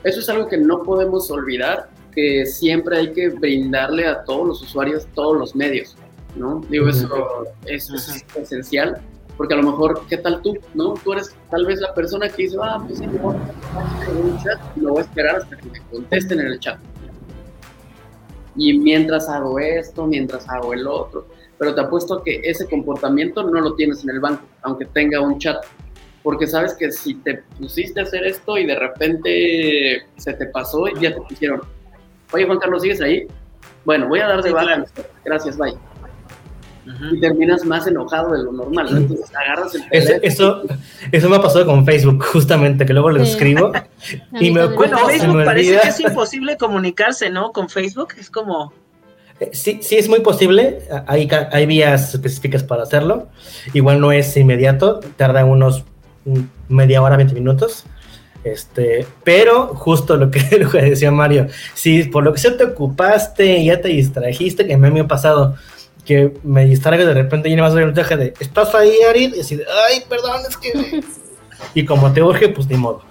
Eso 0.04 0.20
es 0.20 0.28
algo 0.28 0.48
que 0.48 0.56
no 0.56 0.82
podemos 0.82 1.30
olvidar, 1.30 1.88
que 2.14 2.46
siempre 2.46 2.98
hay 2.98 3.12
que 3.12 3.28
brindarle 3.28 4.06
a 4.06 4.24
todos 4.24 4.46
los 4.46 4.62
usuarios 4.62 5.06
todos 5.14 5.36
los 5.36 5.54
medios, 5.54 5.96
¿no? 6.36 6.62
Digo, 6.70 6.88
eso, 6.88 7.46
es 7.66 7.90
esencial, 8.36 8.98
porque 9.36 9.54
a 9.54 9.56
lo 9.58 9.64
mejor, 9.64 10.02
¿qué 10.08 10.16
tal 10.16 10.40
tú, 10.40 10.56
no? 10.74 10.94
Tú 10.94 11.12
eres 11.12 11.34
tal 11.50 11.66
vez 11.66 11.80
la 11.80 11.92
persona 11.94 12.28
que 12.28 12.44
dice, 12.44 12.56
ah, 12.62 12.82
pues 12.86 12.98
sí, 12.98 13.06
no, 13.06 13.28
un 13.28 14.38
chat, 14.42 14.58
lo 14.76 14.92
voy 14.92 15.00
a 15.00 15.02
esperar 15.02 15.36
hasta 15.36 15.56
que 15.56 15.68
me 15.68 15.80
contesten 15.90 16.40
en 16.40 16.46
el 16.46 16.60
chat 16.60 16.78
y 18.58 18.76
mientras 18.76 19.28
hago 19.28 19.58
esto, 19.58 20.06
mientras 20.06 20.48
hago 20.48 20.74
el 20.74 20.86
otro. 20.86 21.26
Pero 21.58 21.74
te 21.74 21.80
apuesto 21.80 22.22
que 22.22 22.40
ese 22.44 22.68
comportamiento 22.68 23.42
no 23.44 23.60
lo 23.60 23.74
tienes 23.74 24.02
en 24.02 24.10
el 24.10 24.20
banco, 24.20 24.44
aunque 24.62 24.84
tenga 24.86 25.20
un 25.20 25.38
chat. 25.38 25.64
Porque 26.22 26.46
sabes 26.46 26.74
que 26.74 26.90
si 26.90 27.14
te 27.14 27.42
pusiste 27.58 28.00
a 28.00 28.02
hacer 28.02 28.26
esto 28.26 28.58
y 28.58 28.66
de 28.66 28.74
repente 28.74 30.02
se 30.16 30.32
te 30.34 30.46
pasó 30.46 30.88
y 30.88 31.00
ya 31.00 31.14
te 31.14 31.20
pusieron, 31.20 31.62
oye 32.32 32.44
Juan 32.44 32.58
Carlos, 32.58 32.82
¿sigues 32.82 33.00
ahí? 33.00 33.26
Bueno, 33.84 34.08
voy 34.08 34.18
a 34.20 34.26
dar 34.26 34.42
de 34.42 34.50
baja. 34.50 34.84
Gracias, 35.24 35.56
bye 35.56 35.78
y 37.12 37.20
terminas 37.20 37.64
más 37.64 37.86
enojado 37.86 38.32
de 38.32 38.42
lo 38.42 38.52
normal, 38.52 38.88
Entonces 38.88 39.34
agarras 39.34 39.74
el 39.74 39.82
Eso, 40.22 40.62
eso 41.12 41.28
me 41.28 41.36
ha 41.36 41.42
pasado 41.42 41.66
con 41.66 41.84
Facebook, 41.84 42.24
justamente, 42.24 42.86
que 42.86 42.92
luego 42.92 43.10
lo 43.10 43.22
escribo 43.22 43.72
y 44.40 44.50
me 44.50 44.66
Bueno, 44.66 44.98
Facebook 45.06 45.44
parece 45.44 45.78
que 45.80 45.88
es 45.88 46.00
imposible 46.00 46.56
comunicarse, 46.56 47.30
¿no? 47.30 47.52
Con 47.52 47.68
Facebook, 47.68 48.14
es 48.18 48.30
como... 48.30 48.72
Eh, 49.40 49.50
sí, 49.52 49.78
sí 49.82 49.96
es 49.96 50.08
muy 50.08 50.20
posible, 50.20 50.80
hay, 51.06 51.28
hay 51.52 51.66
vías 51.66 52.14
específicas 52.14 52.64
para 52.64 52.82
hacerlo, 52.82 53.28
igual 53.72 54.00
no 54.00 54.10
es 54.10 54.36
inmediato, 54.36 55.00
tarda 55.16 55.44
unos 55.44 55.84
media 56.68 57.00
hora, 57.00 57.16
20 57.16 57.34
minutos, 57.34 57.84
este, 58.44 59.06
pero 59.24 59.74
justo 59.74 60.16
lo 60.16 60.30
que, 60.30 60.40
lo 60.60 60.70
que 60.70 60.82
decía 60.82 61.10
Mario, 61.10 61.48
si 61.74 62.04
por 62.04 62.24
lo 62.24 62.32
que 62.32 62.40
se 62.40 62.50
te 62.52 62.64
ocupaste, 62.64 63.64
ya 63.64 63.80
te 63.80 63.88
distrajiste, 63.88 64.66
que 64.66 64.76
me 64.76 65.00
ha 65.00 65.08
pasado, 65.08 65.56
que 66.08 66.32
me 66.42 66.64
distraiga 66.64 67.04
de 67.04 67.12
repente 67.12 67.50
y 67.50 67.54
me 67.54 67.60
vas 67.60 67.72
a 67.72 67.74
ver 67.74 67.84
un 67.84 67.90
mensaje 67.90 68.16
de 68.16 68.32
¿estás 68.40 68.74
ahí, 68.74 68.96
Arid? 69.06 69.34
Y 69.34 69.40
así 69.40 69.60
ay, 69.88 70.02
perdón, 70.08 70.40
es 70.48 70.56
que. 70.56 71.02
y 71.74 71.84
como 71.84 72.10
te 72.14 72.22
urge, 72.22 72.48
pues 72.48 72.66
ni 72.66 72.78
modo. 72.78 73.02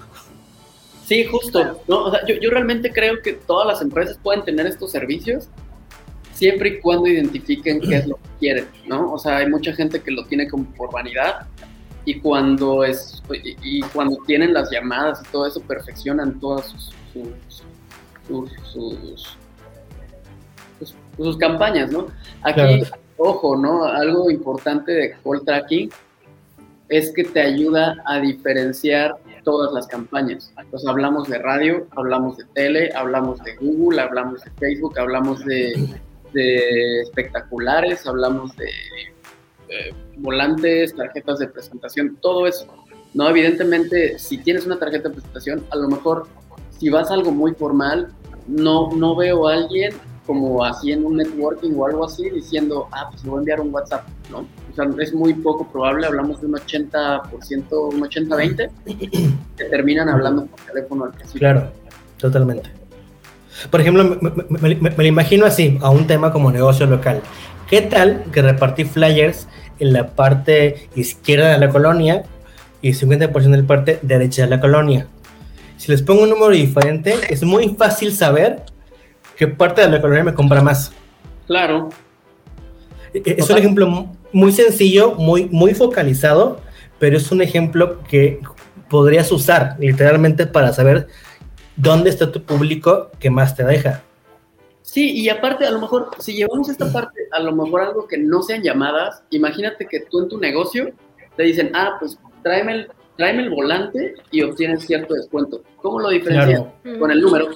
Sí, 1.06 1.24
justo. 1.26 1.80
¿no? 1.88 2.06
O 2.06 2.12
sea, 2.12 2.26
yo, 2.26 2.34
yo 2.42 2.50
realmente 2.50 2.92
creo 2.92 3.22
que 3.22 3.34
todas 3.34 3.68
las 3.68 3.84
empresas 3.84 4.18
pueden 4.24 4.44
tener 4.44 4.66
estos 4.66 4.92
servicios 4.92 5.48
siempre 6.34 6.70
y 6.70 6.80
cuando 6.80 7.08
identifiquen 7.08 7.82
qué 7.82 7.98
es 7.98 8.08
lo 8.08 8.16
que 8.16 8.30
quieren, 8.40 8.66
¿no? 8.88 9.14
O 9.14 9.20
sea, 9.20 9.38
hay 9.38 9.48
mucha 9.48 9.74
gente 9.74 10.02
que 10.02 10.10
lo 10.10 10.26
tiene 10.26 10.48
como 10.48 10.66
por 10.74 10.92
vanidad 10.92 11.46
y 12.04 12.20
cuando 12.20 12.84
es 12.84 13.22
y, 13.62 13.82
cuando 13.94 14.18
tienen 14.26 14.56
las 14.56 14.72
llamadas 14.72 15.22
y 15.24 15.32
todo 15.32 15.46
eso 15.46 15.62
perfeccionan 15.62 16.40
todas 16.40 16.66
sus 16.66 16.92
sus, 17.14 17.64
sus, 18.28 18.52
sus, 18.74 19.37
campañas, 21.38 21.92
¿no? 21.92 22.08
Aquí, 22.44 22.84
ojo, 23.18 23.56
¿no? 23.56 23.86
Algo 23.86 24.30
importante 24.30 24.92
de 24.92 25.16
call 25.24 25.44
tracking 25.46 25.90
es 26.90 27.12
que 27.14 27.24
te 27.24 27.42
ayuda 27.42 28.02
a 28.06 28.20
diferenciar 28.20 29.16
todas 29.44 29.72
las 29.74 29.88
campañas. 29.88 30.54
Entonces 30.60 30.88
hablamos 30.90 31.28
de 31.30 31.38
radio, 31.40 31.88
hablamos 31.96 32.38
de 32.38 32.46
tele, 32.54 32.92
hablamos 32.94 33.42
de 33.44 33.56
Google, 33.56 34.02
hablamos 34.02 34.44
de 34.44 34.52
Facebook, 34.52 35.00
hablamos 35.00 35.44
de, 35.46 35.96
espectaculares, 37.02 38.06
hablamos 38.06 38.56
de, 38.58 38.70
volantes, 40.18 40.96
tarjetas 40.96 41.40
de 41.40 41.48
presentación, 41.48 42.18
todo 42.22 42.46
eso. 42.46 42.68
No, 43.14 43.30
evidentemente, 43.30 44.20
si 44.20 44.38
tienes 44.38 44.66
una 44.66 44.78
tarjeta 44.78 45.10
de 45.10 45.16
presentación, 45.16 45.66
a 45.72 45.78
lo 45.78 45.88
mejor 45.88 46.28
si 46.78 46.90
vas 46.90 47.10
a 47.10 47.14
algo 47.14 47.32
muy 47.32 47.54
formal, 47.54 48.10
no, 48.48 48.92
no 48.96 49.16
veo 49.16 49.48
a 49.48 49.54
alguien 49.54 49.94
como 50.28 50.64
así 50.64 50.92
en 50.92 51.06
un 51.06 51.16
networking 51.16 51.72
o 51.78 51.88
algo 51.88 52.06
así 52.06 52.30
diciendo, 52.30 52.90
ah, 52.92 53.08
pues 53.10 53.24
le 53.24 53.30
voy 53.30 53.38
a 53.38 53.40
enviar 53.40 53.62
un 53.62 53.74
WhatsApp, 53.74 54.06
¿no? 54.30 54.40
O 54.40 54.76
sea, 54.76 54.86
es 55.00 55.14
muy 55.14 55.34
poco 55.34 55.66
probable, 55.72 56.06
hablamos 56.06 56.42
de 56.42 56.48
un 56.48 56.54
80%, 56.54 57.94
un 57.94 58.02
80-20, 58.02 58.70
que 59.58 59.64
terminan 59.64 60.10
hablando 60.10 60.46
por 60.46 60.60
teléfono 60.60 61.06
al 61.06 61.12
principio. 61.12 61.40
Claro, 61.40 61.72
totalmente. 62.18 62.70
Por 63.72 63.80
ejemplo, 63.82 64.18
me, 64.50 64.92
lo 64.96 65.04
imagino 65.04 65.46
así, 65.46 65.80
a 65.82 65.90
un 65.90 66.06
tema 66.06 66.32
como 66.34 66.52
negocio 66.52 66.86
local. 66.86 67.22
¿Qué 67.70 67.82
tal 67.82 68.26
que 68.32 68.42
repartir 68.42 68.88
flyers 68.88 69.48
en 69.80 69.94
la 69.94 70.08
parte 70.08 70.90
izquierda 70.96 71.54
de 71.54 71.58
la 71.58 71.70
colonia 71.70 72.24
y 72.82 72.92
50% 72.92 73.46
en 73.46 73.62
la 73.62 73.68
parte 73.68 74.00
derecha 74.02 74.44
de 74.44 74.50
la 74.50 74.60
colonia? 74.60 75.08
Si 75.78 75.90
les 75.90 76.02
pongo 76.02 76.24
un 76.24 76.30
número 76.30 76.52
diferente, 76.52 77.16
es 77.30 77.44
muy 77.44 77.70
fácil 77.76 78.12
saber 78.12 78.64
qué 79.38 79.48
parte 79.48 79.82
de 79.82 79.90
la 79.90 80.02
colonia 80.02 80.24
me 80.24 80.34
compra 80.34 80.62
más. 80.62 80.92
Claro. 81.46 81.90
E, 83.14 83.22
e, 83.26 83.36
es 83.38 83.50
un 83.50 83.58
ejemplo 83.58 84.10
muy 84.34 84.52
sencillo, 84.52 85.14
muy, 85.14 85.46
muy 85.46 85.74
focalizado, 85.74 86.60
pero 87.00 87.18
es 87.18 87.32
un 87.32 87.42
ejemplo 87.42 88.04
que 88.04 88.40
podrías 88.90 89.32
usar 89.32 89.76
literalmente 89.80 90.48
para 90.48 90.74
saber 90.74 91.08
dónde 91.76 92.10
está 92.10 92.32
tu 92.32 92.42
público 92.42 93.12
que 93.20 93.30
más 93.30 93.56
te 93.56 93.64
deja. 93.64 94.04
Sí, 94.82 95.12
y 95.12 95.30
aparte, 95.30 95.66
a 95.66 95.72
lo 95.72 95.82
mejor, 95.82 96.12
si 96.20 96.34
llevamos 96.34 96.70
esta 96.70 96.92
parte, 96.92 97.28
a 97.32 97.42
lo 97.42 97.54
mejor 97.54 97.82
algo 97.82 98.08
que 98.08 98.18
no 98.18 98.42
sean 98.42 98.64
llamadas, 98.64 99.22
imagínate 99.32 99.86
que 99.86 100.00
tú 100.10 100.24
en 100.24 100.30
tu 100.30 100.40
negocio 100.40 100.92
te 101.36 101.44
dicen, 101.44 101.72
ah, 101.76 101.98
pues 102.00 102.18
tráeme 102.42 102.72
el, 102.72 102.92
tráeme 103.18 103.44
el 103.44 103.50
volante 103.50 104.16
y 104.32 104.42
obtienes 104.44 104.86
cierto 104.86 105.14
descuento. 105.14 105.62
¿Cómo 105.82 106.00
lo 106.00 106.10
diferencias? 106.10 106.64
Con 107.00 107.12
el 107.12 107.22
número. 107.22 107.50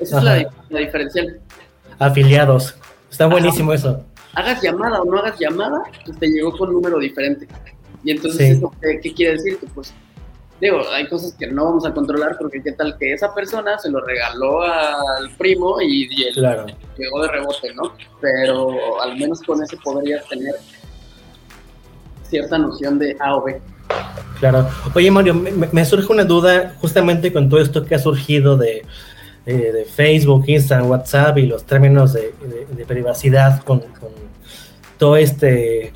Esa 0.00 0.18
es 0.18 0.24
la, 0.24 0.50
la, 0.70 0.80
diferencial. 0.80 1.40
Afiliados. 1.98 2.74
Está 3.10 3.26
buenísimo 3.26 3.72
eso. 3.72 4.04
Hagas 4.34 4.62
llamada 4.62 5.02
o 5.02 5.04
no 5.04 5.18
hagas 5.18 5.38
llamada, 5.38 5.82
pues 6.04 6.18
te 6.18 6.28
llegó 6.28 6.56
con 6.56 6.68
un 6.68 6.76
número 6.76 6.98
diferente. 6.98 7.46
Y 8.04 8.12
entonces, 8.12 8.60
¿qué, 9.02 9.12
quiere 9.12 9.32
decir? 9.32 9.58
Que 9.58 9.66
pues, 9.66 9.92
digo, 10.60 10.80
hay 10.92 11.06
cosas 11.08 11.34
que 11.38 11.48
no 11.48 11.64
vamos 11.64 11.84
a 11.84 11.92
controlar 11.92 12.36
porque 12.38 12.62
qué 12.62 12.72
tal 12.72 12.96
que 12.98 13.12
esa 13.12 13.34
persona 13.34 13.78
se 13.78 13.90
lo 13.90 14.00
regaló 14.00 14.62
al 14.62 15.30
primo 15.36 15.80
y, 15.80 16.04
él 16.24 16.34
llegó 16.96 17.22
de 17.22 17.28
rebote, 17.28 17.74
¿no? 17.74 17.94
Pero 18.20 19.02
al 19.02 19.16
menos 19.18 19.42
con 19.42 19.62
eso 19.62 19.76
podrías 19.82 20.26
tener 20.28 20.54
cierta 22.22 22.56
noción 22.56 22.98
de 22.98 23.16
A 23.20 23.36
o 23.36 23.42
B. 23.42 23.60
Claro. 24.38 24.68
Oye, 24.94 25.10
Mario, 25.10 25.34
me, 25.34 25.84
surge 25.84 26.10
una 26.10 26.24
duda 26.24 26.74
justamente 26.80 27.32
con 27.32 27.48
todo 27.48 27.60
esto 27.60 27.84
que 27.84 27.94
ha 27.94 27.98
surgido 27.98 28.56
de, 28.56 28.86
de 29.44 29.84
Facebook, 29.84 30.44
Instagram, 30.46 30.88
WhatsApp 30.88 31.38
y 31.38 31.46
los 31.46 31.64
términos 31.64 32.12
de, 32.12 32.32
privacidad 32.86 33.62
con, 33.62 33.82
todo 34.98 35.16
este 35.16 35.92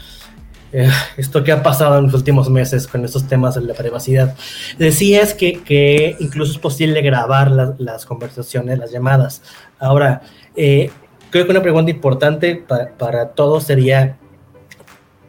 eh, 0.72 0.90
esto 1.16 1.45
que 1.45 1.53
ha 1.53 1.62
pasado 1.62 1.99
en 1.99 2.05
los 2.05 2.14
últimos 2.14 2.51
meses 2.51 2.86
con 2.86 3.05
estos 3.05 3.28
temas 3.28 3.55
de 3.55 3.61
la 3.61 3.74
privacidad. 3.74 4.34
Decías 4.78 5.34
que, 5.34 5.62
que 5.62 6.16
incluso 6.18 6.53
es 6.53 6.59
posible 6.59 7.01
grabar 7.03 7.51
las 7.78 8.07
conversaciones, 8.07 8.78
las 8.78 8.90
llamadas. 8.90 9.42
Ahora, 9.78 10.22
eh, 10.57 10.90
creo 11.30 11.45
que 11.45 11.51
una 11.53 11.62
pregunta 11.62 11.90
importante 11.90 12.57
para, 12.57 12.90
para 12.97 13.28
todos 13.30 13.64
sería, 13.64 14.16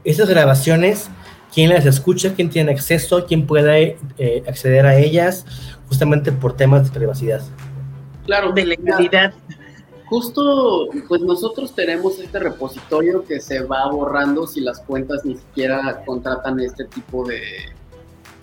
¿esas 0.03 0.29
grabaciones 0.29 1.09
quién 1.55 1.69
las 1.69 1.85
escucha, 1.85 2.33
quién 2.35 2.49
tiene 2.49 2.73
acceso, 2.73 3.25
quién 3.25 3.47
puede 3.47 3.97
eh, 4.17 4.43
acceder 4.45 4.85
a 4.85 4.97
ellas, 4.97 5.45
justamente 5.87 6.33
por 6.33 6.57
temas 6.57 6.83
de 6.83 6.91
privacidad. 6.91 7.41
Claro, 8.25 8.51
de 8.51 8.65
legalidad. 8.65 9.33
Justo, 10.07 10.87
pues 11.07 11.21
nosotros 11.21 11.73
tenemos 11.73 12.19
este 12.19 12.39
repositorio 12.39 13.25
que 13.25 13.39
se 13.39 13.61
va 13.63 13.89
borrando 13.89 14.45
si 14.45 14.61
las 14.61 14.79
cuentas 14.81 15.25
ni 15.25 15.35
siquiera 15.35 16.03
contratan 16.05 16.59
este 16.59 16.85
tipo 16.85 17.27
de, 17.27 17.41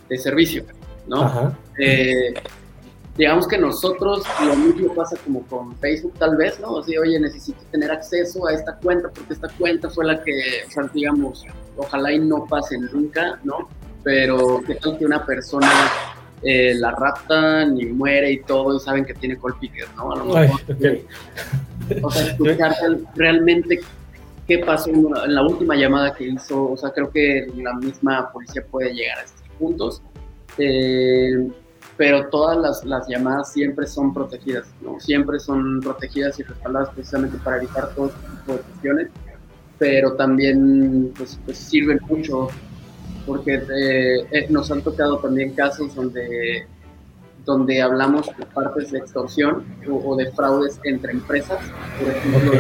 de 0.09 0.19
servicio, 0.19 0.65
¿no? 1.07 1.57
Eh, 1.79 2.35
digamos 3.17 3.47
que 3.47 3.59
nosotros 3.59 4.25
lo 4.45 4.57
mismo 4.57 4.93
pasa 4.95 5.17
como 5.25 5.43
con 5.43 5.77
Facebook 5.77 6.15
tal 6.19 6.37
vez, 6.37 6.59
¿no? 6.59 6.73
O 6.73 6.83
sea, 6.83 7.01
oye, 7.01 7.21
necesito 7.21 7.63
tener 7.71 7.93
acceso 7.93 8.47
a 8.47 8.55
esta 8.55 8.77
cuenta 8.77 9.09
porque 9.11 9.35
esta 9.35 9.49
cuenta 9.51 9.89
fue 9.89 10.05
la 10.05 10.23
que, 10.23 10.65
o 10.67 10.71
sea, 10.71 10.91
digamos, 10.93 11.45
ojalá 11.77 12.13
y 12.13 12.19
no 12.19 12.45
pase 12.47 12.77
nunca, 12.79 13.39
¿no? 13.45 13.69
Pero 14.03 14.63
qué 14.67 14.75
tal 14.75 14.99
que 14.99 15.05
una 15.05 15.25
persona 15.25 15.71
eh, 16.43 16.75
la 16.75 16.91
raptan 16.91 17.81
y 17.81 17.87
muere 17.87 18.33
y 18.33 18.43
todo 18.43 18.77
y 18.77 18.81
saben 18.81 19.05
que 19.05 19.15
tiene 19.15 19.39
picker, 19.61 19.87
¿no? 19.97 20.13
A 20.13 20.17
lo 20.17 20.25
mejor, 20.25 20.61
O 22.03 22.11
sea, 22.11 22.27
escuchar 22.27 22.75
realmente 23.15 23.81
qué 24.49 24.59
pasó 24.59 24.91
en 24.91 25.35
la 25.35 25.43
última 25.43 25.77
llamada 25.77 26.15
que 26.15 26.25
hizo, 26.25 26.71
o 26.71 26.77
sea, 26.77 26.91
creo 26.91 27.11
que 27.11 27.47
la 27.57 27.75
misma 27.75 28.31
policía 28.33 28.65
puede 28.71 28.93
llegar 28.93 29.19
a 29.19 29.23
estos 29.23 29.43
puntos. 29.59 30.03
Eh, 30.59 31.49
pero 31.97 32.29
todas 32.31 32.57
las, 32.57 32.85
las, 32.85 33.07
llamadas 33.07 33.53
siempre 33.53 33.87
son 33.87 34.13
protegidas, 34.13 34.67
¿no? 34.81 34.99
Siempre 34.99 35.39
son 35.39 35.81
protegidas 35.81 36.39
y 36.41 36.43
respaldadas 36.43 36.91
precisamente 36.91 37.39
para 37.39 37.59
evitar 37.59 37.95
todo 37.95 38.07
este 38.07 38.21
tipo 38.21 38.53
de 38.55 38.59
cuestiones, 38.59 39.09
pero 39.79 40.15
también 40.15 41.13
pues, 41.17 41.39
pues 41.45 41.59
sirven 41.59 42.01
mucho 42.09 42.49
porque 43.27 43.55
eh, 43.55 44.27
eh, 44.31 44.47
nos 44.49 44.71
han 44.71 44.83
tocado 44.83 45.19
también 45.19 45.55
casos 45.55 45.95
donde, 45.95 46.67
donde 47.45 47.83
hablamos 47.83 48.27
de 48.37 48.47
partes 48.47 48.91
de 48.93 48.99
extorsión 48.99 49.65
o, 49.91 50.17
de 50.17 50.31
fraudes 50.33 50.81
entre 50.85 51.13
empresas. 51.13 51.59
Por 51.99 52.09
ejemplo, 52.09 52.53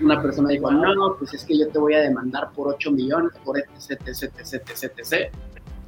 una 0.00 0.20
persona 0.22 0.50
dijo, 0.50 0.70
no, 0.70 1.16
pues 1.18 1.34
es 1.34 1.44
que 1.44 1.58
yo 1.58 1.68
te 1.68 1.78
voy 1.78 1.94
a 1.94 2.00
demandar 2.00 2.50
por 2.54 2.68
8 2.68 2.90
millones, 2.92 3.32
por 3.44 3.58
etc, 3.58 4.00
etc, 4.06 4.32
etc, 4.38 4.70
etc, 4.70 4.92
etc 4.98 5.34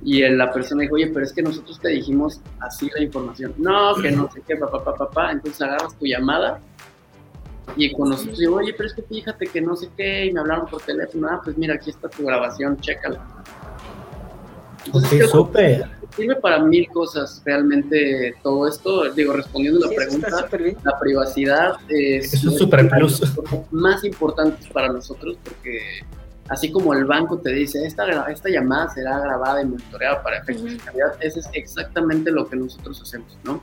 y 0.02 0.20
la 0.28 0.52
persona 0.52 0.82
dijo, 0.82 0.94
oye, 0.94 1.08
pero 1.08 1.24
es 1.24 1.32
que 1.32 1.42
nosotros 1.42 1.80
te 1.80 1.88
dijimos 1.88 2.40
así 2.60 2.88
la 2.94 3.02
información. 3.02 3.54
No, 3.56 3.94
que 3.96 4.10
no 4.10 4.30
sé 4.30 4.42
qué, 4.46 4.56
papá, 4.56 4.84
papá, 4.84 5.06
papá. 5.06 5.32
Entonces 5.32 5.60
agarras 5.62 5.98
tu 5.98 6.06
llamada 6.06 6.60
y 7.74 7.92
con 7.92 8.10
nosotros 8.10 8.38
digo, 8.38 8.56
oye, 8.56 8.72
pero 8.74 8.88
es 8.88 8.94
que 8.94 9.02
fíjate 9.02 9.46
que 9.46 9.60
no 9.60 9.76
sé 9.76 9.88
qué, 9.96 10.26
y 10.26 10.32
me 10.32 10.40
hablaron 10.40 10.66
por 10.66 10.82
teléfono. 10.82 11.28
Ah, 11.30 11.40
pues 11.42 11.58
mira, 11.58 11.74
aquí 11.74 11.90
está 11.90 12.08
tu 12.08 12.24
grabación, 12.24 12.78
chécala. 12.80 13.26
Entonces, 14.84 15.30
súper. 15.30 15.84
Sirve 16.14 16.36
para 16.36 16.62
mil 16.62 16.88
cosas 16.88 17.42
realmente 17.44 18.34
todo 18.42 18.68
esto. 18.68 19.12
Digo, 19.12 19.32
respondiendo 19.32 19.84
a 19.84 19.90
la 19.90 19.96
pregunta, 19.96 20.48
la 20.84 20.98
privacidad 20.98 21.74
es, 21.88 22.32
es 22.32 22.44
un 22.44 22.56
super 22.56 22.88
plus. 22.88 23.20
Más 23.72 24.04
importante 24.04 24.56
para 24.72 24.88
nosotros 24.88 25.36
porque 25.42 25.80
así 26.48 26.70
como 26.70 26.94
el 26.94 27.04
banco 27.04 27.38
te 27.38 27.50
dice, 27.50 27.84
esta, 27.86 28.30
esta 28.30 28.48
llamada 28.48 28.88
será 28.90 29.18
grabada 29.20 29.62
y 29.62 29.66
monitoreada 29.66 30.22
para 30.22 30.38
efectos 30.38 30.64
de 30.64 30.76
calidad, 30.76 31.14
eso 31.20 31.40
es 31.40 31.48
exactamente 31.52 32.30
lo 32.30 32.48
que 32.48 32.56
nosotros 32.56 33.00
hacemos, 33.02 33.36
¿no? 33.44 33.60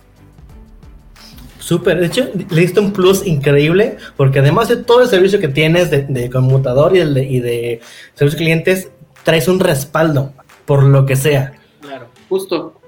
Súper, 1.64 1.98
de 1.98 2.08
hecho, 2.08 2.30
le 2.50 2.60
diste 2.60 2.82
un 2.82 2.92
plus 2.92 3.26
increíble, 3.26 3.96
porque 4.18 4.40
además 4.40 4.68
de 4.68 4.76
todo 4.76 5.02
el 5.02 5.08
servicio 5.08 5.40
que 5.40 5.48
tienes 5.48 5.90
de, 5.90 6.30
conmutador 6.30 6.94
y, 6.94 7.00
el 7.00 7.14
de, 7.14 7.24
y 7.24 7.40
de 7.40 7.80
servicios 8.16 8.36
clientes, 8.36 8.92
traes 9.24 9.48
un 9.48 9.62
respaldo, 9.62 10.34
por 10.66 10.84
lo 10.84 11.06
que 11.06 11.16
sea. 11.16 11.54
Claro, 11.80 12.10
justo. 12.28 12.82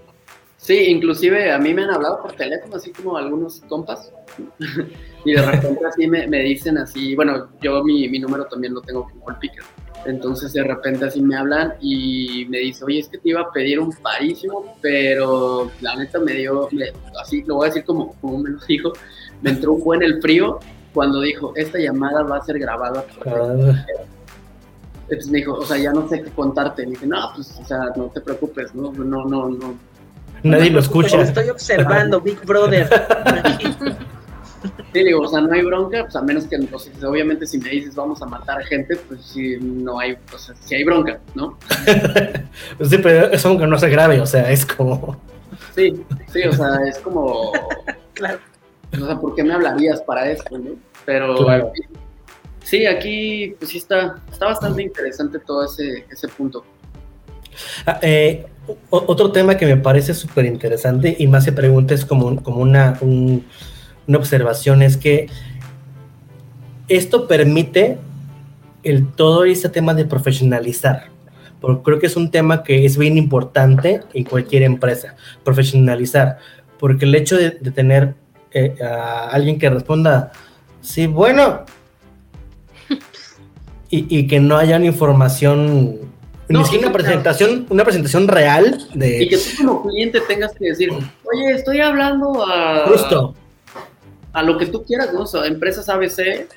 Sí, 0.57 0.77
inclusive 0.89 1.53
a 1.53 1.57
mí 1.57 1.73
me 1.73 1.83
han 1.83 1.91
hablado 1.91 2.21
por 2.21 2.33
teléfono, 2.33 2.75
así 2.75 2.91
como 2.91 3.15
algunos 3.15 3.61
compas, 3.61 4.11
y 5.23 5.31
de 5.31 5.41
repente 5.41 5.85
así 5.85 6.05
me, 6.07 6.27
me, 6.27 6.39
dicen 6.39 6.77
así, 6.77 7.15
bueno, 7.15 7.47
yo 7.61 7.81
mi, 7.81 8.09
mi 8.09 8.19
número 8.19 8.43
también 8.43 8.73
lo 8.73 8.81
tengo 8.81 9.07
como 9.09 9.29
el 9.29 9.37
entonces 10.05 10.53
de 10.53 10.63
repente 10.63 11.05
así 11.05 11.21
me 11.21 11.35
hablan 11.35 11.73
y 11.81 12.45
me 12.49 12.59
dice, 12.59 12.85
oye, 12.85 12.99
es 12.99 13.07
que 13.07 13.17
te 13.17 13.29
iba 13.29 13.41
a 13.41 13.51
pedir 13.51 13.79
un 13.79 13.91
parísimo, 13.91 14.75
pero 14.81 15.71
la 15.81 15.95
neta 15.95 16.19
me 16.19 16.33
dio, 16.33 16.69
así 17.21 17.43
lo 17.43 17.55
voy 17.55 17.65
a 17.65 17.69
decir 17.69 17.85
como, 17.85 18.13
como 18.21 18.39
me 18.39 18.51
lo 18.51 18.59
dijo, 18.67 18.93
me 19.41 19.51
entró 19.51 19.73
un 19.73 19.83
buen 19.83 20.03
el 20.03 20.21
frío 20.21 20.59
cuando 20.93 21.21
dijo, 21.21 21.53
esta 21.55 21.77
llamada 21.77 22.23
va 22.23 22.37
a 22.37 22.41
ser 22.43 22.57
grabada. 22.57 23.03
Ah. 23.25 23.85
Entonces 25.07 25.29
me 25.29 25.39
dijo, 25.39 25.53
o 25.53 25.65
sea, 25.65 25.77
ya 25.77 25.91
no 25.91 26.07
sé 26.07 26.21
qué 26.21 26.31
contarte. 26.31 26.83
Me 26.85 26.91
dije, 26.91 27.05
no, 27.05 27.31
pues, 27.35 27.59
o 27.61 27.65
sea, 27.65 27.79
no 27.95 28.05
te 28.05 28.21
preocupes, 28.21 28.73
no, 28.73 28.91
no, 28.91 29.25
no, 29.25 29.49
no. 29.49 29.75
Nadie 30.41 30.71
lo 30.71 30.79
escucha. 30.79 31.21
Estoy 31.21 31.49
observando 31.49 32.21
Big 32.21 32.43
Brother. 32.45 32.87
Sí, 34.93 35.03
digo, 35.03 35.21
o 35.21 35.27
sea, 35.27 35.41
no 35.41 35.53
hay 35.53 35.63
bronca, 35.63 36.03
pues 36.03 36.15
a 36.15 36.21
menos 36.21 36.45
que, 36.45 36.57
pues, 36.59 36.91
obviamente, 37.03 37.45
si 37.45 37.57
me 37.57 37.69
dices 37.69 37.95
vamos 37.95 38.21
a 38.21 38.25
matar 38.25 38.63
gente, 38.65 38.95
pues 39.07 39.21
sí, 39.21 39.57
no 39.61 39.99
hay, 39.99 40.17
o 40.33 40.37
sea, 40.37 40.55
sí 40.59 40.75
hay 40.75 40.83
bronca, 40.83 41.19
¿no? 41.33 41.57
sí, 42.83 42.97
pero 42.97 43.31
es 43.31 43.43
como 43.43 43.59
que 43.59 43.67
no 43.67 43.77
se 43.77 43.89
grave, 43.89 44.19
o 44.19 44.25
sea, 44.25 44.51
es 44.51 44.65
como. 44.65 45.19
Sí, 45.75 46.03
sí, 46.31 46.43
o 46.43 46.53
sea, 46.53 46.77
es 46.87 46.99
como. 46.99 47.51
claro. 48.13 48.39
O 48.93 49.05
sea, 49.05 49.19
¿por 49.19 49.35
qué 49.35 49.43
me 49.43 49.53
hablarías 49.53 50.01
para 50.01 50.29
esto, 50.29 50.57
no? 50.57 50.71
Pero. 51.05 51.35
Claro. 51.35 51.71
Sí, 52.63 52.87
aquí, 52.87 53.55
pues 53.59 53.69
sí 53.69 53.77
está, 53.77 54.15
está 54.31 54.47
bastante 54.47 54.81
interesante 54.81 55.37
todo 55.37 55.65
ese, 55.65 56.05
ese 56.09 56.27
punto. 56.27 56.65
Ah, 57.85 57.99
eh, 58.01 58.45
otro 58.89 59.31
tema 59.31 59.55
que 59.55 59.65
me 59.65 59.77
parece 59.77 60.13
súper 60.13 60.45
interesante 60.45 61.15
y 61.17 61.27
más 61.27 61.43
se 61.43 61.51
pregunta 61.51 61.93
es 61.93 62.05
como, 62.05 62.41
como 62.41 62.61
una, 62.61 62.97
un, 63.01 63.45
una 64.07 64.17
observación 64.17 64.81
es 64.81 64.97
que 64.97 65.27
esto 66.87 67.27
permite 67.27 67.97
el 68.83 69.07
todo 69.07 69.45
este 69.45 69.69
tema 69.69 69.93
de 69.93 70.05
profesionalizar. 70.05 71.07
Porque 71.59 71.83
creo 71.83 71.99
que 71.99 72.05
es 72.05 72.15
un 72.15 72.29
tema 72.29 72.63
que 72.63 72.85
es 72.85 72.97
bien 72.97 73.17
importante 73.17 74.01
en 74.13 74.23
cualquier 74.23 74.63
empresa, 74.63 75.15
profesionalizar. 75.43 76.37
Porque 76.79 77.05
el 77.05 77.15
hecho 77.15 77.37
de, 77.37 77.51
tener 77.51 78.13
eh, 78.51 78.75
a 78.83 79.29
alguien 79.29 79.57
que 79.57 79.69
responda, 79.69 80.31
sí, 80.81 81.07
bueno, 81.07 81.65
y, 83.89 84.19
y, 84.19 84.27
que 84.27 84.39
no 84.39 84.57
haya 84.57 84.75
una 84.77 84.85
información, 84.85 85.99
no, 86.47 86.59
ni 86.59 86.65
siquiera 86.65 86.89
una 86.89 86.93
presentación, 86.93 87.65
una 87.69 87.83
presentación 87.83 88.27
real 88.27 88.87
de... 88.93 89.23
Y 89.23 89.29
que 89.29 89.37
tú 89.37 89.65
como 89.65 89.89
cliente 89.89 90.21
tengas 90.27 90.53
que 90.53 90.65
decir, 90.65 90.91
oye, 90.91 91.51
estoy 91.51 91.79
hablando 91.79 92.45
a... 92.45 92.85
Justo 92.87 93.33
a 94.35 94.43
lo 94.43 94.57
que 94.57 94.65
tú 94.65 94.83
quieras, 94.83 95.13
¿no? 95.13 95.21
O 95.21 95.25
sea, 95.25 95.45
empresas 95.45 95.87
ABC. 95.87 96.47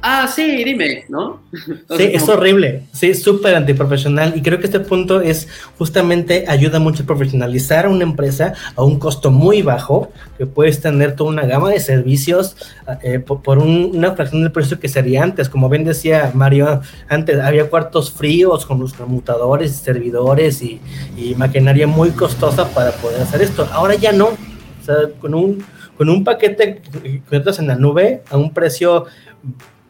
Ah, 0.00 0.28
sí, 0.28 0.62
dime, 0.62 1.06
¿no? 1.08 1.40
sí, 1.96 2.10
es 2.12 2.28
horrible, 2.28 2.82
sí, 2.92 3.14
súper 3.14 3.54
antiprofesional 3.54 4.34
y 4.36 4.42
creo 4.42 4.58
que 4.58 4.66
este 4.66 4.80
punto 4.80 5.22
es 5.22 5.48
justamente 5.78 6.44
ayuda 6.46 6.78
mucho 6.78 7.02
a 7.02 7.06
profesionalizar 7.06 7.86
a 7.86 7.88
una 7.88 8.02
empresa 8.04 8.52
a 8.76 8.84
un 8.84 8.98
costo 8.98 9.30
muy 9.30 9.62
bajo, 9.62 10.12
que 10.36 10.44
puedes 10.44 10.82
tener 10.82 11.16
toda 11.16 11.30
una 11.30 11.46
gama 11.46 11.70
de 11.70 11.80
servicios 11.80 12.54
eh, 13.02 13.18
por, 13.18 13.58
una 13.58 14.12
fracción 14.12 14.42
del 14.42 14.52
precio 14.52 14.78
que 14.78 14.88
sería 14.88 15.22
antes, 15.22 15.48
como 15.48 15.70
bien 15.70 15.84
decía 15.84 16.30
Mario, 16.34 16.82
antes 17.08 17.40
había 17.40 17.70
cuartos 17.70 18.12
fríos 18.12 18.66
con 18.66 18.78
los 18.78 18.92
conmutadores, 18.92 19.74
servidores 19.74 20.60
y, 20.60 20.82
y 21.16 21.34
maquinaria 21.34 21.86
muy 21.86 22.10
costosa 22.10 22.68
para 22.68 22.90
poder 22.92 23.22
hacer 23.22 23.40
esto, 23.40 23.66
ahora 23.72 23.94
ya 23.94 24.12
no, 24.12 24.26
o 24.26 24.84
sea, 24.84 24.96
con 25.18 25.32
un 25.32 25.64
con 25.96 26.08
un 26.08 26.24
paquete 26.24 26.82
que 26.82 27.08
encuentras 27.08 27.58
en 27.58 27.68
la 27.68 27.76
nube 27.76 28.22
a 28.30 28.36
un 28.36 28.52
precio 28.52 29.06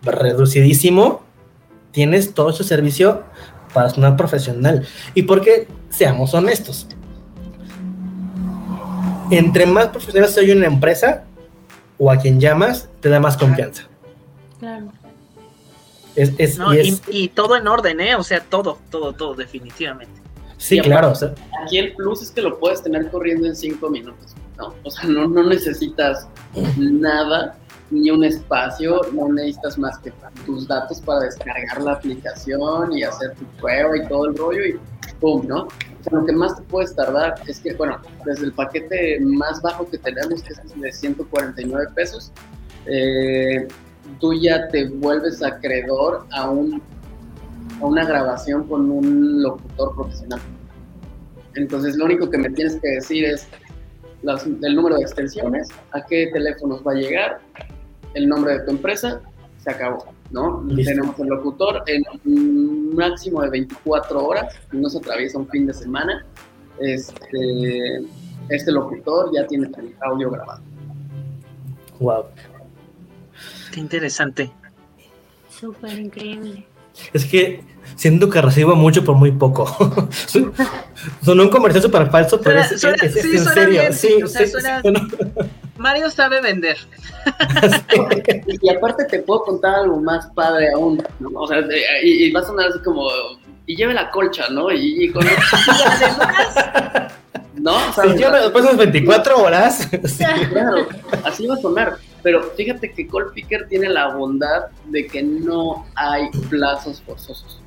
reducidísimo, 0.02 1.22
tienes 1.92 2.34
todo 2.34 2.50
ese 2.50 2.64
servicio 2.64 3.22
para 3.72 3.90
sonar 3.90 4.16
profesional. 4.16 4.86
Y 5.14 5.22
porque, 5.22 5.66
seamos 5.90 6.34
honestos, 6.34 6.86
entre 9.30 9.66
más 9.66 9.88
profesional 9.88 10.28
soy 10.28 10.50
una 10.50 10.66
empresa 10.66 11.24
o 11.98 12.10
a 12.10 12.18
quien 12.18 12.40
llamas, 12.40 12.88
te 13.00 13.08
da 13.08 13.20
más 13.20 13.36
confianza. 13.36 13.84
Claro. 14.58 14.92
y, 17.08 17.28
todo 17.28 17.56
en 17.56 17.66
orden, 17.66 18.00
¿eh? 18.00 18.14
O 18.16 18.22
sea, 18.22 18.40
todo, 18.40 18.78
todo, 18.90 19.12
todo, 19.12 19.34
definitivamente. 19.34 20.20
Sí, 20.58 20.80
claro. 20.80 21.12
aquí 21.62 21.78
el 21.78 21.94
plus 21.94 22.22
es 22.22 22.30
que 22.30 22.40
lo 22.40 22.58
puedes 22.58 22.82
tener 22.82 23.10
corriendo 23.10 23.46
en 23.46 23.56
cinco 23.56 23.90
minutos. 23.90 24.34
¿No? 24.56 24.74
O 24.84 24.90
sea, 24.90 25.08
no, 25.08 25.28
necesitas 25.28 26.28
nada, 26.76 27.56
ni 27.90 28.10
un 28.10 28.24
espacio, 28.24 29.00
no 29.12 29.32
necesitas 29.32 29.78
más 29.78 29.98
que 29.98 30.12
tus 30.46 30.66
datos 30.68 31.00
para 31.00 31.20
descargar 31.20 31.82
la 31.82 31.92
aplicación 31.92 32.96
y 32.96 33.02
hacer 33.02 33.34
tu 33.34 33.44
prueba 33.60 33.96
y 33.96 34.06
todo 34.08 34.26
el 34.26 34.36
rollo 34.36 34.64
y 34.64 34.80
¡pum! 35.20 35.46
¿no? 35.46 35.68
Lo 36.10 36.24
que 36.24 36.32
más 36.32 36.56
te 36.56 36.62
puedes 36.62 36.94
tardar 36.94 37.34
es 37.46 37.60
que, 37.60 37.74
bueno, 37.74 37.98
desde 38.24 38.46
el 38.46 38.52
paquete 38.52 39.20
más 39.20 39.62
bajo 39.62 39.88
que 39.88 39.98
tenemos, 39.98 40.42
que 40.42 40.52
es 40.52 40.80
de 40.80 40.92
149 40.92 41.86
pesos, 41.94 42.32
eh, 42.86 43.66
tú 44.20 44.34
ya 44.34 44.68
te 44.68 44.88
vuelves 44.88 45.42
acreedor 45.42 46.26
a, 46.32 46.50
un, 46.50 46.82
a 47.80 47.84
una 47.86 48.04
grabación 48.04 48.64
con 48.68 48.90
un 48.90 49.42
locutor 49.42 49.94
profesional. 49.94 50.40
Entonces, 51.54 51.96
lo 51.96 52.04
único 52.04 52.28
que 52.28 52.38
me 52.38 52.50
tienes 52.50 52.76
que 52.76 52.88
decir 52.90 53.24
es, 53.24 53.46
el 54.62 54.74
número 54.74 54.96
de 54.96 55.02
extensiones, 55.02 55.68
a 55.92 56.04
qué 56.04 56.28
teléfonos 56.32 56.82
va 56.86 56.92
a 56.92 56.94
llegar, 56.94 57.40
el 58.14 58.28
nombre 58.28 58.58
de 58.58 58.64
tu 58.64 58.70
empresa, 58.70 59.20
se 59.58 59.70
acabó, 59.70 60.06
¿no? 60.30 60.64
Tenemos 60.74 61.18
el 61.18 61.28
locutor 61.28 61.82
en 61.86 62.02
un 62.24 62.94
máximo 62.94 63.42
de 63.42 63.50
24 63.50 64.24
horas, 64.24 64.54
no 64.72 64.88
se 64.88 64.98
atraviesa 64.98 65.38
un 65.38 65.48
fin 65.48 65.66
de 65.66 65.74
semana. 65.74 66.24
Este, 66.78 68.02
este 68.48 68.72
locutor 68.72 69.30
ya 69.34 69.46
tiene 69.46 69.66
el 69.66 69.94
audio 70.02 70.30
grabado. 70.30 70.62
Wow. 72.00 72.24
Qué 73.72 73.80
interesante. 73.80 74.50
Súper 75.48 75.98
increíble. 75.98 76.66
Es 77.12 77.24
que 77.24 77.62
siento 77.96 78.28
que 78.28 78.40
recibo 78.40 78.74
mucho 78.76 79.04
por 79.04 79.16
muy 79.16 79.32
poco. 79.32 79.66
Son 81.22 81.40
un 81.40 81.48
comercial 81.48 81.82
súper 81.82 82.10
falso, 82.10 82.40
pero 82.40 82.60
es, 82.60 82.80
sí, 82.80 82.86
en 82.86 83.44
serio. 83.44 83.92
sí, 83.92 84.18
Mario 85.76 86.10
sabe 86.10 86.40
vender. 86.40 86.78
y 88.62 88.68
aparte 88.70 89.04
te 89.04 89.18
puedo 89.20 89.42
contar 89.42 89.74
algo 89.76 90.00
más 90.00 90.26
padre 90.34 90.70
aún, 90.72 91.02
O 91.34 91.46
sea, 91.46 91.62
y, 92.02 92.30
va 92.30 92.40
a 92.40 92.44
sonar 92.44 92.68
así 92.68 92.78
como, 92.80 93.08
y 93.66 93.76
lleve 93.76 93.94
la 93.94 94.10
colcha, 94.10 94.48
¿no? 94.50 94.72
Y, 94.72 95.10
con... 95.10 95.26
¿No? 97.56 97.74
O 97.74 97.92
sea, 97.92 98.06
lleve 98.14 98.40
después 98.40 98.64
de 98.64 98.72
24 98.76 99.42
horas. 99.42 99.88
Claro, 100.50 100.86
así 101.24 101.46
va 101.46 101.54
a 101.54 101.58
sonar. 101.58 101.96
Pero 102.24 102.42
fíjate 102.56 102.90
que 102.90 103.06
Picker 103.34 103.68
tiene 103.68 103.90
la 103.90 104.16
bondad 104.16 104.70
de 104.86 105.06
que 105.06 105.22
no 105.22 105.86
hay 105.94 106.30
plazos 106.48 107.02
forzosos. 107.02 107.60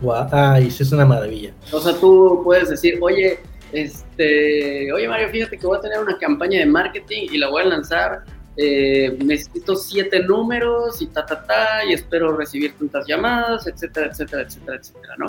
Wow, 0.00 0.28
ay, 0.32 0.68
eso 0.68 0.82
es 0.82 0.92
una 0.92 1.04
maravilla. 1.04 1.52
O 1.70 1.80
sea, 1.80 1.94
tú 1.94 2.40
puedes 2.42 2.70
decir, 2.70 2.98
oye, 3.02 3.38
este, 3.72 4.90
oye 4.92 5.06
Mario, 5.06 5.28
fíjate 5.28 5.58
que 5.58 5.66
voy 5.66 5.76
a 5.76 5.80
tener 5.82 5.98
una 5.98 6.16
campaña 6.18 6.60
de 6.60 6.66
marketing 6.66 7.28
y 7.30 7.36
la 7.36 7.50
voy 7.50 7.62
a 7.62 7.66
lanzar. 7.66 8.24
Eh, 8.56 9.18
necesito 9.22 9.76
siete 9.76 10.20
números 10.20 11.02
y 11.02 11.08
ta, 11.08 11.26
ta, 11.26 11.44
ta, 11.44 11.84
y 11.86 11.92
espero 11.92 12.34
recibir 12.34 12.72
tantas 12.78 13.06
llamadas, 13.06 13.66
etcétera, 13.66 14.06
etcétera, 14.10 14.42
etcétera, 14.42 14.78
etcétera, 14.78 15.14
¿no? 15.18 15.26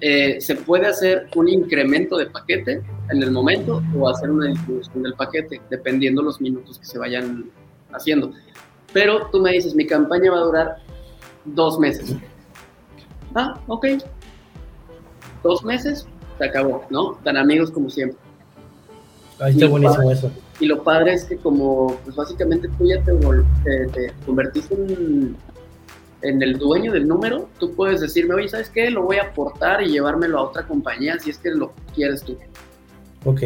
Eh, 0.00 0.40
se 0.40 0.56
puede 0.56 0.86
hacer 0.86 1.28
un 1.36 1.48
incremento 1.48 2.16
de 2.16 2.26
paquete 2.26 2.82
en 3.10 3.22
el 3.22 3.30
momento 3.30 3.82
o 3.96 4.08
hacer 4.08 4.30
una 4.30 4.46
distribución 4.46 5.02
del 5.04 5.14
paquete, 5.14 5.60
dependiendo 5.70 6.22
los 6.22 6.40
minutos 6.40 6.78
que 6.78 6.86
se 6.86 6.98
vayan 6.98 7.50
haciendo. 7.92 8.32
Pero 8.92 9.28
tú 9.30 9.40
me 9.40 9.52
dices, 9.52 9.74
mi 9.74 9.86
campaña 9.86 10.30
va 10.30 10.38
a 10.38 10.44
durar 10.44 10.76
dos 11.44 11.78
meses. 11.78 12.14
Ah, 13.34 13.60
ok. 13.66 13.86
Dos 15.42 15.64
meses, 15.64 16.06
se 16.38 16.44
acabó, 16.44 16.84
¿no? 16.90 17.12
Tan 17.22 17.36
amigos 17.36 17.70
como 17.70 17.88
siempre. 17.88 18.18
Ahí 19.38 19.52
está 19.52 19.68
buenísimo 19.68 20.10
eso. 20.10 20.30
Y 20.58 20.66
lo 20.66 20.82
padre 20.82 21.14
es 21.14 21.24
que 21.24 21.36
como, 21.38 21.98
pues 22.04 22.14
básicamente 22.14 22.68
tú 22.76 22.86
ya 22.86 23.02
te, 23.02 23.12
te, 23.92 24.12
convertiste 24.26 24.74
en, 24.74 25.36
en, 26.20 26.42
el 26.42 26.58
dueño 26.58 26.92
del 26.92 27.08
número, 27.08 27.48
tú 27.58 27.74
puedes 27.74 28.02
decirme, 28.02 28.34
oye, 28.34 28.48
¿sabes 28.48 28.68
qué? 28.68 28.90
Lo 28.90 29.04
voy 29.04 29.16
a 29.16 29.22
aportar 29.22 29.82
y 29.82 29.88
llevármelo 29.88 30.38
a 30.38 30.42
otra 30.42 30.66
compañía 30.66 31.18
si 31.18 31.30
es 31.30 31.38
que 31.38 31.50
lo 31.50 31.72
quieres 31.94 32.22
tú. 32.22 32.36
Ok. 33.24 33.42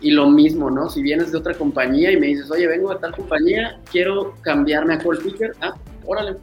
Y 0.00 0.10
lo 0.12 0.28
mismo, 0.28 0.70
¿no? 0.70 0.88
Si 0.88 1.02
vienes 1.02 1.32
de 1.32 1.38
otra 1.38 1.54
compañía 1.54 2.12
y 2.12 2.16
me 2.18 2.28
dices, 2.28 2.50
oye, 2.50 2.66
vengo 2.68 2.92
de 2.92 3.00
tal 3.00 3.12
compañía, 3.12 3.80
quiero 3.90 4.34
cambiarme 4.42 4.94
a 4.94 4.98
Call 4.98 5.18
Picker, 5.18 5.52
ah, 5.60 5.74
órale. 6.06 6.36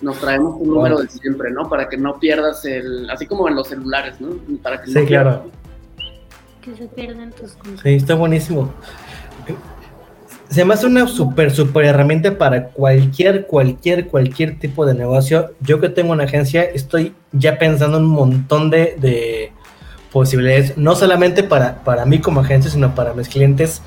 Nos 0.00 0.18
traemos 0.18 0.56
un 0.58 0.68
número 0.68 0.98
de 0.98 1.08
siempre, 1.08 1.50
¿no? 1.50 1.68
Para 1.68 1.88
que 1.88 1.96
no 1.96 2.18
pierdas 2.18 2.64
el. 2.64 3.08
Así 3.10 3.26
como 3.26 3.48
en 3.48 3.54
los 3.54 3.68
celulares, 3.68 4.20
¿no? 4.20 4.36
Para 4.62 4.82
que 4.82 4.90
sí, 4.90 5.04
claro. 5.06 5.50
Que 6.60 6.74
se 6.74 6.86
pierdan 6.88 7.32
tus 7.32 7.52
cosas. 7.52 7.80
Sí, 7.82 7.94
está 7.94 8.14
buenísimo. 8.14 8.72
Se 10.48 10.64
me 10.64 10.74
hace 10.74 10.86
una 10.86 11.08
súper, 11.08 11.50
súper 11.50 11.86
herramienta 11.86 12.38
para 12.38 12.68
cualquier, 12.68 13.46
cualquier, 13.46 14.06
cualquier 14.06 14.58
tipo 14.58 14.86
de 14.86 14.94
negocio. 14.94 15.52
Yo 15.60 15.80
que 15.80 15.88
tengo 15.88 16.12
una 16.12 16.24
agencia, 16.24 16.62
estoy 16.62 17.14
ya 17.32 17.58
pensando 17.58 17.98
en 17.98 18.04
un 18.04 18.10
montón 18.10 18.70
de 18.70 19.52
posibilidades, 20.12 20.76
no 20.76 20.94
solamente 20.94 21.42
para, 21.42 21.82
para 21.84 22.04
mí 22.04 22.20
como 22.20 22.40
agencia, 22.40 22.70
sino 22.70 22.94
para 22.94 23.12
mis 23.14 23.28
clientes, 23.28 23.82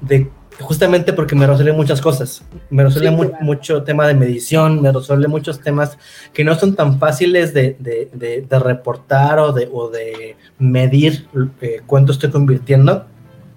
de 0.00 0.30
justamente 0.60 1.12
porque 1.12 1.34
me 1.34 1.46
resuelve 1.46 1.72
muchas 1.72 2.00
cosas. 2.00 2.42
Me 2.70 2.84
resuelve 2.84 3.10
mucho 3.40 3.82
tema 3.82 4.06
de 4.06 4.14
medición, 4.14 4.82
me 4.82 4.92
resuelve 4.92 5.28
muchos 5.28 5.60
temas 5.60 5.98
que 6.32 6.44
no 6.44 6.54
son 6.54 6.74
tan 6.74 6.98
fáciles 6.98 7.54
de, 7.54 7.76
de, 7.78 8.58
reportar 8.58 9.38
o 9.38 9.52
de, 9.52 9.68
o 9.72 9.88
de 9.88 10.36
medir 10.58 11.26
eh, 11.60 11.80
cuánto 11.86 12.12
estoy 12.12 12.30
convirtiendo. 12.30 13.06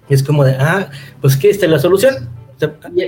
Y 0.08 0.14
es 0.14 0.22
como 0.22 0.44
de, 0.44 0.56
ah, 0.58 0.90
pues 1.20 1.36
que 1.36 1.50
esta 1.50 1.66
es 1.66 1.72
la 1.72 1.78
solución. 1.78 2.28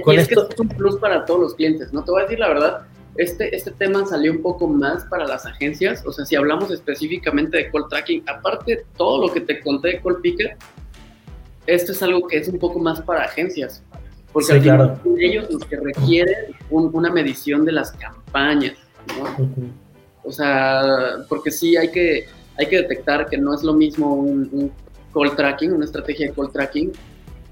con 0.05 0.19
esto... 0.19 0.49
es 0.51 0.61
un 0.61 0.69
plus 0.69 0.97
para 0.97 1.25
todos 1.25 1.41
los 1.41 1.55
clientes, 1.55 1.93
¿no? 1.93 2.05
Te 2.05 2.11
voy 2.11 2.21
a 2.21 2.25
decir 2.25 2.39
la 2.39 2.49
verdad, 2.49 2.87
este, 3.19 3.55
este 3.55 3.71
tema 3.71 4.07
salió 4.07 4.33
un 4.33 4.43
poco 4.43 4.69
más 4.69 5.05
para 5.05 5.27
las 5.27 5.47
agencias, 5.47 6.05
o 6.07 6.13
sea, 6.13 6.25
si 6.25 6.37
hablamos 6.37 6.71
específicamente 6.71 7.57
de 7.57 7.71
call 7.71 7.89
tracking, 7.89 8.23
aparte 8.27 8.85
todo 8.97 9.27
lo 9.27 9.33
que 9.33 9.41
te 9.41 9.61
conté 9.61 9.89
de 9.89 10.01
call 10.01 10.21
picker, 10.21 10.57
esto 11.67 11.93
es 11.93 12.03
algo 12.03 12.27
que 12.27 12.39
es 12.39 12.49
un 12.49 12.59
poco 12.59 12.79
más 12.79 13.01
para 13.01 13.25
agencias, 13.25 13.83
porque 14.33 14.53
al 14.53 14.61
final 14.61 15.01
son 15.03 15.21
ellos 15.21 15.51
los 15.51 15.65
que 15.65 15.77
requieren 15.77 16.55
una 16.71 17.11
medición 17.11 17.65
de 17.65 17.73
las 17.73 17.93
campañas, 17.93 18.77
¿no? 19.19 19.51
O 20.23 20.33
sea, 20.33 21.25
porque 21.29 21.51
sí 21.51 21.77
hay 21.77 21.91
que, 21.91 22.27
hay 22.59 22.67
que 22.67 22.83
detectar 22.83 23.29
que 23.29 23.39
no 23.39 23.55
es 23.55 23.63
lo 23.63 23.73
mismo 23.73 24.15
un, 24.15 24.73
call 25.15 25.35
tracking, 25.35 25.73
una 25.73 25.87
estrategia 25.87 26.29
de 26.29 26.35
call 26.35 26.53
tracking, 26.53 26.93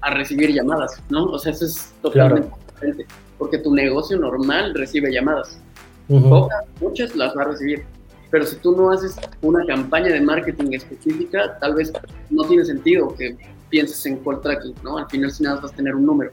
a 0.01 0.13
recibir 0.13 0.53
llamadas, 0.53 1.01
¿no? 1.09 1.25
O 1.25 1.39
sea, 1.39 1.51
eso 1.51 1.65
es 1.65 1.93
totalmente 2.01 2.49
diferente, 2.71 3.05
porque 3.37 3.57
tu 3.57 3.73
negocio 3.73 4.17
normal 4.17 4.73
recibe 4.73 5.11
llamadas. 5.11 5.59
Pocas, 6.07 6.65
muchas 6.79 7.15
las 7.15 7.35
va 7.35 7.43
a 7.43 7.45
recibir. 7.45 7.83
Pero 8.31 8.45
si 8.45 8.55
tú 8.57 8.75
no 8.75 8.91
haces 8.91 9.15
una 9.41 9.65
campaña 9.65 10.07
de 10.07 10.21
marketing 10.21 10.73
específica, 10.73 11.57
tal 11.59 11.75
vez 11.75 11.91
no 12.29 12.43
tiene 12.43 12.65
sentido 12.65 13.13
que 13.15 13.37
pienses 13.69 14.05
en 14.05 14.17
call 14.23 14.41
tracking, 14.41 14.75
¿no? 14.83 14.97
Al 14.97 15.09
final, 15.09 15.31
si 15.31 15.43
nada, 15.43 15.61
vas 15.61 15.71
a 15.71 15.75
tener 15.75 15.95
un 15.95 16.05
número. 16.05 16.31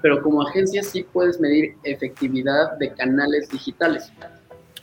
Pero 0.00 0.22
como 0.22 0.46
agencia 0.46 0.82
sí 0.82 1.06
puedes 1.12 1.40
medir 1.40 1.76
efectividad 1.84 2.76
de 2.78 2.92
canales 2.92 3.48
digitales. 3.50 4.12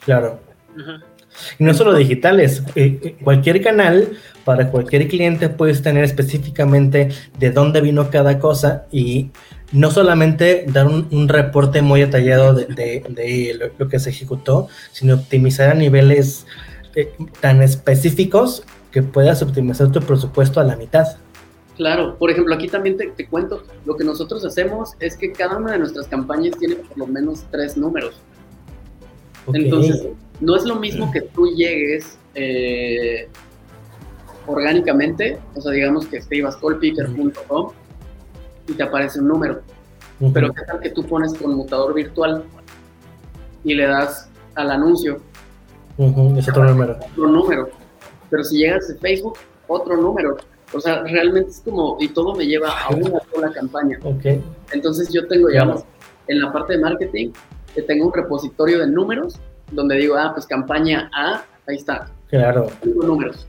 Claro. 0.04 0.38
Y 1.58 1.64
no 1.64 1.74
solo 1.74 1.94
digitales, 1.94 2.62
eh, 2.74 2.98
eh, 3.02 3.16
cualquier 3.22 3.62
canal 3.62 4.10
para 4.44 4.70
cualquier 4.70 5.08
cliente 5.08 5.48
puedes 5.48 5.82
tener 5.82 6.04
específicamente 6.04 7.10
de 7.38 7.50
dónde 7.50 7.80
vino 7.80 8.10
cada 8.10 8.38
cosa 8.38 8.86
y 8.90 9.30
no 9.72 9.90
solamente 9.90 10.64
dar 10.68 10.86
un, 10.86 11.28
reporte 11.28 11.82
muy 11.82 12.00
detallado 12.00 12.54
de, 12.54 13.72
lo, 13.78 13.88
que 13.88 13.98
se 13.98 14.10
ejecutó, 14.10 14.68
sino 14.92 15.14
optimizar 15.14 15.70
a 15.70 15.74
niveles 15.74 16.46
eh, 16.96 17.12
tan 17.40 17.62
específicos 17.62 18.64
que 18.90 19.02
puedas 19.02 19.42
optimizar 19.42 19.92
tu 19.92 20.00
presupuesto 20.00 20.60
a 20.60 20.64
la 20.64 20.76
mitad. 20.76 21.06
Claro, 21.76 22.18
por 22.18 22.30
ejemplo, 22.30 22.54
aquí 22.54 22.68
también 22.68 22.96
te, 22.96 23.26
cuento, 23.26 23.62
lo 23.86 23.96
que 23.96 24.04
nosotros 24.04 24.44
hacemos 24.44 24.90
es 24.98 25.16
que 25.16 25.32
cada 25.32 25.56
una 25.56 25.72
de 25.72 25.78
nuestras 25.78 26.08
campañas 26.08 26.58
tiene 26.58 26.74
por 26.74 26.98
lo 26.98 27.06
menos 27.06 27.44
tres 27.50 27.76
números. 27.76 28.16
Entonces, 29.52 30.08
no 30.40 30.56
es 30.56 30.64
lo 30.64 30.76
mismo 30.76 31.10
que 31.10 31.20
tú 31.20 31.46
llegues 31.48 32.18
eh, 32.34 33.28
orgánicamente, 34.46 35.38
o 35.54 35.60
sea, 35.60 35.72
digamos 35.72 36.06
que 36.06 36.18
escribas 36.18 36.56
callpicker.com 36.56 37.72
y 38.68 38.72
te 38.72 38.82
aparece 38.82 39.20
un 39.20 39.28
número. 39.28 39.60
Pero 40.34 40.52
qué 40.52 40.62
tal 40.66 40.80
que 40.80 40.90
tú 40.90 41.04
pones 41.04 41.32
conmutador 41.34 41.94
virtual 41.94 42.44
y 43.64 43.74
le 43.74 43.86
das 43.86 44.28
al 44.54 44.70
anuncio. 44.70 45.20
es 46.36 46.48
otro 46.48 46.64
número. 46.64 46.98
Otro 47.12 47.26
número. 47.26 47.70
Pero 48.28 48.44
si 48.44 48.58
llegas 48.58 48.88
de 48.88 48.96
Facebook, 48.96 49.38
otro 49.66 49.96
número. 49.96 50.36
O 50.72 50.80
sea, 50.80 51.02
realmente 51.02 51.50
es 51.50 51.60
como, 51.60 51.96
y 52.00 52.08
todo 52.08 52.34
me 52.34 52.46
lleva 52.46 52.68
a 52.68 52.94
una 52.94 53.18
sola 53.32 53.50
campaña. 53.52 53.98
Okay. 54.02 54.42
Entonces 54.72 55.12
yo 55.12 55.26
tengo, 55.26 55.50
ya 55.50 55.74
en 56.28 56.40
la 56.40 56.52
parte 56.52 56.74
de 56.74 56.80
marketing, 56.80 57.32
que 57.74 57.82
tengo 57.82 58.06
un 58.06 58.12
repositorio 58.12 58.78
de 58.78 58.86
números 58.86 59.40
donde 59.70 59.96
digo, 59.96 60.16
ah, 60.16 60.30
pues 60.32 60.46
campaña 60.46 61.10
A, 61.14 61.44
ahí 61.66 61.76
está. 61.76 62.08
Claro. 62.28 62.68
Tengo 62.80 63.02
números. 63.04 63.46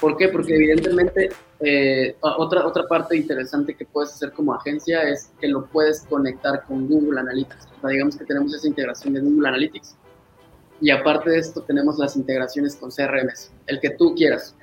¿Por 0.00 0.16
qué? 0.16 0.28
Porque 0.28 0.54
evidentemente 0.54 1.30
eh, 1.60 2.16
otra, 2.20 2.66
otra 2.66 2.86
parte 2.86 3.16
interesante 3.16 3.74
que 3.74 3.86
puedes 3.86 4.12
hacer 4.12 4.32
como 4.32 4.52
agencia 4.52 5.02
es 5.02 5.30
que 5.40 5.48
lo 5.48 5.66
puedes 5.66 6.02
conectar 6.02 6.64
con 6.64 6.86
Google 6.86 7.20
Analytics. 7.20 7.68
O 7.78 7.80
sea, 7.80 7.90
digamos 7.90 8.16
que 8.16 8.24
tenemos 8.24 8.54
esa 8.54 8.66
integración 8.66 9.14
de 9.14 9.20
Google 9.20 9.48
Analytics. 9.48 9.96
Y 10.80 10.90
aparte 10.90 11.30
de 11.30 11.38
esto 11.38 11.62
tenemos 11.62 11.98
las 11.98 12.16
integraciones 12.16 12.76
con 12.76 12.90
CRMs, 12.90 13.50
el 13.66 13.80
que 13.80 13.90
tú 13.90 14.14
quieras. 14.14 14.54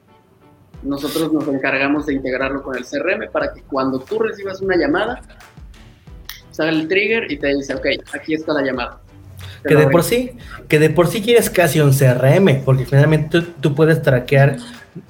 Nosotros 0.83 1.33
nos 1.33 1.47
encargamos 1.47 2.05
de 2.05 2.13
integrarlo 2.13 2.61
con 2.61 2.75
el 2.75 2.83
CRM 2.85 3.31
para 3.31 3.53
que 3.53 3.63
cuando 3.63 3.99
tú 3.99 4.19
recibas 4.19 4.61
una 4.61 4.75
llamada, 4.75 5.21
salga 6.51 6.73
el 6.73 6.87
trigger 6.87 7.31
y 7.31 7.39
te 7.39 7.55
dice, 7.55 7.73
ok, 7.73 7.87
aquí 8.13 8.35
está 8.35 8.53
la 8.53 8.61
llamada. 8.61 9.01
Que 9.67 9.75
de 9.75 9.87
por 9.87 10.03
sí, 10.03 10.31
que 10.67 10.79
de 10.79 10.89
por 10.89 11.07
sí 11.07 11.21
quieres 11.21 11.49
casi 11.49 11.79
un 11.79 11.93
CRM, 11.93 12.63
porque 12.65 12.85
finalmente 12.85 13.41
tú, 13.41 13.73
puedes 13.73 14.01
traquear 14.01 14.57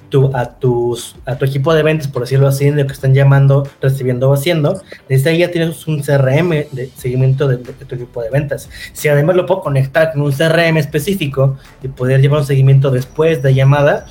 tu, 0.08 0.30
a, 0.34 0.58
tus, 0.58 1.16
a 1.26 1.36
tu 1.36 1.44
equipo 1.44 1.74
de 1.74 1.82
ventas, 1.82 2.06
por 2.06 2.22
decirlo 2.22 2.46
así, 2.46 2.70
de 2.70 2.82
lo 2.82 2.86
que 2.86 2.92
están 2.92 3.14
llamando, 3.14 3.68
recibiendo 3.80 4.30
o 4.30 4.34
haciendo. 4.34 4.80
Desde 5.08 5.30
ahí 5.30 5.38
ya 5.38 5.50
tienes 5.50 5.86
un 5.88 6.02
CRM 6.02 6.50
de 6.70 6.90
seguimiento 6.96 7.48
de, 7.48 7.56
tu 7.56 7.94
equipo 7.96 8.22
de 8.22 8.30
ventas. 8.30 8.70
Si 8.92 9.08
además 9.08 9.36
lo 9.36 9.44
puedo 9.44 9.60
conectar 9.60 10.12
con 10.12 10.22
un 10.22 10.32
CRM 10.32 10.76
específico 10.76 11.58
y 11.82 11.88
poder 11.88 12.20
llevar 12.20 12.40
un 12.40 12.46
seguimiento 12.46 12.90
después 12.90 13.42
de 13.42 13.54
llamada, 13.54 14.06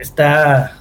está. 0.00 0.78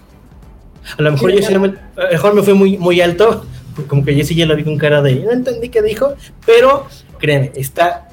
A 0.98 1.02
lo 1.02 1.12
mejor 1.12 1.32
yo 1.32 1.60
me, 1.60 1.68
a 1.68 2.04
lo 2.04 2.12
mejor 2.12 2.36
me 2.36 2.44
fue 2.44 2.54
muy, 2.54 2.78
muy 2.78 3.02
alto, 3.02 3.46
como 3.88 4.04
que 4.06 4.16
yo 4.16 4.24
sí 4.24 4.36
ya 4.36 4.46
lo 4.46 4.56
vi 4.56 4.64
con 4.64 4.78
cara 4.78 5.02
de 5.02 5.16
no 5.16 5.32
entendí 5.32 5.70
qué 5.70 5.82
dijo, 5.82 6.16
pero 6.46 6.88
créeme, 7.18 7.52
está 7.56 8.05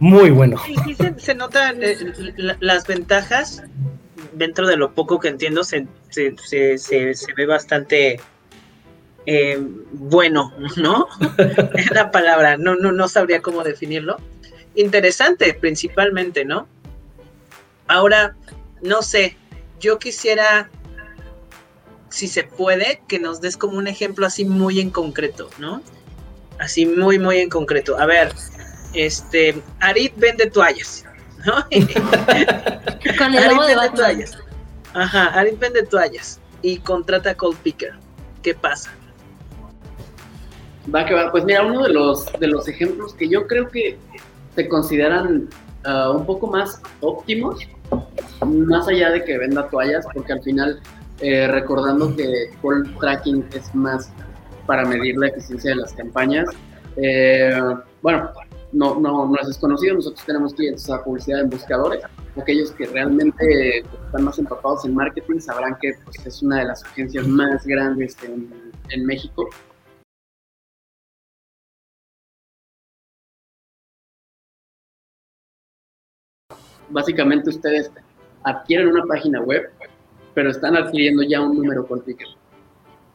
muy 0.00 0.30
bueno. 0.30 0.60
Sí, 0.64 0.96
se, 1.18 1.34
notan 1.34 1.82
eh, 1.82 1.96
las 2.60 2.86
ventajas, 2.86 3.62
dentro 4.32 4.66
de 4.66 4.76
lo 4.76 4.94
poco 4.94 5.18
que 5.18 5.28
entiendo, 5.28 5.64
se, 5.64 5.86
ve 7.36 7.46
bastante 7.46 8.20
eh, 9.26 9.58
bueno, 9.92 10.52
¿no? 10.76 11.08
es 11.74 11.90
la 11.90 12.10
palabra, 12.10 12.56
no, 12.56 12.74
no, 12.74 12.92
no 12.92 13.08
sabría 13.08 13.40
cómo 13.40 13.62
definirlo. 13.62 14.18
Interesante, 14.74 15.54
principalmente, 15.54 16.44
¿no? 16.44 16.66
Ahora, 17.86 18.34
no 18.82 19.02
sé, 19.02 19.36
yo 19.80 19.98
quisiera, 19.98 20.70
si 22.08 22.28
se 22.28 22.44
puede, 22.44 23.02
que 23.06 23.18
nos 23.18 23.40
des 23.40 23.56
como 23.56 23.78
un 23.78 23.86
ejemplo 23.86 24.26
así 24.26 24.44
muy 24.44 24.80
en 24.80 24.90
concreto, 24.90 25.48
¿no? 25.58 25.82
Así 26.58 26.86
muy, 26.86 27.18
muy 27.18 27.38
en 27.38 27.50
concreto. 27.50 27.98
A 27.98 28.06
ver, 28.06 28.32
este, 28.94 29.62
Arit 29.80 30.12
vende 30.16 30.50
toallas, 30.50 31.04
¿no? 31.44 31.54
Con 33.18 33.34
el 33.34 33.48
logo 33.48 33.66
de 33.66 33.90
toallas. 33.94 34.38
Ajá, 34.94 35.26
Arit 35.38 35.58
vende 35.58 35.82
toallas 35.82 36.40
y 36.62 36.78
contrata 36.78 37.30
a 37.30 37.34
Cold 37.34 37.58
Picker. 37.58 37.92
¿Qué 38.42 38.54
pasa? 38.54 38.90
Va 40.94 41.04
que 41.06 41.14
va. 41.14 41.30
Pues 41.30 41.44
mira, 41.44 41.64
uno 41.64 41.82
de 41.82 41.92
los, 41.92 42.26
de 42.38 42.46
los 42.46 42.68
ejemplos 42.68 43.14
que 43.14 43.28
yo 43.28 43.46
creo 43.46 43.68
que 43.68 43.98
se 44.54 44.68
consideran 44.68 45.48
ah, 45.84 46.10
un 46.10 46.26
poco 46.26 46.46
más 46.46 46.80
óptimos, 47.00 47.60
más 48.46 48.88
allá 48.88 49.10
de 49.10 49.24
que 49.24 49.38
venda 49.38 49.68
toallas, 49.68 50.06
porque 50.12 50.32
al 50.32 50.42
final, 50.42 50.80
eh, 51.20 51.46
recordando 51.48 52.14
que 52.14 52.50
Cold 52.60 52.98
Tracking 52.98 53.46
es 53.54 53.74
más 53.74 54.10
para 54.66 54.84
medir 54.84 55.16
la 55.16 55.28
eficiencia 55.28 55.70
de 55.70 55.76
las 55.76 55.92
campañas, 55.92 56.46
eh, 56.96 57.60
bueno, 58.02 58.30
no, 58.74 59.00
no, 59.00 59.26
no 59.26 59.36
es 59.40 59.46
desconocido, 59.46 59.94
nosotros 59.94 60.24
tenemos 60.26 60.52
clientes 60.52 60.90
a 60.90 61.02
publicidad 61.02 61.40
en 61.40 61.50
buscadores, 61.50 62.02
aquellos 62.40 62.72
que 62.72 62.86
realmente 62.86 63.78
están 63.78 64.24
más 64.24 64.38
empapados 64.38 64.84
en 64.84 64.94
marketing 64.94 65.38
sabrán 65.38 65.76
que 65.80 65.92
pues, 66.04 66.26
es 66.26 66.42
una 66.42 66.58
de 66.58 66.64
las 66.66 66.84
agencias 66.84 67.26
más 67.26 67.64
grandes 67.64 68.16
en, 68.24 68.50
en 68.90 69.06
México. 69.06 69.48
Básicamente 76.90 77.50
ustedes 77.50 77.90
adquieren 78.42 78.88
una 78.88 79.04
página 79.04 79.40
web, 79.40 79.70
pero 80.34 80.50
están 80.50 80.76
adquiriendo 80.76 81.22
ya 81.22 81.40
un 81.40 81.56
número 81.56 81.86
con 81.86 82.02
ticket. 82.02 82.28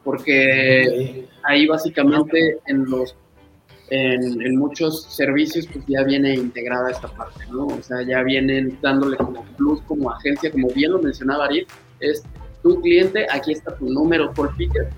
Porque 0.04 1.28
ahí 1.44 1.68
básicamente 1.68 2.60
en 2.66 2.86
los 2.90 3.16
en, 3.90 4.58
muchos 4.58 5.04
servicios 5.04 5.68
pues 5.72 5.86
ya 5.88 6.04
viene 6.04 6.34
integrada 6.36 6.92
esta 6.92 7.08
parte, 7.08 7.46
¿no? 7.52 7.68
O 7.68 7.82
sea, 7.82 8.02
ya 8.04 8.22
vienen 8.24 8.78
dándole 8.82 9.18
como 9.18 9.44
plus 9.58 9.82
como 9.82 10.12
agencia, 10.12 10.52
como 10.52 10.70
bien 10.70 10.92
lo 10.92 11.02
mencionaba 11.02 11.46
Ari, 11.46 11.66
es 12.00 12.24
tu 12.62 12.80
cliente, 12.82 13.26
aquí 13.32 13.54
está 13.54 13.76
tu 13.76 13.90
número 13.90 14.32
por 14.34 14.56
picker 14.56 14.90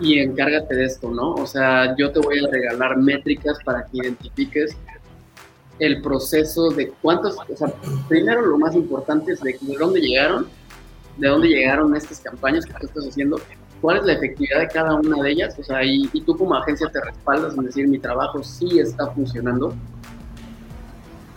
y 0.00 0.18
encárgate 0.18 0.74
de 0.74 0.84
esto, 0.86 1.10
¿no? 1.10 1.34
O 1.34 1.46
sea, 1.46 1.94
yo 1.96 2.10
te 2.10 2.20
voy 2.20 2.42
a 2.44 2.48
regalar 2.50 2.96
métricas 2.96 3.58
para 3.64 3.84
que 3.84 3.98
identifiques 3.98 4.76
el 5.78 6.02
proceso 6.02 6.70
de 6.70 6.92
cuántos, 7.02 7.36
o 7.36 7.56
sea, 7.56 7.68
primero 8.08 8.44
lo 8.44 8.58
más 8.58 8.74
importante 8.74 9.32
es 9.32 9.40
de, 9.40 9.56
de 9.60 9.76
dónde 9.76 10.00
llegaron, 10.00 10.46
de 11.18 11.28
dónde 11.28 11.48
llegaron 11.48 11.94
estas 11.94 12.20
campañas 12.20 12.64
que 12.64 12.72
tú 12.74 12.86
estás 12.86 13.08
haciendo 13.08 13.38
cuál 13.80 13.98
es 13.98 14.04
la 14.04 14.12
efectividad 14.14 14.60
de 14.60 14.68
cada 14.68 14.94
una 14.94 15.22
de 15.22 15.30
ellas, 15.30 15.56
o 15.58 15.62
sea, 15.62 15.84
y, 15.84 16.08
y 16.12 16.20
tú 16.22 16.36
como 16.36 16.54
agencia 16.54 16.88
te 16.88 17.00
respaldas 17.00 17.56
en 17.56 17.64
decir 17.64 17.88
mi 17.88 17.98
trabajo 17.98 18.42
sí 18.42 18.78
está 18.78 19.06
funcionando. 19.08 19.74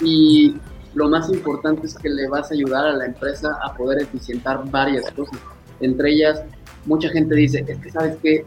Y 0.01 0.55
lo 0.95 1.09
más 1.09 1.29
importante 1.29 1.87
es 1.87 1.95
que 1.95 2.09
le 2.09 2.27
vas 2.27 2.51
a 2.51 2.53
ayudar 2.53 2.85
a 2.85 2.93
la 2.93 3.05
empresa 3.05 3.57
a 3.63 3.73
poder 3.73 4.01
eficientar 4.03 4.69
varias 4.69 5.09
cosas. 5.11 5.39
Entre 5.79 6.11
ellas, 6.11 6.43
mucha 6.85 7.09
gente 7.09 7.35
dice, 7.35 7.65
es 7.67 7.77
que 7.79 7.91
sabes 7.91 8.17
que 8.17 8.45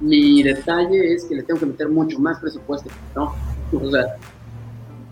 mi 0.00 0.42
detalle 0.42 1.14
es 1.14 1.24
que 1.24 1.36
le 1.36 1.42
tengo 1.42 1.60
que 1.60 1.66
meter 1.66 1.88
mucho 1.88 2.18
más 2.18 2.38
presupuesto. 2.40 2.90
No, 3.16 3.34
o 3.72 3.90
sea, 3.90 4.16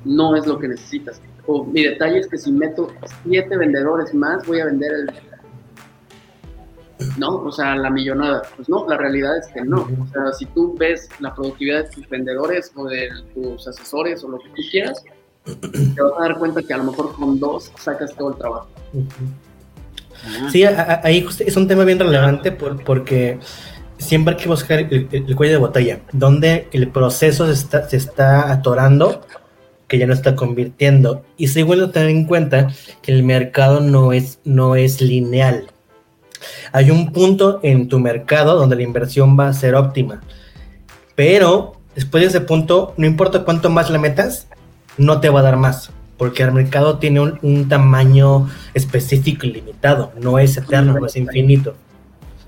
no 0.05 0.37
es 0.37 0.47
lo 0.47 0.59
que 0.59 0.69
necesitas. 0.69 1.21
O 1.47 1.65
mi 1.65 1.83
detalle 1.85 2.19
es 2.19 2.27
que 2.29 2.39
si 2.39 2.53
meto 2.53 2.89
siete 3.25 3.57
vendedores 3.57 4.15
más, 4.15 4.47
voy 4.47 4.61
a 4.61 4.67
vender 4.67 4.93
el... 4.93 5.11
No, 7.21 7.37
o 7.37 7.53
sea, 7.53 7.77
la 7.77 7.91
millonada. 7.91 8.43
Pues 8.57 8.67
no, 8.71 8.87
la 8.89 8.97
realidad 8.97 9.37
es 9.37 9.49
que 9.49 9.61
no. 9.61 9.83
O 9.83 10.07
sea, 10.11 10.33
si 10.33 10.47
tú 10.47 10.75
ves 10.79 11.07
la 11.19 11.35
productividad 11.35 11.85
de 11.85 11.91
tus 11.91 12.09
vendedores 12.09 12.73
o 12.75 12.87
de 12.87 13.11
tus 13.35 13.69
asesores 13.69 14.25
o 14.25 14.29
lo 14.29 14.39
que 14.39 14.49
tú 14.49 14.63
quieras, 14.71 15.05
te 15.45 16.03
vas 16.03 16.13
a 16.19 16.23
dar 16.23 16.39
cuenta 16.39 16.63
que 16.63 16.73
a 16.73 16.79
lo 16.79 16.85
mejor 16.85 17.13
con 17.13 17.39
dos 17.39 17.71
sacas 17.79 18.17
todo 18.17 18.31
el 18.31 18.39
trabajo. 18.39 18.69
Sí, 20.51 20.65
ahí 20.65 21.27
es 21.41 21.57
un 21.57 21.69
tema 21.69 21.85
bien 21.85 21.99
relevante 21.99 22.53
por, 22.53 22.83
porque 22.85 23.39
siempre 23.99 24.35
hay 24.35 24.41
que 24.41 24.49
buscar 24.49 24.79
el, 24.79 25.37
cuello 25.37 25.53
de 25.53 25.59
botella, 25.59 26.01
donde 26.13 26.69
el 26.73 26.89
proceso 26.89 27.47
se 27.47 27.53
está, 27.53 27.87
se 27.87 27.99
está 27.99 28.51
atorando, 28.51 29.27
que 29.89 29.99
ya 29.99 30.07
no 30.07 30.15
está 30.15 30.37
convirtiendo. 30.37 31.23
Y 31.37 31.49
segundo, 31.49 31.91
tener 31.91 32.09
en 32.09 32.25
cuenta 32.25 32.69
que 33.03 33.13
el 33.13 33.25
mercado 33.25 33.81
no 33.81 34.15
es, 34.15 34.39
no 34.45 34.75
es 34.75 35.03
lineal. 35.03 35.67
Hay 36.73 36.91
un 36.91 37.13
punto 37.13 37.61
en 37.63 37.89
tu 37.89 37.99
mercado 37.99 38.57
donde 38.57 38.77
la 38.77 38.83
inversión 38.83 39.39
va 39.39 39.49
a 39.49 39.53
ser 39.53 39.75
óptima. 39.75 40.21
Pero 41.15 41.73
después 41.95 42.23
de 42.23 42.29
ese 42.29 42.41
punto, 42.41 42.95
no 42.97 43.07
importa 43.07 43.45
cuánto 43.45 43.71
más 43.71 43.91
la 43.91 43.99
metas, 43.99 44.49
no 44.97 45.21
te 45.21 45.29
va 45.29 45.41
a 45.41 45.45
dar 45.45 45.57
más. 45.57 45.91
Porque 46.17 46.43
el 46.43 46.53
mercado 46.53 46.99
tiene 46.99 47.21
un, 47.21 47.39
un 47.43 47.69
tamaño 47.69 48.49
específico 48.75 49.47
y 49.47 49.53
limitado. 49.53 50.13
No 50.21 50.39
es 50.39 50.57
eterno, 50.57 50.95
no 50.99 51.07
es 51.07 51.17
infinito. 51.17 51.75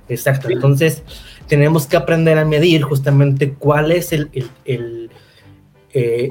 Exacto. 0.09 0.51
Entonces, 0.51 1.03
tenemos 1.47 1.87
que 1.87 1.97
aprender 1.97 2.39
a 2.39 2.45
medir 2.45 2.83
justamente 2.83 3.53
cuál 3.53 3.93
es 3.93 4.13
el, 4.13 4.31
el, 4.65 5.11
eh, 5.93 6.31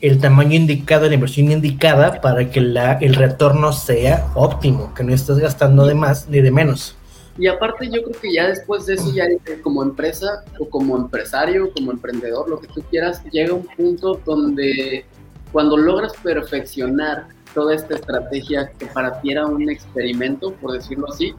el, 0.00 0.18
tamaño 0.20 0.54
indicado, 0.54 1.08
la 1.08 1.14
inversión 1.14 1.50
indicada 1.50 2.20
para 2.20 2.50
que 2.50 2.60
la, 2.60 2.94
el 2.94 3.14
retorno 3.14 3.72
sea 3.72 4.28
óptimo, 4.34 4.94
que 4.94 5.04
no 5.04 5.12
estés 5.14 5.38
gastando 5.38 5.86
de 5.86 5.94
más 5.94 6.28
ni 6.28 6.40
de 6.40 6.50
menos. 6.50 6.96
Y 7.38 7.46
aparte 7.46 7.86
yo 7.86 8.02
creo 8.02 8.20
que 8.20 8.32
ya 8.32 8.48
después 8.48 8.86
de 8.86 8.94
eso, 8.94 9.12
ya 9.14 9.24
como 9.62 9.82
empresa 9.82 10.44
o 10.58 10.68
como 10.68 10.96
empresario, 10.96 11.72
como 11.72 11.92
emprendedor, 11.92 12.48
lo 12.48 12.58
que 12.58 12.66
tú 12.66 12.82
quieras, 12.90 13.22
llega 13.30 13.54
un 13.54 13.66
punto 13.76 14.20
donde 14.24 15.04
cuando 15.52 15.76
logras 15.76 16.12
perfeccionar 16.22 17.28
toda 17.54 17.74
esta 17.74 17.94
estrategia 17.94 18.70
que 18.78 18.86
para 18.86 19.20
ti 19.20 19.30
era 19.30 19.46
un 19.46 19.70
experimento, 19.70 20.52
por 20.54 20.72
decirlo 20.72 21.06
así, 21.10 21.34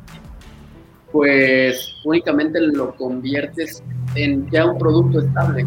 pues 1.12 1.96
únicamente 2.06 2.60
lo 2.60 2.96
conviertes 2.96 3.84
en 4.16 4.50
ya 4.50 4.66
un 4.66 4.78
producto 4.78 5.20
estable. 5.22 5.66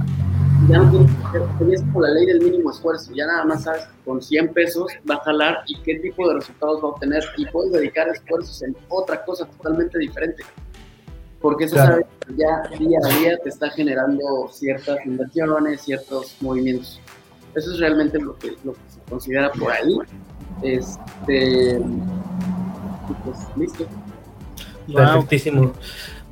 Ya 0.68 0.78
no 0.78 0.90
tienes 0.90 1.11
que 1.59 1.74
es 1.74 1.82
como 1.82 2.03
la 2.03 2.11
ley 2.11 2.26
del 2.26 2.40
mínimo 2.40 2.70
esfuerzo, 2.70 3.12
ya 3.14 3.26
nada 3.26 3.45
más 3.45 3.64
sabes 3.64 3.82
con 4.05 4.22
100 4.22 4.53
pesos 4.53 4.93
va 5.11 5.16
a 5.16 5.20
jalar 5.20 5.64
y 5.66 5.76
qué 5.82 5.97
tipo 5.97 6.28
de 6.28 6.34
resultados 6.34 6.80
va 6.82 6.88
a 6.88 6.90
obtener 6.93 7.24
y 7.36 7.47
puedes 7.47 7.72
dedicar 7.72 8.09
esfuerzos 8.09 8.62
en 8.62 8.76
otra 8.88 9.24
cosa 9.24 9.45
totalmente 9.47 9.99
diferente. 9.99 10.45
Porque 11.40 11.64
eso 11.64 11.74
sabes 11.74 12.07
ya 12.36 12.62
día 12.78 12.99
a 13.05 13.18
día 13.18 13.38
te 13.43 13.49
está 13.49 13.70
generando 13.70 14.49
ciertas 14.53 15.05
inversiones, 15.05 15.80
ciertos 15.80 16.36
movimientos. 16.40 17.01
Eso 17.57 17.72
es 17.72 17.80
realmente 17.80 18.20
lo 18.20 18.38
que, 18.38 18.57
lo 18.62 18.74
que 18.74 18.80
se 18.88 19.01
considera 19.11 19.51
por 19.51 19.72
ahí. 19.72 19.99
Este, 20.62 21.80
pues 23.24 23.38
listo. 23.57 23.86
Perfectísimo. 24.95 25.72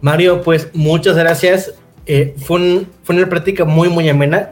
Mario, 0.00 0.42
pues 0.42 0.68
muchas 0.72 1.16
gracias. 1.16 1.74
Eh, 2.06 2.34
fue, 2.38 2.86
una 3.08 3.28
práctica 3.28 3.64
muy, 3.64 3.88
muy 3.88 4.08
amena. 4.08 4.50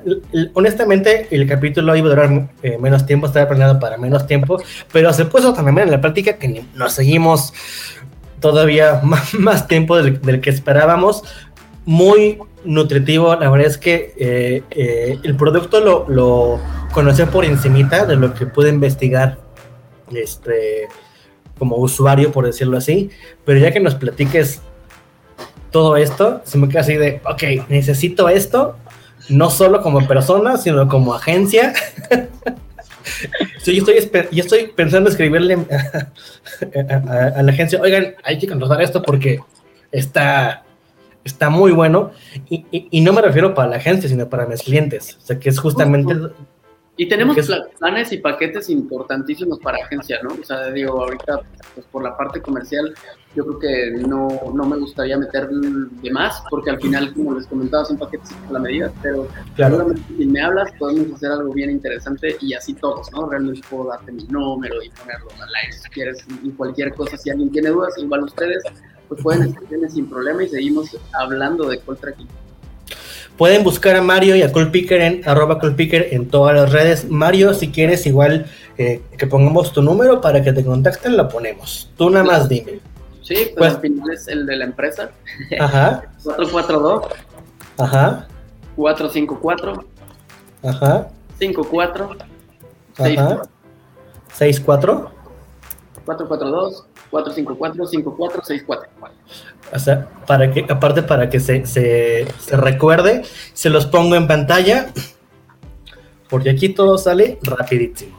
honestamente, 0.55 1.27
el 1.31 1.49
capítulo 1.49 1.97
iba 1.97 2.07
a 2.07 2.11
durar 2.11 2.51
eh, 2.63 2.79
menos 2.79 3.07
tiempo, 3.07 3.27
estaba 3.27 3.49
planeado 3.49 3.81
para 3.81 3.97
menos 3.97 4.27
tiempo, 4.27 4.63
pero 4.93 5.13
se 5.13 5.25
puso 5.25 5.57
amena 5.57 5.83
en 5.83 5.91
la 5.91 6.01
práctica 6.01 6.35
que 6.39 6.65
nos 6.75 6.93
seguimos 6.93 7.53
todavía 8.41 9.01
más, 9.39 9.67
tiempo 9.67 9.97
del, 9.97 10.41
que 10.41 10.51
esperábamos. 10.51 11.25
Muy 11.85 12.39
nutritivo, 12.65 13.35
la 13.35 13.49
verdad 13.49 13.67
es 13.67 13.79
que 13.79 14.13
eh, 14.19 15.19
el 15.23 15.37
producto 15.37 15.81
lo, 15.81 16.05
lo 16.09 16.61
conocí 16.93 17.25
por 17.25 17.47
encimita 17.47 18.05
de 18.05 18.17
lo 18.17 18.35
que 18.35 18.47
pude 18.47 18.69
investigar 18.69 19.39
este, 20.15 20.89
como 21.59 21.77
usuario, 21.77 22.33
por 22.33 22.47
decirlo 22.47 22.79
así, 22.79 23.11
pero 23.45 23.59
ya 23.59 23.73
que 23.73 23.81
nos 23.81 23.95
platiques 23.95 24.63
todo 25.71 25.97
esto, 25.97 26.41
se 26.45 26.59
me 26.59 26.69
queda 26.69 26.81
así 26.81 26.95
de, 26.95 27.21
ok, 27.25 27.69
necesito 27.69 28.29
esto, 28.29 28.77
no 29.29 29.51
solo 29.51 29.83
como 29.83 30.07
persona, 30.07 30.57
sino 30.57 30.89
como 30.89 31.15
agencia. 31.15 31.75
yo, 33.65 33.73
estoy, 33.73 34.29
yo 34.33 34.43
estoy 34.43 34.69
pensando 34.75 35.11
escribirle 35.11 35.55
a, 36.89 37.43
la 37.43 37.53
agencia, 37.53 37.81
oigan, 37.81 38.15
hay 38.25 38.39
que 38.39 38.47
contratar 38.47 38.81
esto 38.83 39.03
porque 39.03 39.41
está, 39.93 40.65
está 41.25 41.51
muy 41.51 41.73
bueno. 41.73 42.13
Y, 42.49 42.65
y, 42.71 43.01
no 43.03 43.13
me 43.13 43.21
refiero 43.21 43.55
para 43.55 43.69
la 43.69 43.77
agencia, 43.77 44.09
sino 44.09 44.29
para 44.29 44.47
mis 44.47 44.63
clientes. 44.63 45.19
O 45.23 45.27
sea, 45.27 45.39
que 45.39 45.51
es 45.51 45.59
justamente 45.59 46.15
y 47.01 47.09
tenemos 47.09 47.37
planes 47.79 48.13
y 48.13 48.19
paquetes 48.19 48.69
importantísimos 48.69 49.61
para 49.61 49.79
agencia, 49.85 50.19
¿no? 50.21 50.31
O 50.31 50.45
sea, 50.45 50.69
digo, 50.73 51.01
ahorita, 51.01 51.43
pues 51.75 51.87
por 51.87 52.03
la 52.03 52.17
parte 52.17 52.43
comercial, 52.43 52.93
yo 53.37 53.47
creo 53.47 53.59
que 53.61 53.91
no, 54.05 54.29
no 54.53 54.67
me 54.67 54.77
gustaría 54.79 55.17
meter 55.17 55.49
de 55.49 56.11
más, 56.11 56.43
porque 56.51 56.71
al 56.71 56.81
final, 56.81 57.15
como 57.15 57.35
les 57.35 57.47
comentaba, 57.47 57.85
son 57.85 57.99
paquetes 57.99 58.33
a 58.49 58.53
la 58.53 58.59
medida, 58.59 58.93
pero 59.01 59.29
claro. 59.55 59.95
si 60.09 60.27
me 60.27 60.41
hablas, 60.41 60.73
podemos 60.77 61.15
hacer 61.15 61.31
algo 61.31 61.53
bien 61.53 61.71
interesante 61.71 62.37
y 62.41 62.53
así 62.55 62.75
todos, 62.75 63.13
¿no? 63.13 63.31
Realmente 63.31 63.61
puedo 63.71 63.91
darte 63.91 64.11
mi 64.11 64.25
número 64.25 64.83
y 64.83 64.91
ponerlo 64.91 65.29
al 65.41 65.55
aire 65.63 65.79
si 65.81 65.89
quieres, 65.91 66.27
y 66.43 66.51
cualquier 66.51 66.95
cosa, 66.95 67.17
si 67.17 67.31
alguien 67.31 67.53
tiene 67.53 67.69
dudas, 67.69 67.97
igual 67.97 68.25
ustedes, 68.25 68.65
pues 69.07 69.23
pueden 69.23 69.45
escribirme 69.45 69.89
sin 69.89 70.11
problema 70.11 70.43
y 70.43 70.49
seguimos 70.49 70.97
hablando 71.13 71.69
de 71.69 71.79
Coltracking. 71.79 72.27
Pueden 73.39 73.62
buscar 73.62 73.95
a 73.95 74.03
Mario 74.03 74.34
y 74.34 74.43
a 74.43 74.51
Colpicker 74.51 75.01
en 75.01 75.28
arroba 75.28 75.61
Colpicker 75.61 76.09
en 76.11 76.28
todas 76.28 76.57
las 76.57 76.72
redes. 76.72 77.09
Mario, 77.09 77.55
si 77.55 77.70
quieres 77.70 78.05
igual 78.05 78.47
eh, 78.76 79.01
que 79.16 79.28
pongamos 79.28 79.72
tu 79.72 79.80
número 79.80 80.20
para 80.20 80.43
que 80.43 80.53
te 80.53 80.64
contacten, 80.64 81.16
lo 81.16 81.28
ponemos. 81.28 81.89
Tú 81.97 82.11
nada 82.11 82.24
más 82.24 82.49
dime. 82.49 82.80
Sí, 83.22 83.34
pues, 83.34 83.55
pues 83.57 83.74
al 83.74 83.80
final 83.80 84.11
es 84.11 84.26
el 84.26 84.45
de 84.45 84.57
la 84.57 84.64
empresa. 84.64 85.11
Ajá. 85.61 86.03
442. 86.24 87.05
Ajá. 87.78 88.26
454. 88.74 89.84
Ajá. 90.64 91.09
54. 91.39 92.16
Ajá. 92.99 93.43
64. 94.32 95.12
442. 96.05 96.86
454 97.11 97.87
5464. 97.87 98.91
O 99.73 99.79
sea, 99.79 100.09
para 100.27 100.51
que, 100.51 100.67
aparte 100.69 101.03
para 101.03 101.29
que 101.29 101.41
se, 101.41 101.67
se, 101.67 102.27
se 102.39 102.57
recuerde, 102.57 103.23
se 103.53 103.71
los 103.71 103.87
pongo 103.87 104.17
en 104.17 104.27
pantalla, 104.27 104.93
porque 106.29 106.51
aquí 106.51 106.71
todo 106.71 106.99
sale 106.99 107.39
rapidísimo. 107.43 108.19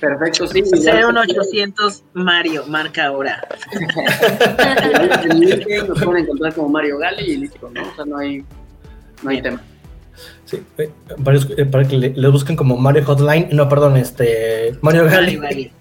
Perfecto, 0.00 0.46
sí. 0.48 0.62
01800 0.62 2.02
Mario, 2.14 2.64
marca 2.66 3.06
ahora. 3.06 3.46
nos 5.86 6.02
pueden 6.02 6.24
encontrar 6.24 6.54
como 6.54 6.68
Mario 6.68 6.98
Gali 6.98 7.24
y 7.24 7.36
listo, 7.36 7.70
¿no? 7.70 7.82
O 7.82 7.94
sea, 7.94 8.04
no 8.04 8.18
hay, 8.18 8.44
no 9.22 9.30
hay 9.30 9.42
tema. 9.42 9.62
Sí, 10.44 10.62
eh, 10.78 10.90
varios, 11.18 11.48
eh, 11.56 11.66
para 11.66 11.86
que 11.86 11.96
le, 11.96 12.10
le, 12.10 12.28
busquen 12.28 12.56
como 12.56 12.76
Mario 12.76 13.04
Hotline, 13.04 13.48
no, 13.52 13.68
perdón, 13.68 13.96
este, 13.96 14.76
Mario 14.80 15.04
Gali. 15.04 15.36
Gali. 15.36 15.72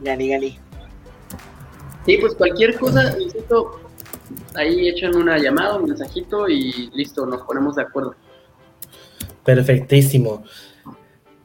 Gali, 0.00 0.28
Gali. 0.30 0.58
Sí, 2.04 2.18
pues 2.20 2.34
cualquier 2.34 2.78
cosa, 2.78 3.16
insisto, 3.18 3.80
ahí 4.54 4.88
echan 4.88 5.14
una 5.16 5.38
llamada, 5.38 5.76
un 5.76 5.88
mensajito 5.88 6.48
y 6.48 6.90
listo, 6.94 7.24
nos 7.24 7.42
ponemos 7.42 7.76
de 7.76 7.82
acuerdo. 7.82 8.14
Perfectísimo. 9.44 10.44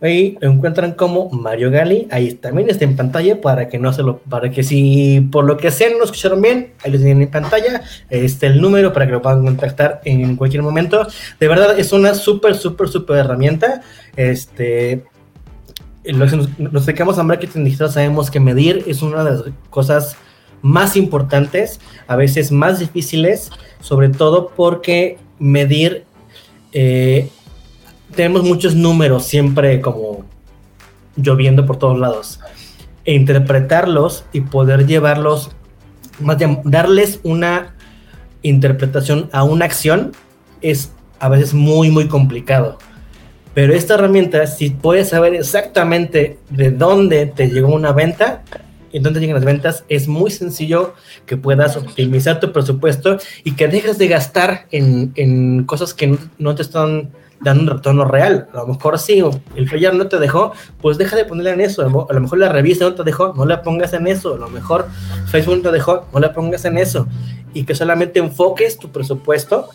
Ahí 0.01 0.38
lo 0.39 0.49
encuentran 0.51 0.93
como 0.93 1.30
Mario 1.30 1.72
Gali, 1.72 2.07
ahí 2.10 2.34
también 2.34 2.70
está 2.70 2.86
en 2.86 2.95
pantalla 2.95 3.41
para 3.41 3.68
que 3.68 3.78
no 3.78 3.91
se 3.91 4.01
lo, 4.01 4.20
para 4.20 4.49
que 4.49 4.64
si 4.64 5.28
por 5.30 5.43
lo 5.43 5.57
que 5.57 5.72
sea 5.72 5.89
no 5.97 6.05
escucharon 6.05 6.41
bien, 6.41 6.74
ahí 6.84 6.91
lo 6.91 6.97
tienen 6.97 7.22
en 7.22 7.30
pantalla, 7.30 7.82
está 8.10 8.47
el 8.47 8.62
número 8.62 8.93
para 8.93 9.05
que 9.07 9.12
lo 9.12 9.22
puedan 9.22 9.43
contactar 9.43 9.99
en 10.05 10.38
cualquier 10.38 10.64
momento. 10.64 11.05
De 11.38 11.47
verdad 11.49 11.78
es 11.78 11.91
una 11.91 12.14
súper, 12.14 12.55
súper, 12.55 12.88
súper 12.88 13.18
herramienta. 13.18 13.82
Este, 14.16 15.03
los, 16.05 16.32
los 16.57 16.86
dedicamos 16.86 17.20
a 17.20 17.24
marketing 17.24 17.66
digital 17.66 17.91
sabemos 17.91 18.32
que 18.32 18.39
medir 18.39 18.86
es 18.88 19.01
una 19.01 19.26
de 19.26 19.32
las 19.32 19.43
cosas 19.70 20.16
más 20.62 20.95
importantes, 20.95 21.80
a 22.07 22.16
veces 22.16 22.51
más 22.51 22.80
difíciles, 22.80 23.51
sobre 23.82 24.10
todo 24.10 24.49
porque 24.55 25.18
medir, 25.39 26.05
eh, 26.72 27.30
tenemos 28.16 28.43
muchos 28.43 28.76
números 28.76 29.26
siempre 29.26 29.82
como 29.82 30.26
lloviendo 31.16 31.66
por 31.66 31.78
todos 31.78 31.99
lados, 31.99 32.39
e 33.05 33.14
interpretarlos 33.14 34.26
y 34.34 34.41
poder 34.41 34.86
llevarlos, 34.86 35.51
más 36.20 36.38
bien, 36.38 36.62
darles 36.64 37.20
una 37.24 37.76
interpretación 38.41 39.30
a 39.32 39.43
una 39.43 39.66
acción 39.66 40.12
es 40.62 40.91
a 41.20 41.30
veces 41.30 41.53
muy, 41.53 41.91
muy 41.91 42.07
complicado. 42.07 42.78
Pero 43.53 43.74
esta 43.74 43.95
herramienta, 43.95 44.45
si 44.47 44.70
puedes 44.70 45.10
saber 45.10 45.34
exactamente 45.36 46.38
de 46.49 46.72
dónde 46.72 47.26
te 47.26 47.49
llegó 47.49 47.74
una 47.74 47.91
venta, 47.91 48.43
y 48.92 49.00
dónde 49.00 49.20
llegan 49.20 49.36
las 49.36 49.46
ventas, 49.46 49.84
es 49.90 50.08
muy 50.08 50.32
sencillo 50.32 50.94
que 51.26 51.38
puedas 51.38 51.78
optimizar 51.78 52.40
tu 52.40 52.52
presupuesto 52.52 53.18
y 53.44 53.56
que 53.56 53.68
dejes 53.68 53.98
de 53.98 54.08
gastar 54.08 54.68
en, 54.72 55.12
en 55.16 55.64
cosas 55.66 55.94
que 55.94 56.18
no, 56.38 56.56
te 56.56 56.62
están 56.62 57.12
dando 57.42 57.64
un 57.64 57.78
retorno 57.78 58.06
real. 58.06 58.48
A 58.54 58.58
lo 58.58 58.68
mejor 58.68 59.00
sí, 59.00 59.24
el 59.56 59.70
flyer 59.70 59.94
no 59.94 60.08
te 60.08 60.18
dejó, 60.18 60.54
pues 60.82 60.98
deja 60.98 61.16
de 61.16 61.26
ponerle 61.26 61.52
en 61.52 61.62
eso. 61.62 61.82
A 61.82 62.14
lo 62.14 62.20
mejor 62.20 62.38
la 62.38 62.50
revista 62.50 62.86
no 62.86 62.96
te 62.96 63.04
dejó, 63.04 63.34
no 63.36 63.46
la 63.46 63.62
pongas 63.62 63.94
en 63.94 64.08
eso. 64.08 64.36
A 64.36 64.38
lo 64.38 64.50
mejor 64.50 64.88
Facebook 65.28 65.58
no 65.58 65.62
te 65.64 65.72
dejó, 65.72 66.06
no 66.14 66.20
la 66.20 66.34
pongas 66.34 66.66
en 66.66 66.78
eso. 66.78 67.08
Y 67.54 67.64
que 67.64 67.76
solamente 67.76 68.20
enfoques 68.20 68.78
tu 68.78 68.92
presupuesto 68.92 69.70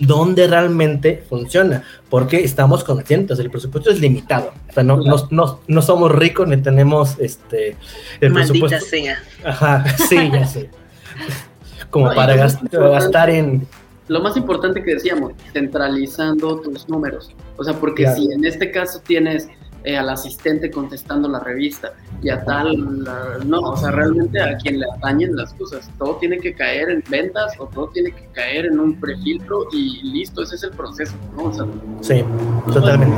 donde 0.00 0.46
realmente 0.46 1.24
funciona, 1.28 1.82
porque 2.08 2.44
estamos 2.44 2.84
conscientes, 2.84 3.38
el 3.38 3.50
presupuesto 3.50 3.90
es 3.90 4.00
limitado, 4.00 4.52
o 4.68 4.72
sea, 4.72 4.82
no, 4.82 4.98
no, 4.98 5.60
no, 5.66 5.82
somos 5.82 6.12
ricos 6.12 6.48
ni 6.48 6.56
tenemos 6.58 7.16
este 7.18 7.76
el 8.20 8.32
Maldita 8.32 8.80
sea. 8.80 9.18
Ajá, 9.44 9.84
sí, 9.96 10.16
ya 10.32 10.46
sé. 10.46 10.70
Como 11.90 12.14
para 12.14 12.36
gastar 12.36 13.30
en... 13.30 13.66
Lo 14.08 14.20
más 14.20 14.36
importante 14.36 14.82
que 14.82 14.94
decíamos, 14.94 15.32
centralizando 15.52 16.60
tus 16.60 16.88
números. 16.88 17.34
O 17.56 17.64
sea, 17.64 17.74
porque 17.74 18.06
si 18.14 18.30
en 18.32 18.44
este 18.44 18.70
caso 18.70 19.00
tienes 19.06 19.48
eh, 19.84 19.96
al 19.96 20.08
asistente 20.08 20.70
contestando 20.70 21.28
la 21.28 21.40
revista 21.40 21.92
y 22.20 22.30
a 22.30 22.44
tal, 22.44 23.04
no, 23.46 23.60
o 23.60 23.76
sea, 23.76 23.92
realmente 23.92 24.42
a 24.42 24.56
quien 24.56 24.80
le 24.80 24.86
atañen 24.96 25.36
las 25.36 25.54
cosas, 25.54 25.88
todo 25.98 26.16
tiene 26.16 26.38
que 26.38 26.52
caer 26.52 26.90
en 26.90 27.04
ventas 27.08 27.52
o 27.58 27.66
todo 27.66 27.88
tiene 27.88 28.10
que 28.10 28.26
caer 28.32 28.66
en 28.66 28.80
un 28.80 28.98
prefiltro 28.98 29.68
y 29.72 30.02
listo, 30.02 30.42
ese 30.42 30.56
es 30.56 30.64
el 30.64 30.70
proceso, 30.72 31.14
¿no? 31.36 31.44
O 31.44 31.52
sea, 31.52 31.66
sí, 32.00 32.24
totalmente. 32.72 33.16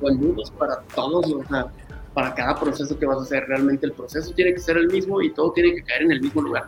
Boludos 0.00 0.50
para 0.52 0.80
todos, 0.94 1.32
o 1.32 1.44
sea, 1.48 1.66
para 2.12 2.34
cada 2.34 2.58
proceso 2.58 2.98
que 2.98 3.06
vas 3.06 3.18
a 3.18 3.22
hacer, 3.22 3.44
realmente 3.46 3.86
el 3.86 3.92
proceso 3.92 4.32
tiene 4.34 4.52
que 4.54 4.60
ser 4.60 4.76
el 4.76 4.88
mismo 4.88 5.22
y 5.22 5.32
todo 5.32 5.52
tiene 5.52 5.74
que 5.74 5.82
caer 5.82 6.02
en 6.02 6.12
el 6.12 6.20
mismo 6.20 6.42
lugar. 6.42 6.64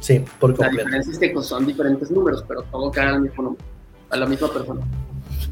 Sí, 0.00 0.24
por 0.40 0.50
completo. 0.56 0.76
La 0.76 0.82
diferencia 0.84 1.12
es 1.12 1.18
que 1.18 1.30
pues, 1.30 1.46
son 1.46 1.66
diferentes 1.66 2.10
números, 2.10 2.44
pero 2.48 2.62
todo 2.62 2.90
cae 2.90 3.08
al 3.08 3.20
mismo 3.20 3.42
número, 3.44 3.64
a 4.10 4.16
la 4.16 4.26
misma 4.26 4.52
persona. 4.52 4.80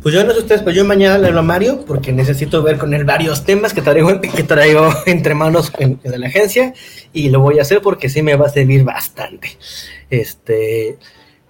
Pues 0.03 0.15
yo 0.15 0.25
no 0.25 0.33
sé 0.33 0.39
ustedes, 0.39 0.63
pero 0.63 0.75
yo 0.75 0.85
mañana 0.85 1.19
le 1.19 1.29
hablo 1.29 1.41
a 1.41 1.43
Mario 1.43 1.85
porque 1.87 2.11
necesito 2.11 2.63
ver 2.63 2.79
con 2.79 2.95
él 2.95 3.05
varios 3.05 3.45
temas 3.45 3.75
que 3.75 3.83
traigo, 3.83 4.21
que 4.21 4.43
traigo 4.43 4.93
entre 5.07 5.35
manos 5.35 5.71
en, 5.79 6.01
en 6.03 6.21
la 6.21 6.27
agencia 6.27 6.73
y 7.13 7.29
lo 7.29 7.41
voy 7.41 7.59
a 7.59 7.63
hacer 7.63 7.83
porque 7.83 8.09
sí 8.09 8.23
me 8.23 8.35
va 8.35 8.47
a 8.47 8.51
servir 8.51 8.83
bastante. 8.83 9.59
Este, 10.09 10.97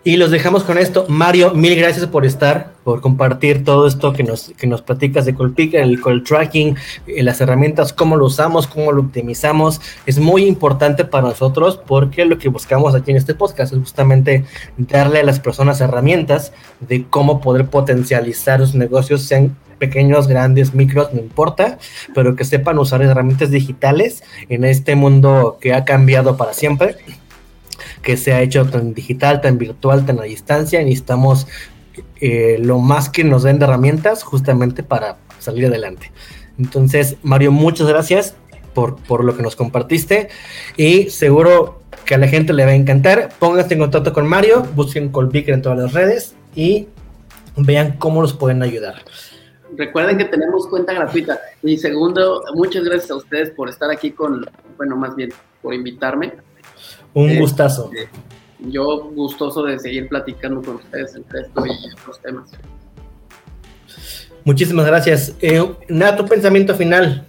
y 0.02 0.16
los 0.16 0.30
dejamos 0.30 0.64
con 0.64 0.78
esto. 0.78 1.04
Mario, 1.08 1.52
mil 1.52 1.76
gracias 1.76 2.06
por 2.06 2.24
estar, 2.24 2.72
por 2.84 3.00
compartir 3.00 3.64
todo 3.64 3.86
esto 3.86 4.12
que 4.12 4.22
nos, 4.22 4.52
que 4.56 4.66
nos 4.66 4.80
platicas 4.80 5.26
de 5.26 5.34
Colpicker, 5.34 5.82
el 5.82 6.00
call 6.00 6.24
tracking, 6.24 6.76
eh, 7.06 7.22
las 7.22 7.40
herramientas, 7.40 7.92
cómo 7.92 8.16
lo 8.16 8.26
usamos, 8.26 8.66
cómo 8.66 8.92
lo 8.92 9.02
optimizamos. 9.02 9.80
Es 10.06 10.18
muy 10.18 10.44
importante 10.44 11.04
para 11.04 11.28
nosotros 11.28 11.78
porque 11.86 12.24
lo 12.24 12.38
que 12.38 12.48
buscamos 12.48 12.94
aquí 12.94 13.10
en 13.10 13.18
este 13.18 13.34
podcast 13.34 13.72
es 13.72 13.78
justamente 13.78 14.44
darle 14.78 15.20
a 15.20 15.24
las 15.24 15.38
personas 15.40 15.80
herramientas 15.80 16.52
de 16.80 17.04
cómo 17.08 17.40
poder 17.40 17.66
potencializar 17.66 18.60
sus 18.60 18.74
negocios, 18.74 19.22
sean 19.22 19.56
pequeños, 19.78 20.28
grandes, 20.28 20.74
micros, 20.74 21.12
no 21.12 21.20
importa, 21.20 21.78
pero 22.14 22.36
que 22.36 22.44
sepan 22.44 22.78
usar 22.78 23.02
herramientas 23.02 23.50
digitales 23.50 24.22
en 24.48 24.64
este 24.64 24.94
mundo 24.94 25.58
que 25.60 25.72
ha 25.72 25.84
cambiado 25.84 26.36
para 26.36 26.52
siempre 26.52 26.96
que 28.02 28.16
se 28.16 28.32
ha 28.32 28.42
hecho 28.42 28.64
tan 28.66 28.94
digital, 28.94 29.40
tan 29.40 29.58
virtual, 29.58 30.06
tan 30.06 30.18
a 30.20 30.24
distancia, 30.24 30.82
necesitamos 30.82 31.46
eh, 32.20 32.58
lo 32.60 32.78
más 32.78 33.08
que 33.08 33.24
nos 33.24 33.42
den 33.42 33.58
de 33.58 33.64
herramientas 33.64 34.22
justamente 34.22 34.82
para 34.82 35.18
salir 35.38 35.66
adelante. 35.66 36.12
Entonces, 36.58 37.16
Mario, 37.22 37.52
muchas 37.52 37.88
gracias 37.88 38.34
por, 38.74 38.96
por 39.02 39.24
lo 39.24 39.36
que 39.36 39.42
nos 39.42 39.56
compartiste 39.56 40.28
y 40.76 41.10
seguro 41.10 41.80
que 42.04 42.14
a 42.14 42.18
la 42.18 42.28
gente 42.28 42.52
le 42.52 42.64
va 42.64 42.70
a 42.70 42.74
encantar. 42.74 43.30
Pónganse 43.38 43.74
en 43.74 43.80
contacto 43.80 44.12
con 44.12 44.26
Mario, 44.26 44.66
busquen 44.74 45.10
Colbiker 45.10 45.54
en 45.54 45.62
todas 45.62 45.78
las 45.78 45.92
redes 45.92 46.34
y 46.54 46.88
vean 47.56 47.96
cómo 47.98 48.20
nos 48.20 48.32
pueden 48.32 48.62
ayudar. 48.62 49.02
Recuerden 49.76 50.18
que 50.18 50.24
tenemos 50.24 50.66
cuenta 50.66 50.92
gratuita. 50.92 51.40
Y 51.62 51.78
segundo, 51.78 52.42
muchas 52.54 52.84
gracias 52.84 53.10
a 53.10 53.16
ustedes 53.16 53.50
por 53.50 53.68
estar 53.68 53.90
aquí 53.90 54.10
con, 54.10 54.44
bueno, 54.76 54.96
más 54.96 55.14
bien 55.14 55.30
por 55.62 55.74
invitarme. 55.74 56.32
Un 57.14 57.30
este, 57.30 57.40
gustazo. 57.40 57.90
Yo 58.58 59.10
gustoso 59.10 59.64
de 59.64 59.78
seguir 59.78 60.08
platicando 60.08 60.62
con 60.62 60.76
ustedes 60.76 61.14
entre 61.14 61.40
esto 61.40 61.66
y 61.66 61.92
otros 61.92 62.20
temas. 62.20 62.50
Muchísimas 64.44 64.86
gracias. 64.86 65.34
Eh, 65.40 65.64
Nada, 65.88 66.16
tu 66.16 66.26
pensamiento 66.26 66.74
final. 66.74 67.26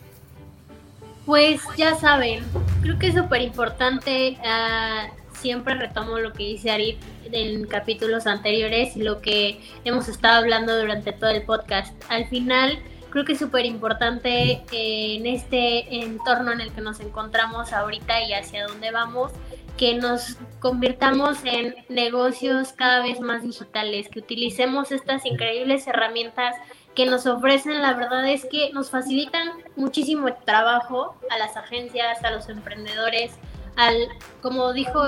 Pues 1.25 1.61
ya 1.77 1.95
saben, 1.95 2.43
creo 2.81 2.97
que 2.99 3.07
es 3.07 3.15
súper 3.15 3.41
importante. 3.41 4.37
Ah, 4.43 5.07
siempre 5.33 5.73
retomo 5.75 6.19
lo 6.19 6.33
que 6.33 6.43
dice 6.43 6.71
Ari 6.71 6.97
en 7.31 7.65
capítulos 7.65 8.27
anteriores 8.27 8.95
y 8.95 9.01
lo 9.01 9.21
que 9.21 9.59
hemos 9.85 10.07
estado 10.07 10.39
hablando 10.39 10.77
durante 10.79 11.11
todo 11.11 11.29
el 11.29 11.43
podcast. 11.43 11.95
Al 12.09 12.27
final, 12.27 12.79
creo 13.09 13.25
que 13.25 13.33
es 13.33 13.39
súper 13.39 13.65
importante 13.65 14.63
eh, 14.71 15.15
en 15.15 15.25
este 15.25 16.03
entorno 16.03 16.51
en 16.51 16.61
el 16.61 16.71
que 16.71 16.81
nos 16.81 16.99
encontramos 16.99 17.73
ahorita 17.73 18.23
y 18.23 18.33
hacia 18.33 18.67
dónde 18.67 18.91
vamos 18.91 19.31
que 19.77 19.95
nos 19.95 20.37
convirtamos 20.59 21.39
en 21.43 21.75
negocios 21.89 22.73
cada 22.73 23.03
vez 23.03 23.19
más 23.19 23.43
digitales, 23.43 24.09
que 24.09 24.19
utilicemos 24.19 24.91
estas 24.91 25.25
increíbles 25.25 25.87
herramientas 25.87 26.55
que 26.95 27.05
nos 27.05 27.25
ofrecen, 27.25 27.81
la 27.81 27.93
verdad 27.93 28.27
es 28.29 28.45
que 28.45 28.71
nos 28.73 28.89
facilitan 28.89 29.49
muchísimo 29.75 30.33
trabajo 30.45 31.15
a 31.29 31.37
las 31.37 31.55
agencias, 31.55 32.23
a 32.23 32.31
los 32.31 32.49
emprendedores, 32.49 33.31
al, 33.77 33.95
como 34.41 34.73
dijo 34.73 35.01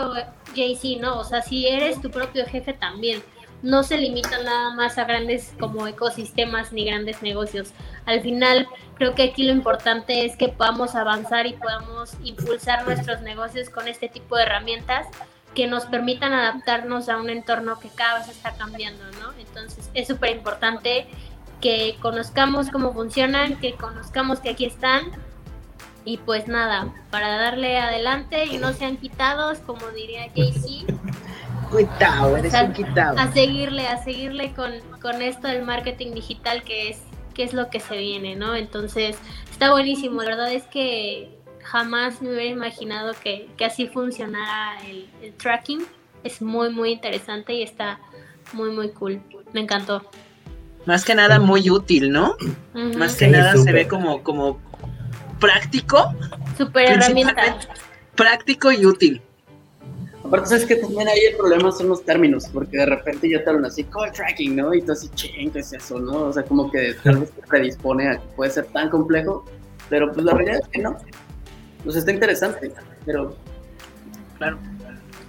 JC, 0.56 1.00
¿no? 1.02 1.20
O 1.20 1.24
sea, 1.24 1.42
si 1.42 1.68
eres 1.68 2.02
tu 2.02 2.10
propio 2.10 2.46
jefe 2.46 2.74
también, 2.74 3.22
no 3.64 3.82
se 3.82 3.98
limita 3.98 4.44
nada 4.44 4.76
más 4.76 4.98
a 4.98 5.06
grandes 5.06 5.54
como 5.60 5.88
ecosistemas 5.88 6.74
ni 6.74 6.86
grandes 6.86 7.22
negocios. 7.24 7.72
Al 8.06 8.22
final, 8.22 8.68
creo 8.96 9.16
que 9.16 9.24
aquí 9.24 9.44
lo 9.44 9.54
importante 9.54 10.26
es 10.26 10.36
que 10.36 10.50
podamos 10.50 10.96
avanzar 10.96 11.48
y 11.48 11.54
podamos 11.54 12.12
impulsar 12.24 12.86
nuestros 12.86 13.22
negocios 13.22 13.70
con 13.70 13.88
este 13.88 14.10
tipo 14.10 14.36
de 14.36 14.44
herramientas 14.44 15.08
que 15.56 15.66
nos 15.68 15.86
permitan 15.86 16.34
adaptarnos 16.34 17.08
a 17.08 17.18
un 17.18 17.30
entorno 17.30 17.80
que 17.80 17.88
cada 17.90 18.20
vez 18.20 18.28
está 18.28 18.52
cambiando, 18.56 19.04
¿no? 19.22 19.32
Entonces, 19.40 19.90
es 19.94 20.08
súper 20.08 20.36
importante 20.36 21.08
que 21.62 21.96
conozcamos 22.02 22.70
cómo 22.70 22.94
funcionan, 22.94 23.60
que 23.62 23.76
conozcamos 23.76 24.42
que 24.42 24.50
aquí 24.50 24.66
están 24.66 25.12
y 26.04 26.18
pues 26.18 26.50
nada, 26.50 26.94
para 27.12 27.38
darle 27.38 27.78
adelante 27.78 28.46
y 28.46 28.58
no 28.58 28.74
sean 28.74 28.98
quitados, 28.98 29.60
como 29.60 29.88
diría 29.92 30.28
Casey. 31.74 33.18
A 33.18 33.32
seguirle, 33.32 33.88
a 33.88 34.04
seguirle 34.04 34.54
con, 34.54 34.72
con 35.02 35.22
esto 35.22 35.48
del 35.48 35.64
marketing 35.64 36.14
digital 36.14 36.64
que 36.64 36.90
es, 36.90 37.02
que 37.34 37.44
es 37.44 37.54
lo 37.54 37.70
que 37.70 37.80
se 37.80 37.98
viene, 37.98 38.36
¿no? 38.36 38.56
Entonces, 38.56 39.18
está 39.52 39.72
buenísimo. 39.72 40.22
La 40.22 40.30
verdad 40.30 40.52
es 40.52 40.64
que 40.64 41.30
jamás 41.64 42.22
me 42.22 42.30
hubiera 42.30 42.46
imaginado 42.46 43.14
que, 43.22 43.50
así 43.66 43.88
funcionara 43.88 44.78
el, 44.88 45.34
tracking. 45.36 45.84
Es 46.24 46.42
muy, 46.42 46.70
muy 46.70 46.92
interesante 46.92 47.54
y 47.54 47.64
está 47.64 48.00
muy, 48.54 48.72
muy 48.72 48.90
cool. 48.92 49.22
Me 49.52 49.62
encantó. 49.62 50.04
Más 50.86 51.06
que 51.06 51.16
nada 51.16 51.40
muy 51.40 51.70
útil, 51.70 52.12
¿no? 52.12 52.36
Más 52.74 53.16
que 53.16 53.28
nada 53.28 53.56
se 53.58 53.72
ve 53.72 53.88
como, 53.88 54.24
como 54.24 54.60
práctico. 55.40 56.14
Super 56.58 56.92
herramienta. 56.92 57.58
Práctico 58.16 58.72
y 58.72 58.86
útil. 58.86 59.22
Aparte, 60.34 60.50
sabes 60.50 60.66
que 60.66 60.78
también 60.78 61.08
ahí 61.08 61.20
el 61.30 61.38
problema 61.38 61.72
son 61.72 61.90
los 61.90 62.04
términos, 62.04 62.48
porque 62.52 62.78
de 62.78 62.88
repente 62.88 63.30
ya 63.30 63.44
te 63.44 63.52
hablan 63.52 63.66
así, 63.66 63.84
call 63.84 64.12
tracking, 64.12 64.56
¿no? 64.56 64.74
Y 64.74 64.82
tú 64.82 64.94
así, 64.94 65.08
ching, 65.10 65.52
¿qué 65.52 65.60
es 65.60 65.72
eso, 65.74 66.00
no? 66.00 66.24
O 66.24 66.34
sea, 66.34 66.42
como 66.42 66.72
que 66.72 66.96
tal 67.04 67.20
vez 67.20 67.30
te 67.30 67.42
predispone 67.44 68.08
a 68.08 68.18
que 68.18 68.26
puede 68.36 68.50
ser 68.50 68.66
tan 68.66 68.90
complejo, 68.90 69.46
pero 69.92 70.12
pues 70.12 70.26
la 70.26 70.34
realidad 70.34 70.62
es 70.64 70.68
que 70.70 70.82
no. 70.82 70.98
Pues 71.84 71.98
está 71.98 72.12
interesante, 72.12 72.72
pero 73.06 73.36
claro. 74.40 74.58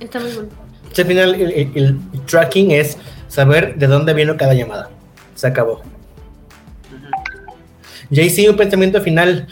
Está 0.00 0.20
muy 0.20 0.32
bueno. 0.32 0.48
al 0.96 1.04
final, 1.04 1.34
el, 1.34 2.00
tracking 2.24 2.70
es 2.70 2.96
saber 3.28 3.76
de 3.76 3.86
dónde 3.86 4.14
vino 4.14 4.38
cada 4.38 4.54
llamada. 4.54 4.88
Se 5.34 5.48
acabó. 5.48 5.82
Uh 6.90 6.96
-huh. 8.10 8.26
JC, 8.26 8.48
un 8.48 8.56
pensamiento 8.56 9.02
final. 9.02 9.48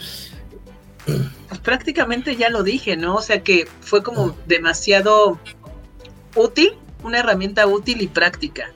Pues 1.53 1.61
prácticamente 1.61 2.35
ya 2.35 2.49
lo 2.49 2.63
dije, 2.63 2.97
¿no? 2.97 3.17
O 3.17 3.21
sea 3.21 3.43
que 3.43 3.67
fue 3.81 4.01
como 4.01 4.35
demasiado 4.47 5.37
útil, 6.33 6.73
una 7.03 7.19
herramienta 7.19 7.67
útil 7.67 8.01
y 8.01 8.07
práctica. 8.07 8.73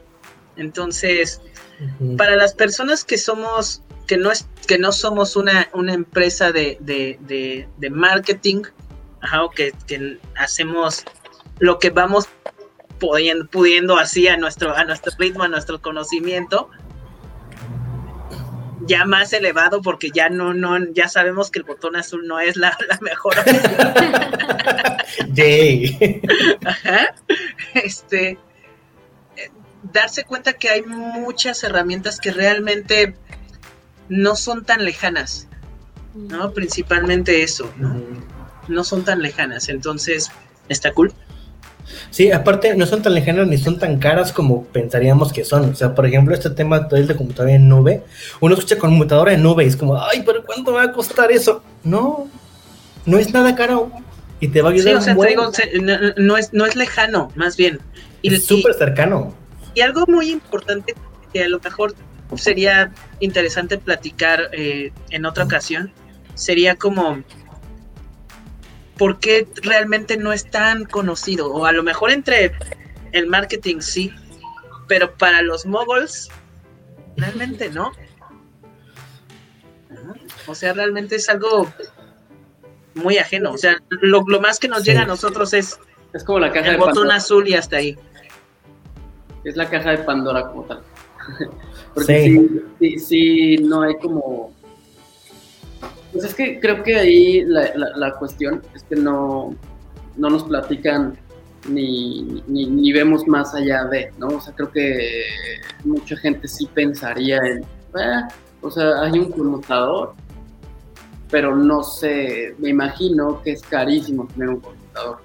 Entonces, 0.58 1.42
para 2.18 2.36
las 2.36 2.54
personas 2.54 3.04
que 3.04 3.18
somos, 3.18 3.82
que 4.06 4.18
no 4.18 4.32
es, 4.32 4.48
que 4.68 4.78
no 4.78 4.92
somos 4.92 5.36
una, 5.36 5.70
una 5.74 5.96
empresa 5.96 6.52
de, 6.52 6.78
de, 6.80 7.68
de, 7.78 7.90
marketing, 7.90 8.62
o 9.42 9.50
que, 9.50 9.74
que, 9.88 10.20
hacemos 10.36 11.04
lo 11.58 11.80
que 11.80 11.90
vamos 11.90 12.30
pudiendo, 13.00 13.48
pudiendo 13.48 13.98
así 13.98 14.28
a 14.28 14.38
nuestro, 14.38 14.76
a 14.76 14.84
nuestro 14.84 15.12
ritmo, 15.18 15.42
a 15.42 15.48
nuestro 15.48 15.82
conocimiento, 15.82 16.70
ya 18.88 19.06
más 19.06 19.34
elevado 19.34 19.82
porque 19.82 20.10
ya 20.12 20.30
no, 20.30 20.54
no, 20.54 20.78
ya 20.94 21.08
sabemos 21.08 21.52
que 21.52 21.60
el 21.60 21.66
botón 21.66 21.96
azul 21.96 22.26
no 22.26 22.40
es 22.40 22.56
la, 22.56 22.78
mejor 23.02 23.36
Este, 27.74 28.38
darse 29.94 30.24
cuenta 30.24 30.54
que 30.54 30.70
hay 30.70 30.82
muchas 30.84 31.64
herramientas 31.64 32.20
que 32.20 32.32
realmente 32.32 33.16
no 34.10 34.36
son 34.36 34.66
tan 34.66 34.84
lejanas, 34.84 35.48
¿no? 36.14 36.54
Principalmente 36.54 37.44
eso, 37.44 37.72
¿no? 37.78 38.02
No 38.68 38.84
son 38.84 39.04
tan 39.06 39.22
lejanas, 39.22 39.70
entonces 39.70 40.32
está 40.70 40.92
cool. 40.94 41.14
Sí, 42.10 42.32
aparte 42.32 42.76
no 42.76 42.86
son 42.86 43.02
tan 43.02 43.14
lejanas 43.14 43.48
ni 43.48 43.58
son 43.58 43.80
tan 43.80 44.00
caras 44.00 44.32
como 44.32 44.66
pensaríamos 44.66 45.32
que 45.32 45.44
son. 45.44 45.72
O 45.72 45.76
sea, 45.76 45.96
por 45.96 46.06
ejemplo, 46.06 46.34
este 46.34 46.50
tema 46.50 46.80
de 46.80 47.16
computadora 47.16 47.54
en 47.54 47.68
nube, 47.68 48.04
uno 48.40 48.54
escucha 48.54 48.78
computadora 48.78 49.34
en 49.34 49.44
nube 49.44 49.64
y 49.64 49.68
es 49.68 49.76
como, 49.76 50.02
ay, 50.02 50.24
pero 50.26 50.44
¿cuánto 50.44 50.74
va 50.74 50.84
a 50.84 50.92
costar 50.92 51.32
eso? 51.32 51.64
No, 51.84 52.30
no 53.06 53.18
es 53.18 53.34
nada 53.34 53.56
caro 53.56 53.92
y 54.40 54.48
te 54.50 54.62
va 54.62 54.70
a 54.70 54.74
ayudar. 54.74 55.02
Sí, 55.02 55.12
o 55.38 55.52
sea, 55.52 55.66
no, 56.18 56.38
es, 56.38 56.54
no 56.54 56.66
es 56.66 56.76
lejano, 56.76 57.32
más 57.36 57.58
bien. 57.58 57.80
Y, 58.22 58.34
es 58.34 58.46
súper 58.46 58.74
cercano. 58.74 59.34
Y 59.74 59.82
algo 59.82 60.06
muy 60.08 60.32
importante 60.32 60.96
que 61.34 61.44
a 61.44 61.50
lo 61.50 61.60
mejor 61.60 61.96
sería 62.36 62.92
interesante 63.20 63.78
platicar 63.78 64.50
eh, 64.52 64.92
en 65.12 65.26
otra 65.26 65.46
ocasión 65.46 65.92
sería 66.38 66.76
como 66.76 67.24
por 68.98 69.20
qué 69.20 69.48
realmente 69.62 70.18
no 70.18 70.34
es 70.34 70.50
tan 70.50 70.86
conocido. 70.86 71.52
O 71.52 71.66
a 71.66 71.72
lo 71.72 71.84
mejor 71.84 72.12
entre 72.12 72.52
el 73.12 73.28
marketing 73.28 73.80
sí, 73.80 74.12
pero 74.88 75.14
para 75.16 75.42
los 75.42 75.66
moguls, 75.66 76.30
realmente 77.16 77.70
no. 77.70 77.92
O 80.48 80.56
sea, 80.56 80.74
realmente 80.74 81.16
es 81.16 81.30
algo 81.30 81.72
muy 82.96 83.18
ajeno. 83.18 83.52
O 83.52 83.58
sea, 83.58 83.82
lo, 83.90 84.24
más 84.40 84.60
que 84.60 84.68
nos 84.68 84.84
llega 84.84 85.02
a 85.02 85.06
nosotros 85.06 85.54
es, 85.54 85.80
es 86.14 86.24
como 86.24 86.40
la 86.40 86.52
caja 86.52 86.72
el 86.72 86.78
botón 86.78 87.12
azul 87.12 87.48
y 87.48 87.54
hasta 87.54 87.78
ahí. 87.78 87.98
Es 89.44 89.56
la 89.56 89.70
caja 89.70 89.92
de 89.92 89.98
Pandora 90.00 90.48
como 90.48 90.64
tal. 90.64 90.82
Porque 91.94 92.48
sí. 92.80 93.00
sí, 93.00 93.58
no 93.58 93.82
hay 93.82 93.98
como 93.98 94.54
pues 96.18 96.32
es 96.32 96.36
que 96.36 96.60
creo 96.60 96.84
que 96.84 96.96
ahí 96.96 97.44
la, 97.46 98.14
cuestión 98.18 98.64
es 98.74 98.84
que 98.84 98.96
no, 98.96 99.56
no 100.16 100.30
nos 100.30 100.44
platican 100.44 101.16
ni, 101.70 102.44
ni, 102.48 102.92
vemos 102.92 103.28
más 103.28 103.54
allá 103.54 103.86
de, 103.86 104.12
¿no? 104.18 104.28
O 104.28 104.42
sea, 104.42 104.54
creo 104.56 104.72
que 104.72 105.24
mucha 105.84 106.16
gente 106.18 106.48
sí 106.48 106.68
pensaría 106.74 107.38
en, 107.38 107.64
ah, 107.94 108.28
o 108.62 108.72
sea, 108.72 109.02
hay 109.02 109.20
un 109.20 109.32
conmutador, 109.32 110.16
pero 111.30 111.56
no 111.56 111.84
sé, 111.84 112.56
me 112.58 112.70
imagino 112.70 113.42
que 113.44 113.52
es 113.52 113.62
carísimo 113.62 114.28
tener 114.28 114.50
un 114.50 114.60
conmutador. 114.60 115.18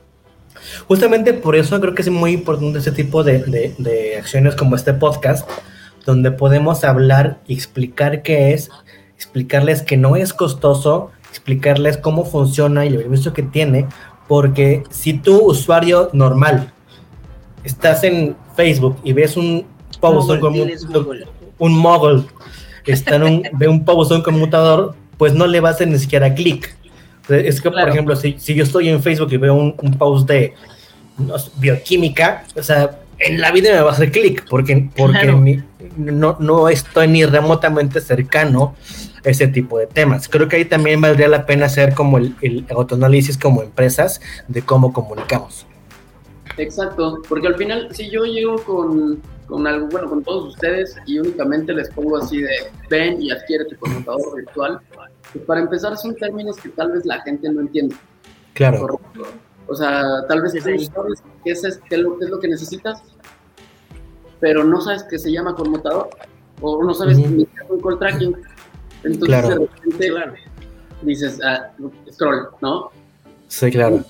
Justamente 0.89 1.33
por 1.33 1.57
eso 1.57 1.81
creo 1.81 1.95
que 1.95 2.03
es 2.03 2.11
muy 2.11 2.33
importante 2.33 2.79
este 2.79 2.93
tipo 2.93 3.25
de, 3.25 3.75
de 3.79 4.17
acciones 4.19 4.57
como 4.57 4.77
este 4.77 4.93
podcast, 4.93 5.49
donde 6.05 6.33
podemos 6.33 6.85
hablar 6.85 7.41
y 7.47 7.55
explicar 7.55 8.23
qué 8.23 8.53
es 8.53 8.69
explicarles 9.23 9.83
que 9.83 9.97
no 9.97 10.17
es 10.17 10.33
costoso, 10.33 11.11
explicarles 11.31 11.97
cómo 11.97 12.25
funciona 12.25 12.85
y 12.85 12.89
el 12.89 12.99
beneficio 12.99 13.33
que 13.33 13.45
tiene, 13.45 13.87
porque 14.27 14.83
si 14.91 15.15
tú, 15.15 15.47
usuario 15.47 16.11
normal, 16.13 16.73
estás 17.63 18.03
en 18.03 18.37
Facebook 18.57 18.99
y 19.05 19.13
ves 19.13 19.37
un 19.37 19.65
post 20.01 20.29
un, 20.29 21.25
un 21.59 21.79
mogul, 21.79 22.27
está 22.85 23.17
en 23.17 23.23
un, 23.23 23.43
ve 23.53 23.69
un 23.69 23.85
post 23.85 24.11
un 24.11 24.23
conmutador, 24.23 24.95
pues 25.17 25.35
no 25.35 25.47
le 25.47 25.61
vas 25.61 25.73
a 25.73 25.75
hacer 25.77 25.89
ni 25.89 25.99
siquiera 25.99 26.35
clic. 26.35 26.77
Es 27.29 27.61
que, 27.61 27.71
por 27.71 27.89
ejemplo, 27.89 28.17
si, 28.17 28.35
si, 28.39 28.55
yo 28.55 28.65
estoy 28.65 28.89
en 28.89 29.01
Facebook 29.01 29.33
y 29.33 29.37
veo 29.37 29.55
un, 29.55 29.77
un 29.81 29.95
post 29.97 30.29
de 30.29 30.55
bioquímica, 31.59 32.45
o 32.57 32.63
sea, 32.63 32.99
en 33.21 33.41
la 33.41 33.53
vida 33.53 33.73
me 33.73 33.81
va 33.81 33.91
a 33.91 33.93
hacer 33.93 34.11
clic, 34.11 34.45
porque, 34.51 34.91
porque 34.97 35.63
no, 35.97 36.37
no 36.41 36.69
estoy 36.69 37.07
ni 37.07 37.25
remotamente 37.25 38.01
cercano 38.01 38.75
ese 39.25 39.47
tipo 39.49 39.79
de 39.79 39.87
temas. 39.87 40.29
Creo 40.29 40.49
que 40.49 40.57
ahí 40.57 40.65
también 40.65 41.01
valdría 41.01 41.29
la 41.29 41.47
pena 41.47 41.67
hacer 41.67 41.95
como 41.95 42.19
el, 42.19 42.35
el 42.43 42.67
autoanálisis 42.71 43.39
como 43.39 43.63
empresas 43.63 44.21
de 44.49 44.63
cómo 44.63 44.93
comunicamos. 44.93 45.67
Exacto, 46.59 47.23
porque 47.29 47.47
al 47.47 47.57
final 47.57 47.89
si 47.93 48.11
yo 48.11 48.25
llego 48.25 48.57
con, 48.65 49.23
con 49.47 49.67
algo, 49.67 49.89
bueno, 49.89 50.09
con 50.09 50.23
todos 50.23 50.55
ustedes 50.55 50.97
y 51.07 51.19
únicamente 51.19 51.73
les 51.73 51.89
pongo 51.91 52.19
así 52.19 52.43
de 52.43 52.57
ven 52.91 53.21
y 53.23 53.31
adquiere 53.31 53.65
tu 53.65 53.77
computador 53.77 54.37
virtual, 54.37 54.81
pues 55.33 55.45
para 55.45 55.61
empezar 55.61 55.97
son 55.97 56.15
términos 56.17 56.57
que 56.57 56.69
tal 56.71 56.93
vez 56.93 57.07
la 57.07 57.21
gente 57.23 57.49
no 57.51 57.61
entiende. 57.63 57.97
Claro. 58.55 59.01
O 59.67 59.75
sea, 59.75 60.27
tal 60.29 60.43
vez 60.43 60.53
tú 60.53 60.61
sabes 60.61 60.91
qué 61.45 61.53
es, 61.53 61.81
qué 61.89 61.95
es, 61.95 62.01
lo, 62.01 62.41
que 62.41 62.49
necesitas, 62.49 63.03
pero 64.41 64.65
no 64.65 64.81
sabes 64.81 65.05
que 65.05 65.19
se 65.19 65.33
llama 65.33 65.55
conmutador 65.55 66.11
o 66.61 66.85
no 66.85 66.93
sabes 66.93 67.17
uh 67.19 67.23
-huh. 67.23 67.37
qué 67.37 67.75
es 67.75 67.83
call 67.83 67.99
tracking 67.99 68.37
entonces 69.05 69.49
de 69.49 69.55
repente 69.55 70.09
claro. 70.09 70.35
dices, 71.03 71.41
ah, 71.45 71.71
scroll, 72.11 72.49
¿no? 72.61 72.91
Sí, 73.49 73.71
claro. 73.71 74.05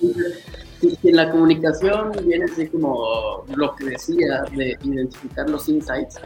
si, 0.81 0.99
en 1.03 1.17
la 1.17 1.31
comunicación 1.31 2.13
viene 2.25 2.45
así 2.45 2.69
como 2.69 3.45
lo 3.55 3.75
que 3.77 3.87
decía 3.87 4.45
de 4.57 4.77
identificar 4.83 5.49
los 5.51 5.69
insights, 5.69 6.21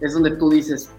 es 0.00 0.14
donde 0.14 0.32
tú 0.32 0.50
dices, 0.50 0.90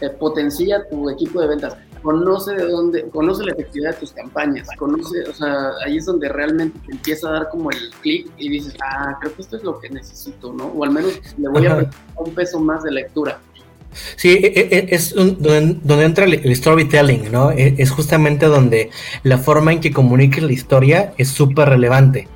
eh, 0.00 0.10
potencia 0.10 0.86
tu 0.88 1.08
equipo 1.08 1.40
de 1.40 1.48
ventas, 1.48 1.76
conoce 2.02 2.54
de 2.54 2.66
dónde, 2.66 3.08
conoce 3.10 3.44
la 3.44 3.52
efectividad 3.52 3.94
de 3.94 4.00
tus 4.00 4.12
campañas, 4.12 4.68
conoce, 4.78 5.22
o 5.28 5.32
sea, 5.32 5.70
ahí 5.84 5.98
es 5.98 6.06
donde 6.06 6.28
realmente 6.28 6.78
te 6.86 6.92
empieza 6.92 7.28
a 7.28 7.32
dar 7.32 7.48
como 7.50 7.70
el 7.70 7.90
clic 8.00 8.30
y 8.38 8.48
dices, 8.48 8.74
ah, 8.82 9.16
creo 9.20 9.34
que 9.34 9.42
esto 9.42 9.56
es 9.56 9.64
lo 9.64 9.78
que 9.78 9.90
necesito, 9.90 10.52
¿no? 10.52 10.66
O 10.66 10.84
al 10.84 10.90
menos 10.90 11.20
le 11.36 11.48
voy 11.48 11.66
a 11.66 11.78
a 11.80 11.88
un 12.16 12.34
peso 12.34 12.58
más 12.60 12.82
de 12.82 12.92
lectura. 12.92 13.40
Sí, 14.16 14.38
e, 14.42 14.68
e, 14.70 14.94
es 14.94 15.14
donde, 15.14 16.04
entra 16.04 16.24
el 16.24 16.56
storytelling, 16.56 17.30
¿no? 17.32 17.50
E, 17.50 17.74
es 17.78 17.90
justamente 17.90 18.46
donde 18.46 18.90
la 19.22 19.38
forma 19.38 19.72
en 19.72 19.80
que 19.80 19.92
comuniques 19.92 20.42
la 20.42 20.52
historia 20.52 21.12
es 21.18 21.28
súper 21.28 21.68
relevante, 21.68 22.28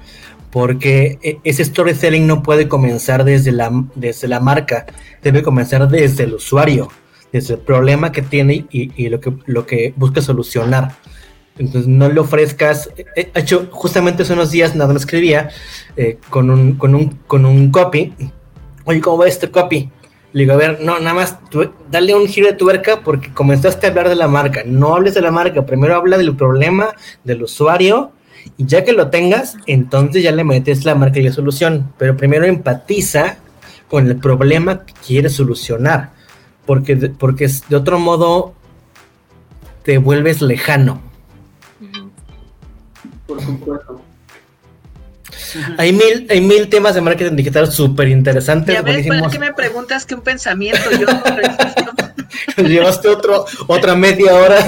porque 0.51 1.41
ese 1.45 1.65
storytelling 1.65 2.27
no 2.27 2.43
puede 2.43 2.69
comenzar 2.69 3.25
desde 3.25 3.53
la, 3.53 3.71
desde 3.95 4.29
la 4.29 4.41
marca, 4.41 4.87
debe 5.23 5.43
comenzar 5.43 5.89
desde 5.89 6.25
el 6.25 6.35
usuario, 6.35 6.89
desde 7.33 7.55
el 7.55 7.61
problema 7.61 8.13
que 8.13 8.23
tiene 8.23 8.67
y, 8.71 9.09
lo, 9.09 9.21
que, 9.21 9.33
lo 9.47 9.67
que 9.67 9.93
busca 9.97 10.23
solucionar. 10.23 10.93
Entonces 11.57 11.87
no 11.87 12.09
le 12.09 12.19
ofrezcas, 12.19 12.91
he 13.15 13.31
hecho 13.35 13.69
justamente 13.71 14.25
hace 14.25 14.33
unos 14.33 14.51
días 14.51 14.75
nada 14.75 14.93
me 14.93 14.99
escribía 14.99 15.51
eh, 15.97 16.19
con, 16.29 16.51
un, 16.51 16.75
con, 16.75 16.97
un, 16.97 17.11
con 17.29 17.47
un 17.47 17.71
copy, 17.71 18.13
oye, 18.85 19.01
¿cómo 19.01 19.19
va 19.19 19.29
este 19.29 19.51
copy? 19.51 19.89
Le 20.35 20.41
digo, 20.41 20.55
a 20.55 20.57
ver, 20.57 20.81
no, 20.81 20.99
nada 20.99 21.15
más, 21.15 21.39
dale 21.93 22.13
un 22.13 22.27
giro 22.27 22.49
de 22.49 22.55
tuerca 22.55 23.03
porque 23.05 23.33
comenzaste 23.33 23.87
a 23.87 23.91
hablar 23.91 24.09
de 24.09 24.17
la 24.17 24.27
marca. 24.27 24.63
No 24.67 24.97
hables 24.97 25.15
de 25.15 25.21
la 25.21 25.31
marca, 25.31 25.65
primero 25.65 25.95
habla 25.95 26.19
del 26.19 26.35
problema 26.35 26.89
del 27.23 27.45
usuario 27.45 28.11
y 28.57 28.67
ya 28.67 28.83
que 28.83 28.93
lo 28.93 29.11
tengas, 29.11 29.57
entonces 29.67 30.25
ya 30.25 30.33
le 30.33 30.43
metes 30.43 30.85
la 30.85 30.97
marca 30.97 31.21
y 31.21 31.23
la 31.23 31.31
solución. 31.31 31.93
Pero 31.99 32.17
primero 32.17 32.47
empatiza 32.47 33.39
con 33.89 34.09
el 34.09 34.17
problema 34.17 34.85
que 34.85 34.93
quieres 35.07 35.35
solucionar, 35.35 36.11
porque, 36.67 36.97
porque 36.97 37.49
de 37.69 37.77
otro 37.77 38.01
modo 38.01 38.55
te 39.85 39.99
vuelves 39.99 40.43
lejano. 40.43 41.01
Por 43.29 43.41
supuesto. 43.41 44.01
Hay 45.79 45.93
mil, 45.93 46.27
hay 46.31 46.41
mil 46.41 46.69
temas 46.69 46.95
de 46.95 47.01
marketing 47.01 47.37
digital 47.37 47.71
súper 47.71 48.09
interesantes. 48.09 48.81
¿para 48.83 49.31
qué 49.31 49.39
me 49.39 49.53
preguntas 49.53 50.07
que 50.07 50.15
un 50.15 50.23
pensamiento? 50.23 50.91
Yo 50.91 51.07
Llevaste 52.57 53.09
otro, 53.09 53.47
otra 53.67 53.95
media 53.95 54.35
hora. 54.35 54.59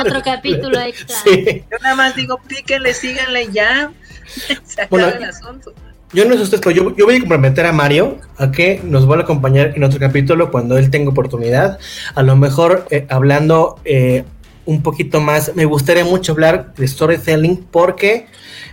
otro 0.00 0.22
capítulo 0.24 0.80
extra. 0.80 1.16
Yo 1.24 1.78
nada 1.82 1.94
más 1.94 2.16
digo, 2.16 2.40
píquenle, 2.46 2.94
síganle 2.94 3.48
ya. 3.52 3.90
Se 4.64 4.82
acaba 4.82 5.10
el 5.10 5.24
asunto. 5.24 5.72
Yo 6.12 6.26
no 6.26 6.36
sé 6.36 6.42
ustedes, 6.42 6.60
pero 6.60 6.76
yo, 6.76 6.96
yo, 6.96 7.06
voy 7.06 7.16
a 7.16 7.20
comprometer 7.20 7.64
a 7.64 7.72
Mario 7.72 8.18
a 8.36 8.50
que 8.52 8.80
nos 8.84 9.06
vuelva 9.06 9.22
a 9.22 9.24
acompañar 9.24 9.72
en 9.74 9.82
otro 9.82 9.98
capítulo 9.98 10.50
cuando 10.50 10.76
él 10.76 10.90
tenga 10.90 11.10
oportunidad. 11.10 11.78
A 12.14 12.22
lo 12.22 12.36
mejor 12.36 12.86
eh, 12.90 13.06
hablando 13.08 13.80
eh, 13.86 14.24
un 14.66 14.82
poquito 14.82 15.22
más, 15.22 15.52
me 15.54 15.64
gustaría 15.64 16.04
mucho 16.04 16.32
hablar 16.32 16.74
de 16.74 16.86
storytelling 16.86 17.66
porque 17.70 18.26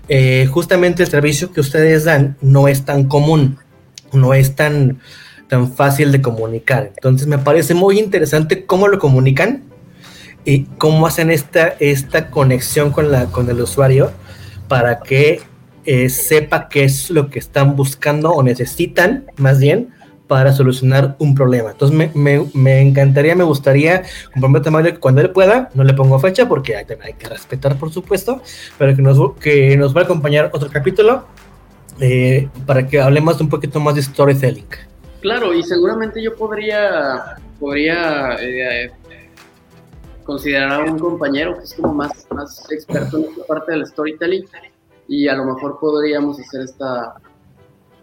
eh, 0.10 0.48
justamente 0.48 1.04
el 1.04 1.10
servicio 1.10 1.54
que 1.54 1.62
ustedes 1.62 2.04
dan 2.04 2.36
no 2.42 2.68
es 2.68 2.84
tan 2.84 3.06
común, 3.06 3.60
no 4.12 4.34
es 4.34 4.56
tan, 4.56 5.00
tan 5.48 5.72
fácil 5.72 6.12
de 6.12 6.22
comunicar. 6.22 6.92
Entonces 6.96 7.28
me 7.28 7.38
parece 7.38 7.76
muy 7.76 8.00
interesante 8.00 8.66
cómo 8.66 8.88
lo 8.88 8.98
comunican 8.98 9.66
y 10.46 10.64
cómo 10.64 11.06
hacen 11.06 11.30
esta, 11.30 11.76
esta 11.80 12.32
conexión 12.32 12.92
con, 12.92 13.12
la, 13.12 13.26
con 13.26 13.50
el 13.50 13.62
usuario 13.62 14.12
para 14.68 15.00
que 15.00 15.42
eh, 15.86 16.10
sepa 16.10 16.70
qué 16.70 16.84
es 16.84 17.10
lo 17.12 17.30
que 17.30 17.40
están 17.40 17.76
buscando 17.76 18.32
o 18.32 18.42
necesitan, 18.42 19.26
más 19.38 19.60
bien, 19.60 19.90
para 20.30 20.54
solucionar 20.54 21.16
un 21.18 21.34
problema. 21.34 21.72
Entonces 21.72 21.98
me, 21.98 22.12
me, 22.14 22.46
me 22.54 22.82
encantaría, 22.82 23.36
me 23.36 23.44
gustaría 23.44 24.04
comprometer 24.32 24.68
a 24.68 24.72
Mario 24.72 24.94
que 24.94 25.00
cuando 25.00 25.22
él 25.22 25.32
pueda, 25.32 25.72
no 25.74 25.84
le 25.84 25.96
pongo 25.96 26.20
fecha 26.20 26.48
porque 26.48 26.76
hay, 26.76 26.86
hay 27.02 27.14
que 27.14 27.28
respetar 27.28 27.80
por 27.80 27.92
supuesto, 27.92 28.40
pero 28.78 28.96
que 28.96 29.02
nos, 29.02 29.18
que 29.38 29.76
nos 29.76 29.96
va 29.96 30.02
a 30.02 30.04
acompañar 30.04 30.52
otro 30.54 30.70
capítulo 30.70 31.26
eh, 32.00 32.48
para 32.68 32.88
que 32.88 33.02
hablemos 33.02 33.42
un 33.42 33.50
poquito 33.50 33.80
más 33.80 33.96
de 33.96 34.04
storytelling. 34.04 34.68
Claro, 35.20 35.52
y 35.52 35.64
seguramente 35.64 36.22
yo 36.22 36.36
podría, 36.36 37.38
podría 37.60 38.36
eh, 38.40 38.92
considerar 40.24 40.74
a 40.74 40.92
un 40.92 41.00
compañero 41.00 41.58
que 41.58 41.64
es 41.64 41.74
como 41.74 41.92
más, 41.92 42.28
más 42.30 42.68
experto 42.70 43.18
en 43.18 43.24
esta 43.32 43.46
parte 43.46 43.72
del 43.72 43.88
storytelling 43.88 44.46
y 45.08 45.28
a 45.28 45.34
lo 45.34 45.46
mejor 45.46 45.80
podríamos 45.80 46.40
hacer 46.40 46.62
esta, 46.62 47.16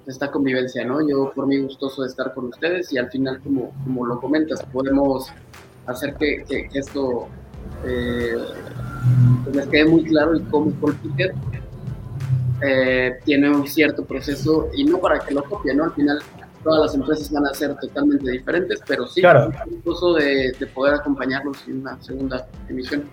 esta 0.07 0.31
convivencia, 0.31 0.85
¿no? 0.85 1.07
Yo 1.07 1.33
por 1.35 1.47
mí 1.47 1.59
gustoso 1.59 2.03
de 2.03 2.09
estar 2.09 2.33
con 2.35 2.47
ustedes 2.47 2.93
y 2.93 2.99
al 2.99 3.11
final, 3.11 3.41
como, 3.43 3.73
como 3.85 4.07
lo 4.07 4.21
comentas, 4.21 4.63
podemos 4.73 5.29
hacer 5.87 6.15
que, 6.15 6.45
que, 6.49 6.69
esto 6.73 7.29
eh, 7.85 8.37
pues 9.45 9.57
les 9.57 9.67
quede 9.67 9.85
muy 9.87 10.05
claro 10.05 10.33
el 10.33 10.45
cómo 10.49 10.71
Paul 10.73 10.97
eh, 12.63 13.19
tiene 13.25 13.51
un 13.51 13.67
cierto 13.67 14.05
proceso 14.05 14.69
y 14.75 14.85
no 14.85 14.99
para 14.99 15.19
que 15.21 15.35
lo 15.35 15.45
copien, 15.45 15.77
¿no? 15.79 15.85
Al 15.85 15.93
final 15.93 16.19
todas 16.63 16.81
las 16.87 16.95
empresas 16.95 17.31
van 17.31 17.47
a 17.47 17.55
ser 17.55 17.77
totalmente 17.77 18.31
diferentes, 18.31 18.81
pero 18.87 19.07
sí, 19.07 19.21
claro. 19.21 19.53
gustoso 19.67 20.15
de, 20.15 20.53
de 20.59 20.67
poder 20.67 20.95
acompañarlos 20.95 21.67
en 21.69 21.81
una 21.81 22.01
segunda 22.03 22.47
emisión. 22.69 23.05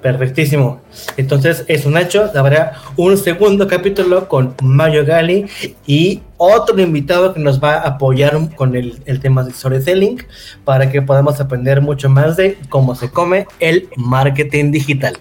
Perfectísimo. 0.00 0.80
Entonces 1.16 1.64
es 1.68 1.86
un 1.86 1.96
hecho, 1.96 2.30
habrá 2.34 2.72
un 2.96 3.16
segundo 3.16 3.68
capítulo 3.68 4.28
con 4.28 4.54
Mario 4.60 5.06
Gali 5.06 5.46
y 5.86 6.22
otro 6.36 6.80
invitado 6.80 7.32
que 7.32 7.40
nos 7.40 7.62
va 7.62 7.74
a 7.74 7.88
apoyar 7.88 8.36
con 8.56 8.74
el, 8.74 9.00
el 9.06 9.20
tema 9.20 9.44
de 9.44 9.52
storytelling 9.52 10.24
para 10.64 10.90
que 10.90 11.02
podamos 11.02 11.40
aprender 11.40 11.80
mucho 11.80 12.08
más 12.08 12.36
de 12.36 12.58
cómo 12.68 12.96
se 12.96 13.10
come 13.10 13.46
el 13.60 13.88
marketing 13.96 14.72
digital. 14.72 15.16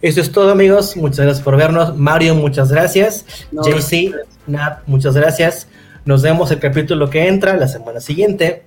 Eso 0.00 0.20
es 0.20 0.32
todo 0.32 0.50
amigos, 0.50 0.96
muchas 0.96 1.20
gracias 1.20 1.44
por 1.44 1.56
vernos. 1.56 1.96
Mario, 1.96 2.34
muchas 2.34 2.72
gracias. 2.72 3.24
No, 3.52 3.62
JC, 3.62 4.12
Nat, 4.46 4.80
muchas 4.86 5.14
gracias. 5.14 5.68
Nos 6.04 6.22
vemos 6.22 6.50
el 6.50 6.58
capítulo 6.58 7.08
que 7.08 7.28
entra 7.28 7.56
la 7.56 7.68
semana 7.68 8.00
siguiente. 8.00 8.64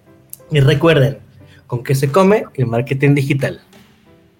Y 0.52 0.62
recuerden, 0.62 1.18
¿con 1.68 1.84
qué 1.84 1.96
se 1.96 2.10
come 2.10 2.46
el 2.54 2.68
marketing 2.68 3.16
digital? 3.16 3.60